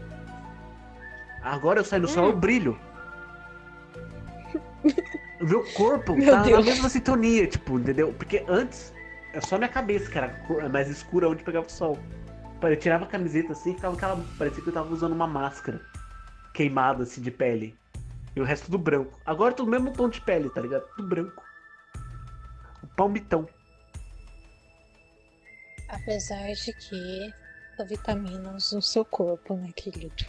Agora 1.43 1.80
eu 1.80 1.84
saio 1.84 2.03
no 2.03 2.09
sol, 2.09 2.26
eu 2.26 2.36
brilho. 2.36 2.78
O 5.41 5.45
meu 5.45 5.64
corpo 5.72 6.14
Meu 6.14 6.32
tá 6.32 6.43
Deus. 6.43 6.59
na 6.59 6.64
mesma 6.64 6.88
sintonia, 6.88 7.47
tipo, 7.47 7.78
entendeu? 7.78 8.12
Porque 8.12 8.45
antes, 8.47 8.93
é 9.32 9.41
só 9.41 9.57
minha 9.57 9.68
cabeça 9.68 10.11
que 10.11 10.18
era 10.18 10.68
mais 10.70 10.88
escura 10.88 11.28
onde 11.28 11.43
pegava 11.43 11.66
o 11.66 11.70
sol. 11.70 11.99
Eu 12.62 12.76
tirava 12.76 13.05
a 13.05 13.09
camiseta 13.09 13.53
assim, 13.53 13.74
ficava 13.74 13.95
aquela. 13.95 14.22
Parecia 14.36 14.62
que 14.62 14.68
eu 14.68 14.72
tava 14.74 14.93
usando 14.93 15.12
uma 15.12 15.26
máscara 15.26 15.80
queimada 16.53 17.05
assim 17.05 17.22
de 17.22 17.30
pele. 17.30 17.74
E 18.36 18.41
o 18.41 18.45
resto 18.45 18.66
tudo 18.66 18.78
branco. 18.78 19.18
Agora 19.24 19.55
tudo 19.55 19.70
mesmo 19.70 19.93
tom 19.93 20.09
de 20.11 20.20
pele, 20.20 20.51
tá 20.51 20.61
ligado? 20.61 20.84
Tudo 20.95 21.09
branco. 21.09 21.43
O 23.01 23.05
palmitão. 23.05 23.49
Apesar 25.89 26.53
de 26.53 26.73
que 26.75 27.35
são 27.75 27.87
vitaminas 27.87 28.73
no 28.73 28.83
seu 28.83 29.07
corpo, 29.07 29.55
né, 29.55 29.71
querido? 29.75 30.27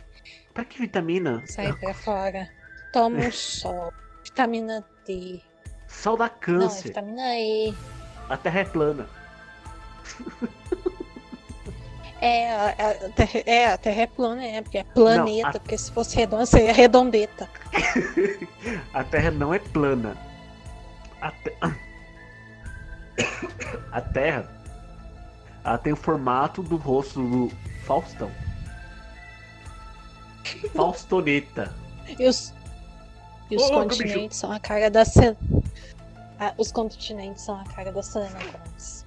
Pra 0.53 0.63
que 0.63 0.79
vitamina? 0.79 1.43
Sai 1.47 1.73
pra 1.73 1.93
fora. 1.93 2.49
Toma 2.93 3.17
um 3.19 3.31
sol. 3.31 3.91
Vitamina 4.23 4.85
D. 5.05 5.41
Sol 5.89 6.15
da 6.15 6.27
Não, 6.27 6.33
é 6.33 6.39
câncer. 6.39 6.83
vitamina 6.87 7.35
E. 7.37 7.75
A 8.29 8.37
terra 8.37 8.59
é 8.61 8.65
plana. 8.65 9.05
É, 12.23 12.51
a, 12.53 12.67
a 12.67 13.09
terra, 13.15 13.39
é, 13.47 13.65
a 13.65 13.77
Terra 13.79 14.01
é 14.03 14.05
plana, 14.05 14.45
é, 14.45 14.61
porque 14.61 14.77
é 14.77 14.83
planeta, 14.83 15.41
Não, 15.41 15.49
a- 15.49 15.51
porque 15.59 15.75
se 15.75 15.91
fosse 15.91 16.15
redonda, 16.15 16.45
seria 16.45 16.71
redondeta. 16.71 17.49
A 18.93 19.03
terra 19.03 19.31
não 19.31 19.51
é 19.51 19.57
plana. 19.57 20.15
A, 21.19 21.31
te- 21.31 21.57
a 23.91 24.01
terra 24.01 24.49
ela 25.63 25.77
tem 25.77 25.93
o 25.93 25.95
formato 25.95 26.63
do 26.63 26.75
rosto 26.75 27.21
do 27.21 27.51
Faustão. 27.85 28.31
Faustoneta. 30.73 31.73
E 32.17 32.27
os, 32.27 32.53
e 33.49 33.55
os 33.55 33.69
continentes 33.69 34.37
são 34.37 34.51
a 34.51 34.59
cara 34.59 34.89
da 34.89 35.05
Sel... 35.05 35.37
Ah, 36.39 36.53
os 36.57 36.71
continentes 36.71 37.43
são 37.43 37.59
a 37.59 37.63
cara 37.65 37.91
da 37.91 38.01
Selena 38.01 38.39
Gomez. 38.39 39.05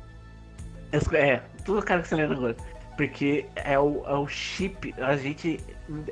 É, 1.13 1.43
tudo 1.65 1.83
cara 1.83 2.01
que 2.03 2.09
você 2.09 2.15
lembra 2.15 2.37
agora. 2.37 2.57
Porque 2.97 3.47
é 3.57 3.77
o, 3.77 4.05
é 4.07 4.15
o 4.15 4.29
chip. 4.29 4.95
A 4.99 5.17
gente. 5.17 5.59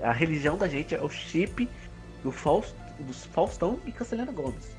A 0.03 0.11
religião 0.11 0.57
da 0.57 0.66
gente 0.66 0.97
é 0.97 1.01
o 1.01 1.09
chip 1.09 1.68
do 2.24 2.32
Faust, 2.32 2.74
dos 2.99 3.24
Faustão 3.26 3.78
e 3.86 3.93
Cancelena 3.93 4.32
Gomes. 4.32 4.76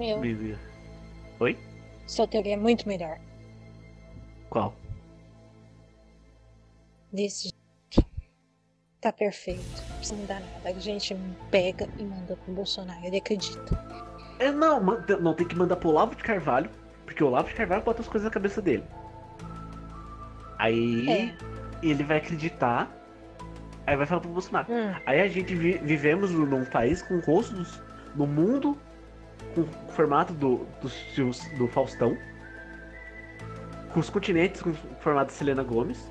Meu, 0.00 0.18
Meu- 0.18 0.56
Oi? 1.40 1.58
sua 2.06 2.26
teoria 2.26 2.54
é 2.54 2.56
muito 2.56 2.88
melhor. 2.88 3.18
Qual? 4.48 4.74
Desse 7.12 7.50
jeito. 7.50 8.08
Tá 8.98 9.12
perfeito. 9.12 9.60
Não 9.90 9.96
precisa 9.98 10.16
mudar 10.16 10.40
nada. 10.40 10.68
A 10.70 10.80
gente 10.80 11.14
pega 11.50 11.86
e 11.98 12.02
manda 12.02 12.34
pro 12.34 12.54
Bolsonaro. 12.54 13.04
Ele 13.04 13.18
acredita. 13.18 13.78
É, 14.38 14.50
não, 14.50 14.80
não, 14.80 15.34
tem 15.34 15.46
que 15.46 15.54
mandar 15.54 15.76
pro 15.76 15.90
Olavo 15.90 16.14
de 16.14 16.22
Carvalho, 16.22 16.70
porque 17.04 17.22
o 17.22 17.26
Olavo 17.26 17.48
de 17.48 17.54
Carvalho 17.54 17.82
bota 17.82 18.00
as 18.00 18.08
coisas 18.08 18.24
na 18.24 18.30
cabeça 18.32 18.62
dele. 18.62 18.84
Aí 20.58 21.10
É. 21.10 21.34
ele 21.82 22.02
vai 22.04 22.16
acreditar, 22.16 22.90
aí 23.86 23.96
vai 23.98 24.06
falar 24.06 24.22
pro 24.22 24.30
Bolsonaro. 24.30 24.72
Hum, 24.72 24.94
Aí 25.04 25.20
a 25.20 25.28
gente 25.28 25.54
vi- 25.54 25.76
vivemos 25.78 26.30
num 26.30 26.64
país 26.64 27.02
com 27.02 27.20
rostos 27.20 27.82
no 28.14 28.26
mundo 28.26 28.78
com 29.54 29.62
o 29.62 29.92
formato 29.92 30.32
do, 30.32 30.66
do, 30.80 30.88
Sil- 30.88 31.34
do 31.56 31.66
Faustão, 31.68 32.16
com 33.92 34.00
os 34.00 34.08
continentes 34.08 34.62
com 34.62 34.70
o 34.70 34.74
formato 35.00 35.32
de 35.32 35.36
Selena 35.36 35.62
Gomes. 35.62 36.08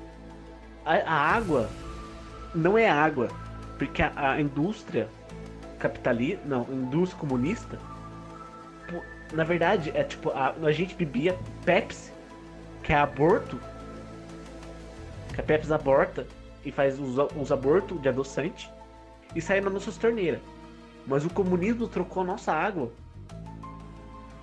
A, 0.84 0.94
a 0.96 1.34
água 1.34 1.68
não 2.54 2.76
é 2.76 2.88
água, 2.88 3.28
porque 3.78 4.02
a, 4.02 4.12
a 4.16 4.40
indústria 4.40 5.08
capitalista, 5.78 6.42
não, 6.46 6.62
indústria 6.70 7.18
comunista, 7.18 7.78
na 9.32 9.44
verdade 9.44 9.90
é 9.94 10.02
tipo 10.02 10.30
a, 10.30 10.50
a 10.50 10.72
gente 10.72 10.94
bebia 10.94 11.38
Pepsi, 11.64 12.12
que 12.82 12.92
é 12.92 12.96
aborto, 12.96 13.58
que 15.34 15.40
a 15.40 15.44
Pepsi 15.44 15.72
aborta 15.72 16.26
e 16.64 16.70
faz 16.70 16.98
os, 16.98 17.16
os 17.36 17.50
abortos 17.52 18.00
de 18.02 18.08
adoçante 18.08 18.70
e 19.34 19.40
sai 19.40 19.60
nas 19.60 19.72
nossas 19.72 19.96
torneiras. 19.96 20.40
Mas 21.06 21.24
o 21.24 21.30
comunismo 21.30 21.88
trocou 21.88 22.22
a 22.22 22.26
nossa 22.26 22.52
água. 22.52 22.92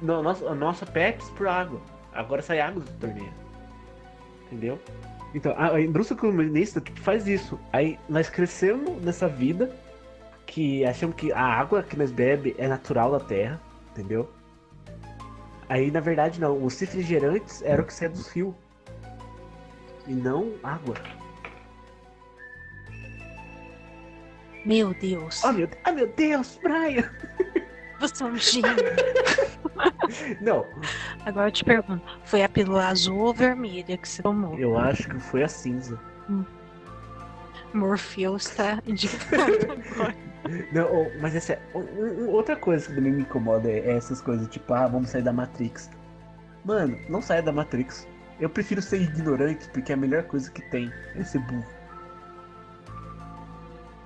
Não, 0.02 0.20
a 0.20 0.24
nossa, 0.24 0.50
a 0.50 0.56
nossa 0.56 0.86
Pepsi 0.86 1.32
por 1.32 1.48
água. 1.48 1.82
Agora 2.14 2.41
sai 2.41 2.60
água 2.60 2.84
da 2.84 2.91
torneira. 2.93 3.34
Entendeu? 4.45 4.80
Então, 5.34 5.54
a, 5.58 5.80
indústria 5.80 6.20
comunista 6.20 6.80
tipo, 6.80 7.00
faz 7.00 7.28
isso. 7.28 7.60
Aí 7.74 8.00
nós 8.08 8.30
crescemos 8.30 9.02
nessa 9.04 9.28
vida 9.28 9.76
que 10.45 10.86
achamos 10.86 11.16
que 11.16 11.32
a 11.32 11.43
água 11.43 11.84
que 11.84 11.98
nós 11.98 12.12
bebe 12.12 12.56
é 12.58 12.68
natural 12.68 13.12
da 13.12 13.20
terra. 13.20 13.62
Entendeu? 13.91 14.30
Aí 15.70 15.91
na 15.91 16.00
verdade 16.00 16.39
não. 16.39 16.64
Os 16.64 16.80
refrigerantes 16.80 17.62
eram 17.64 17.84
o 17.84 17.88
que 17.88 17.93
saía 17.93 18.10
dos 18.10 18.28
rios. 18.30 18.54
E 20.08 20.14
não 20.14 20.54
água. 20.64 20.95
Meu 24.66 24.93
Deus. 24.93 25.43
Oh 25.43 25.52
meu, 25.52 25.70
ah, 25.84 25.91
meu 25.91 26.08
Deus, 26.08 26.60
Brian! 26.62 27.10
Você 28.00 28.24
é 28.24 28.26
um 28.26 28.36
gênio. 28.36 28.76
Não, 30.41 30.66
Agora 31.26 31.47
eu 31.47 31.51
te 31.51 31.64
pergunto: 31.64 32.03
foi 32.24 32.43
a 32.43 32.49
pílula 32.49 32.88
azul 32.88 33.18
ou 33.20 33.34
vermelha 33.34 33.97
que 33.97 34.08
você 34.08 34.22
tomou? 34.22 34.58
eu 34.58 34.78
acho 34.78 35.08
que 35.10 35.20
foi 35.20 35.43
a 35.43 35.47
cinza. 35.47 35.99
Morpheus 37.74 38.47
está 38.47 38.82
indicado 38.88 39.43
agora. 39.93 40.16
Não, 40.72 40.88
mas 41.20 41.36
essa 41.36 41.53
é 41.53 41.60
outra 42.28 42.55
coisa 42.55 42.88
que 42.88 42.95
também 42.95 43.12
me 43.12 43.22
incomoda 43.24 43.70
é 43.70 43.97
essas 43.97 44.22
coisas, 44.22 44.47
tipo, 44.47 44.74
ah, 44.74 44.88
vamos 44.88 45.10
sair 45.10 45.22
da 45.22 45.34
Matrix. 45.34 45.89
Mano, 46.64 46.97
não 47.10 47.22
saia 47.22 47.41
da 47.41 47.51
Matrix. 47.51 48.08
Eu 48.39 48.49
prefiro 48.49 48.82
ser 48.82 49.01
ignorante 49.01 49.68
porque 49.70 49.91
é 49.91 49.95
a 49.95 49.97
melhor 49.97 50.24
coisa 50.24 50.49
que 50.51 50.62
tem 50.70 50.91
é 51.16 51.24
ser 51.24 51.39
burro. 51.39 51.66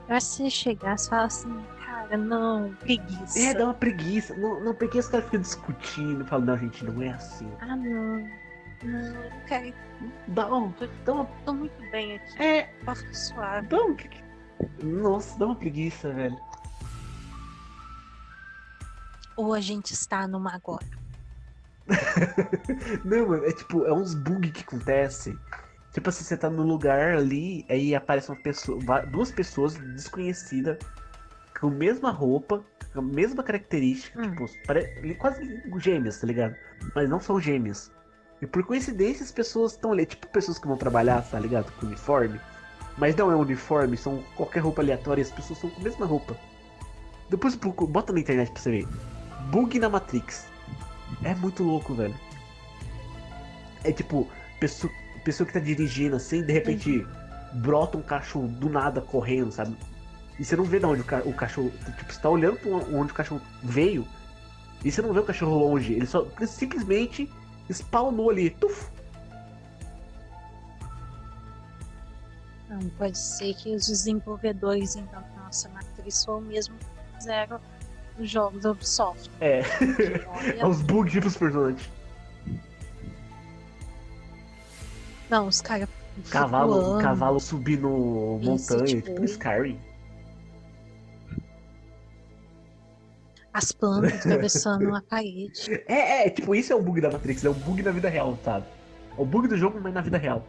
Eu 0.09 0.15
acho 0.15 0.27
que 0.27 0.33
se 0.33 0.51
chegasse 0.51 1.07
e 1.07 1.09
falasse 1.09 1.47
assim, 1.47 1.65
cara, 1.91 2.17
não, 2.17 2.73
preguiça. 2.75 3.39
É, 3.39 3.53
dá 3.53 3.65
uma 3.65 3.73
preguiça. 3.73 4.35
Não, 4.35 4.63
não 4.63 4.73
porque 4.73 4.97
os 4.97 5.07
caras 5.07 5.25
ficam 5.25 5.41
discutindo, 5.41 6.25
falam, 6.25 6.45
não, 6.45 6.57
gente, 6.57 6.85
não 6.85 7.01
é 7.01 7.09
assim. 7.09 7.51
Ah, 7.59 7.75
não. 7.75 8.29
Não, 8.83 9.13
não 9.13 9.45
quero. 9.47 9.73
Dá, 10.29 10.53
um, 10.53 10.73
dá 11.05 11.13
uma. 11.13 11.25
Tô 11.45 11.53
muito 11.53 11.91
bem 11.91 12.15
aqui. 12.15 12.41
É, 12.41 12.63
Posso 12.85 13.05
suave. 13.13 13.67
dá 13.67 13.77
um. 13.77 13.95
Nossa, 14.81 15.37
dá 15.37 15.45
uma 15.47 15.55
preguiça, 15.55 16.11
velho. 16.13 16.37
Ou 19.35 19.53
a 19.53 19.59
gente 19.59 19.91
está 19.91 20.27
numa 20.27 20.55
agora. 20.55 20.85
Não, 23.03 23.27
mano, 23.27 23.45
é 23.45 23.51
tipo, 23.51 23.85
é 23.85 23.93
uns 23.93 24.13
bugs 24.13 24.51
que 24.51 24.61
acontecem. 24.61 25.37
Tipo 25.93 26.09
assim, 26.09 26.23
você 26.23 26.37
tá 26.37 26.49
no 26.49 26.63
lugar 26.63 27.17
ali, 27.17 27.65
aí 27.69 27.93
aparece 27.93 28.29
uma 28.29 28.37
pessoa, 28.37 28.79
duas 29.07 29.31
pessoas 29.31 29.73
desconhecidas, 29.73 30.77
com 31.61 31.67
a 31.67 31.71
mesma 31.71 32.09
roupa, 32.11 32.63
com 32.91 32.99
a 32.99 33.03
mesma 33.03 33.43
característica, 33.43 34.19
Hum. 34.19 34.31
tipo, 34.31 34.49
pare- 34.65 35.15
quase 35.19 35.61
gêmeas, 35.77 36.19
tá 36.19 36.27
ligado? 36.27 36.55
Mas 36.95 37.07
não 37.07 37.19
são 37.21 37.39
gêmeas. 37.39 37.91
E 38.41 38.47
por 38.47 38.63
coincidência 38.63 39.23
as 39.23 39.31
pessoas 39.31 39.73
estão 39.73 39.91
ali, 39.91 40.05
tipo 40.05 40.27
pessoas 40.27 40.57
que 40.57 40.67
vão 40.67 40.75
trabalhar, 40.75 41.21
tá 41.21 41.39
ligado? 41.39 41.71
Com 41.79 41.85
uniforme. 41.85 42.41
Mas 42.97 43.15
não 43.15 43.31
é 43.31 43.35
um 43.35 43.39
uniforme, 43.41 43.95
são 43.95 44.23
qualquer 44.35 44.59
roupa 44.61 44.81
aleatória, 44.81 45.21
as 45.21 45.31
pessoas 45.31 45.59
são 45.59 45.69
com 45.69 45.79
a 45.79 45.83
mesma 45.83 46.05
roupa. 46.05 46.35
Depois 47.29 47.55
bota 47.55 48.11
na 48.11 48.19
internet 48.19 48.51
pra 48.51 48.61
você 48.61 48.71
ver. 48.71 48.87
Bug 49.51 49.79
na 49.79 49.87
Matrix. 49.87 50.47
É 51.23 51.33
muito 51.35 51.63
louco, 51.63 51.93
velho. 51.93 52.15
É 53.83 53.91
tipo, 53.91 54.27
pessoa, 54.59 54.91
pessoa 55.23 55.47
que 55.47 55.53
tá 55.53 55.59
dirigindo 55.59 56.15
assim, 56.15 56.41
de 56.43 56.51
repente 56.51 57.05
brota 57.53 57.97
um 57.97 58.01
cachorro 58.01 58.47
do 58.47 58.69
nada 58.69 59.01
correndo, 59.01 59.51
sabe? 59.51 59.75
E 60.41 60.43
você 60.43 60.55
não 60.55 60.63
vê 60.63 60.79
de 60.79 60.85
onde 60.87 61.01
o, 61.01 61.03
ca- 61.03 61.21
o 61.23 61.31
cachorro. 61.31 61.69
Tipo, 61.99 62.11
você 62.11 62.19
tá 62.19 62.27
olhando 62.27 62.57
pra 62.57 62.71
onde 62.71 63.11
o 63.11 63.13
cachorro 63.13 63.39
veio. 63.61 64.07
E 64.83 64.91
você 64.91 64.99
não 64.99 65.13
vê 65.13 65.19
o 65.19 65.23
cachorro 65.23 65.55
longe. 65.55 65.93
Ele 65.93 66.07
só 66.07 66.25
ele 66.35 66.47
simplesmente 66.47 67.31
spawnou 67.69 68.31
ali. 68.31 68.49
Tuf! 68.49 68.89
Não, 72.67 72.79
pode 72.97 73.19
ser 73.19 73.53
que 73.53 73.75
os 73.75 73.85
desenvolvedores 73.85 74.95
então, 74.95 75.21
da 75.35 75.43
nossa 75.43 75.69
matriz 75.69 76.25
foi 76.25 76.35
o 76.35 76.41
mesmo 76.41 76.73
fizeram 77.19 77.59
os 78.17 78.27
jogos 78.27 78.63
da 78.63 78.71
Ubisoft. 78.71 79.29
É. 79.39 79.61
Porque, 79.61 80.01
É 80.25 80.27
olha, 80.27 80.67
os 80.67 80.81
bugs 80.81 81.19
pros 81.19 81.37
personagens. 81.37 81.87
Não, 85.29 85.47
os 85.47 85.61
caras. 85.61 85.87
Cavalo, 86.31 86.97
cavalo 86.99 87.39
subindo 87.39 87.87
montanha, 88.41 88.85
tipo- 88.85 89.07
tipo 89.07 89.23
Skyrim. 89.25 89.79
As 93.53 93.71
plantas 93.71 94.13
atravessando 94.19 94.95
a 94.95 95.01
parede. 95.01 95.83
É, 95.87 96.25
é, 96.27 96.29
tipo, 96.29 96.55
isso 96.55 96.71
é 96.71 96.75
o 96.75 96.81
bug 96.81 97.01
da 97.01 97.11
Matrix, 97.11 97.43
é 97.43 97.49
um 97.49 97.53
bug 97.53 97.83
na 97.83 97.91
vida 97.91 98.07
real, 98.09 98.37
sabe? 98.45 98.65
É 99.17 99.21
o 99.21 99.25
bug 99.25 99.47
do 99.47 99.57
jogo, 99.57 99.79
mas 99.81 99.93
na 99.93 100.01
vida 100.01 100.17
real. 100.17 100.47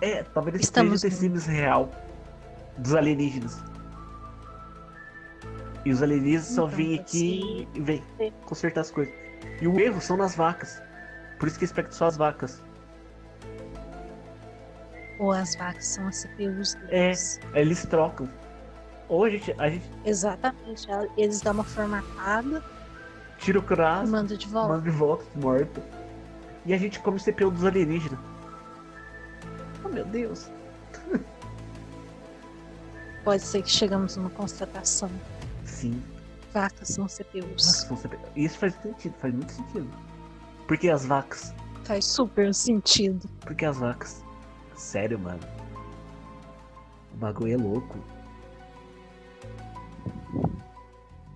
É, 0.00 0.22
talvez 0.22 0.60
Estamos 0.60 1.00
seja 1.00 1.14
The 1.14 1.20
Sims 1.20 1.46
real. 1.46 1.90
Dos 2.78 2.94
alienígenas. 2.94 3.62
E 5.84 5.90
os 5.92 6.02
alienígenas 6.02 6.46
só 6.46 6.64
Então, 6.66 6.68
vêm 6.76 6.96
pode 6.96 7.00
aqui 7.00 7.68
e 7.74 7.80
vêm 7.80 8.02
ser. 8.16 8.32
consertar 8.44 8.80
as 8.82 8.90
coisas. 8.90 9.14
E 9.60 9.66
o 9.68 9.78
erro 9.78 10.00
são 10.00 10.16
nas 10.16 10.34
vacas. 10.34 10.80
Por 11.38 11.48
isso 11.48 11.58
que 11.58 11.64
eles 11.64 11.72
pegam 11.72 11.92
só 11.92 12.06
as 12.06 12.16
vacas. 12.16 12.62
Ou 15.18 15.32
as 15.32 15.54
vacas 15.56 15.86
são 15.86 16.06
as 16.08 16.16
CPUs 16.22 16.74
É. 16.74 16.78
deles. 17.08 17.40
Aí 17.52 17.62
eles 17.62 17.84
trocam. 17.86 18.28
Ou 19.12 19.24
a 19.24 19.30
gente, 19.30 19.54
a 19.58 19.68
gente 19.68 19.84
Exatamente. 20.06 20.86
Eles 21.18 21.42
dão 21.42 21.52
uma 21.52 21.64
formatada 21.64 22.64
tira 23.36 23.58
o 23.58 23.62
crasco, 23.62 24.08
mandam 24.08 24.36
de 24.36 24.46
volta. 24.46 24.68
manda 24.68 24.90
de 24.90 24.96
volta, 24.96 25.24
morto. 25.34 25.82
E 26.64 26.72
a 26.72 26.78
gente 26.78 26.98
come 27.00 27.18
o 27.18 27.20
CPU 27.20 27.50
dos 27.50 27.64
alienígenas. 27.64 28.18
Oh 29.84 29.88
meu 29.88 30.06
Deus. 30.06 30.50
Pode 33.22 33.42
ser 33.42 33.62
que 33.62 33.70
chegamos 33.70 34.16
numa 34.16 34.30
constatação. 34.30 35.10
Sim. 35.64 36.02
Vacas 36.54 36.88
são 36.88 37.06
CPUs. 37.06 37.66
Nossa, 37.66 37.86
são 37.86 37.96
CPU. 37.96 38.16
Isso 38.34 38.56
faz 38.58 38.74
sentido, 38.76 39.14
faz 39.18 39.34
muito 39.34 39.52
sentido. 39.52 39.90
Por 40.66 40.78
que 40.78 40.88
as 40.88 41.04
vacas? 41.04 41.52
Faz 41.84 42.06
super 42.06 42.54
sentido. 42.54 43.28
Por 43.40 43.54
que 43.54 43.66
as 43.66 43.76
vacas? 43.76 44.24
Sério, 44.74 45.18
mano. 45.18 45.40
O 47.12 47.16
bagulho 47.16 47.52
é 47.52 47.56
louco. 47.56 47.98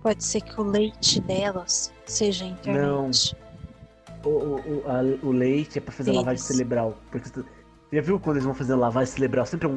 Pode 0.07 0.23
ser 0.23 0.39
que 0.39 0.61
o 0.61 0.63
leite 0.63 1.19
delas 1.19 1.93
seja 2.05 2.45
a 2.45 2.47
internet. 2.47 3.35
O, 4.23 4.29
o, 4.29 4.55
o, 4.55 4.83
a- 4.89 5.25
o 5.25 5.31
leite 5.33 5.79
é 5.79 5.81
pra 5.81 5.91
fazer 5.91 6.13
lavagem 6.13 6.41
cerebral. 6.41 6.97
Porque 7.11 7.29
tu- 7.29 7.45
já 7.91 7.99
viu 8.01 8.17
quando 8.17 8.37
eles 8.37 8.45
vão 8.45 8.53
fazer 8.55 8.73
lavagem 8.75 9.13
cerebral? 9.13 9.45
Sempre 9.45 9.67
é 9.67 9.69
um, 9.69 9.73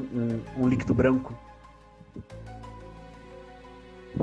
um, 0.56 0.62
um 0.62 0.68
líquido 0.68 0.94
branco. 0.94 1.36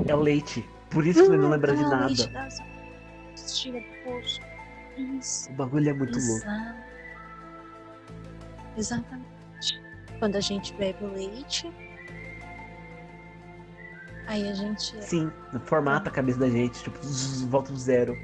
É 0.06 0.14
o 0.14 0.20
leite. 0.22 0.64
Por 0.88 1.06
isso 1.06 1.20
que 1.22 1.28
ele 1.28 1.36
não 1.42 1.50
lembra 1.50 1.76
de 1.76 1.84
Ah, 1.84 2.06
leite 2.06 2.26
nada. 2.32 2.46
das- 2.46 3.58
Tira 3.60 3.78
do 3.78 3.86
poço. 4.10 4.40
Isso. 4.96 5.50
O 5.50 5.52
bagulho 5.56 5.90
é 5.90 5.92
muito 5.92 6.18
louco. 6.18 6.46
Exato. 6.46 6.78
Exatamente. 8.78 9.82
Quando 10.18 10.36
a 10.36 10.40
gente 10.40 10.72
bebe 10.72 11.04
o 11.04 11.12
leite, 11.12 11.70
aí 14.28 14.48
a 14.48 14.54
gente. 14.54 14.94
Sim, 15.04 15.32
formata 15.64 16.08
a 16.08 16.12
cabeça 16.12 16.38
da 16.38 16.48
gente, 16.48 16.82
tipo, 16.82 16.98
zzz, 17.04 17.42
volta 17.42 17.68
pro 17.68 17.76
zero. 17.76 18.16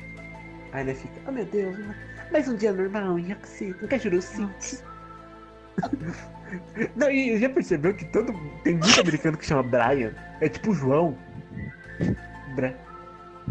Aí 0.73 0.85
né, 0.85 0.95
fica, 0.95 1.15
oh 1.27 1.33
meu 1.33 1.45
Deus, 1.47 1.77
mais 2.31 2.49
um 2.49 2.57
dia 2.57 2.73
normal 2.73 3.19
em 3.19 3.29
não 3.29 3.89
quer 3.89 4.01
jurar 4.01 4.23
sim. 4.23 4.49
Não, 6.95 7.11
e 7.11 7.37
já 7.39 7.49
percebeu 7.49 7.95
que 7.95 8.05
todo. 8.05 8.33
Tem 8.63 8.75
muito 8.75 9.01
americano 9.01 9.37
que 9.37 9.45
chama 9.45 9.63
Brian. 9.63 10.13
É 10.41 10.49
tipo 10.49 10.71
o 10.71 10.75
João. 10.75 11.19
Bra... 12.55 12.73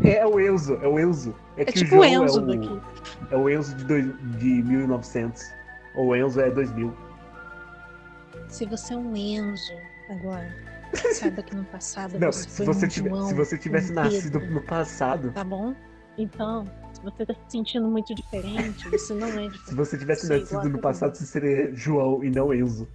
É, 0.03 0.17
é 0.17 0.25
o 0.25 0.39
Enzo, 0.39 0.79
é 0.81 0.87
o 0.87 0.97
Enzo. 0.97 1.35
É, 1.57 1.63
É 1.63 1.65
tipo 1.65 1.97
o 1.97 2.03
João 2.03 2.25
Enzo 2.25 2.39
é 2.39 2.43
o, 2.43 2.45
daqui. 2.45 2.81
É 3.31 3.35
o 3.35 3.49
Enzo 3.49 3.75
de, 3.75 3.83
dois, 3.83 4.05
de 4.39 4.45
1900. 4.63 5.43
Ou 5.95 6.07
o 6.07 6.15
Enzo 6.15 6.39
é 6.39 6.49
2000. 6.49 6.95
Se 8.47 8.65
você 8.65 8.93
é 8.93 8.97
um 8.97 9.15
Enzo 9.15 9.73
agora, 10.09 10.55
saiba 11.13 11.41
que 11.43 11.55
no 11.55 11.65
passado 11.65 12.19
Não, 12.19 12.31
você 12.31 12.43
se 12.43 12.49
foi 12.57 12.65
você, 12.65 12.85
um 12.85 12.89
tiver- 12.89 13.09
João, 13.09 13.27
se 13.27 13.33
você 13.33 13.57
tivesse 13.57 13.91
um 13.91 13.95
nascido 13.95 14.39
Pedro, 14.39 14.53
no 14.55 14.61
passado, 14.63 15.31
Tá 15.31 15.43
bom? 15.43 15.75
Então, 16.17 16.65
se 16.93 17.01
você 17.01 17.25
tá 17.25 17.33
se 17.33 17.41
sentindo 17.51 17.87
muito 17.89 18.13
diferente, 18.13 18.87
você 18.89 19.13
não 19.15 19.27
é 19.27 19.31
se 19.31 19.49
diferente. 19.49 19.75
você 19.75 19.97
tivesse 19.97 20.27
Você 20.27 20.33
é 20.35 20.39
nascido 20.39 20.69
no 20.69 20.79
passado, 20.79 21.15
você 21.15 21.25
seria 21.25 21.73
João 21.73 22.23
e 22.23 22.29
não 22.29 22.53
Enzo. 22.53 22.87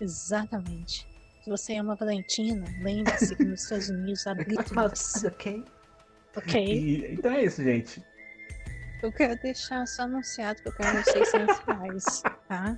Exatamente. 0.00 1.06
Se 1.42 1.50
você 1.50 1.74
é 1.74 1.82
uma 1.82 1.94
Valentina, 1.94 2.64
lembre-se 2.80 3.34
que 3.34 3.44
nos 3.44 3.62
Estados 3.62 3.88
Unidos 3.88 4.26
abriu 4.26 4.56
Mas, 4.74 5.24
ok. 5.24 5.64
Ok? 6.36 6.64
E- 6.64 7.14
então 7.14 7.32
é 7.32 7.44
isso, 7.44 7.62
gente. 7.62 8.02
Eu 9.02 9.12
quero 9.12 9.36
deixar 9.36 9.86
só 9.86 10.02
anunciado 10.02 10.60
que 10.62 10.68
eu 10.68 10.72
quero 10.72 10.98
uns 10.98 11.06
600 11.06 11.58
reais, 11.66 12.22
tá? 12.48 12.76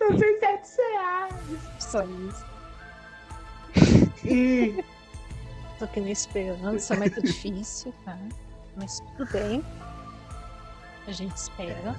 Não 0.00 0.18
sei 0.18 0.38
se 0.64 0.80
é 0.80 0.92
reais. 0.92 1.34
Só 1.78 2.02
isso. 2.04 2.46
E 4.24 4.82
Tô 5.78 5.84
aqui 5.86 6.00
na 6.00 6.10
esperança, 6.10 6.94
mas 6.96 7.14
tá 7.14 7.20
difícil, 7.22 7.94
tá? 8.04 8.18
Mas 8.76 9.00
tudo 9.16 9.30
bem. 9.32 9.64
A 11.06 11.12
gente 11.12 11.34
espera, 11.36 11.94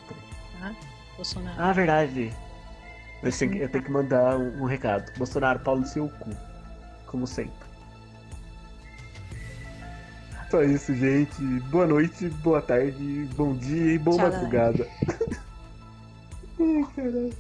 tá? 0.60 0.76
Bolsonaro. 1.16 1.56
Ah, 1.62 1.74
verdade. 1.74 2.32
Eu 3.24 3.32
tenho, 3.32 3.52
que- 3.52 3.58
eu 3.60 3.70
tenho 3.70 3.84
que 3.84 3.92
mandar 3.92 4.38
um, 4.38 4.62
um 4.62 4.66
recado. 4.66 5.12
Bolsonaro, 5.18 5.60
Paulo 5.60 5.86
seu 5.86 6.08
cu. 6.10 6.30
Como 7.08 7.26
sempre. 7.26 7.71
Só 10.52 10.62
isso, 10.64 10.94
gente. 10.94 11.42
Boa 11.70 11.88
noite, 11.88 12.28
boa 12.44 12.62
tarde, 12.62 13.26
bom 13.38 13.54
dia 13.54 13.94
e 13.94 13.98
boa 13.98 14.18
Tchau, 14.18 14.30
madrugada. 14.30 14.86
Ai, 16.60 16.86
caralho. 16.94 17.34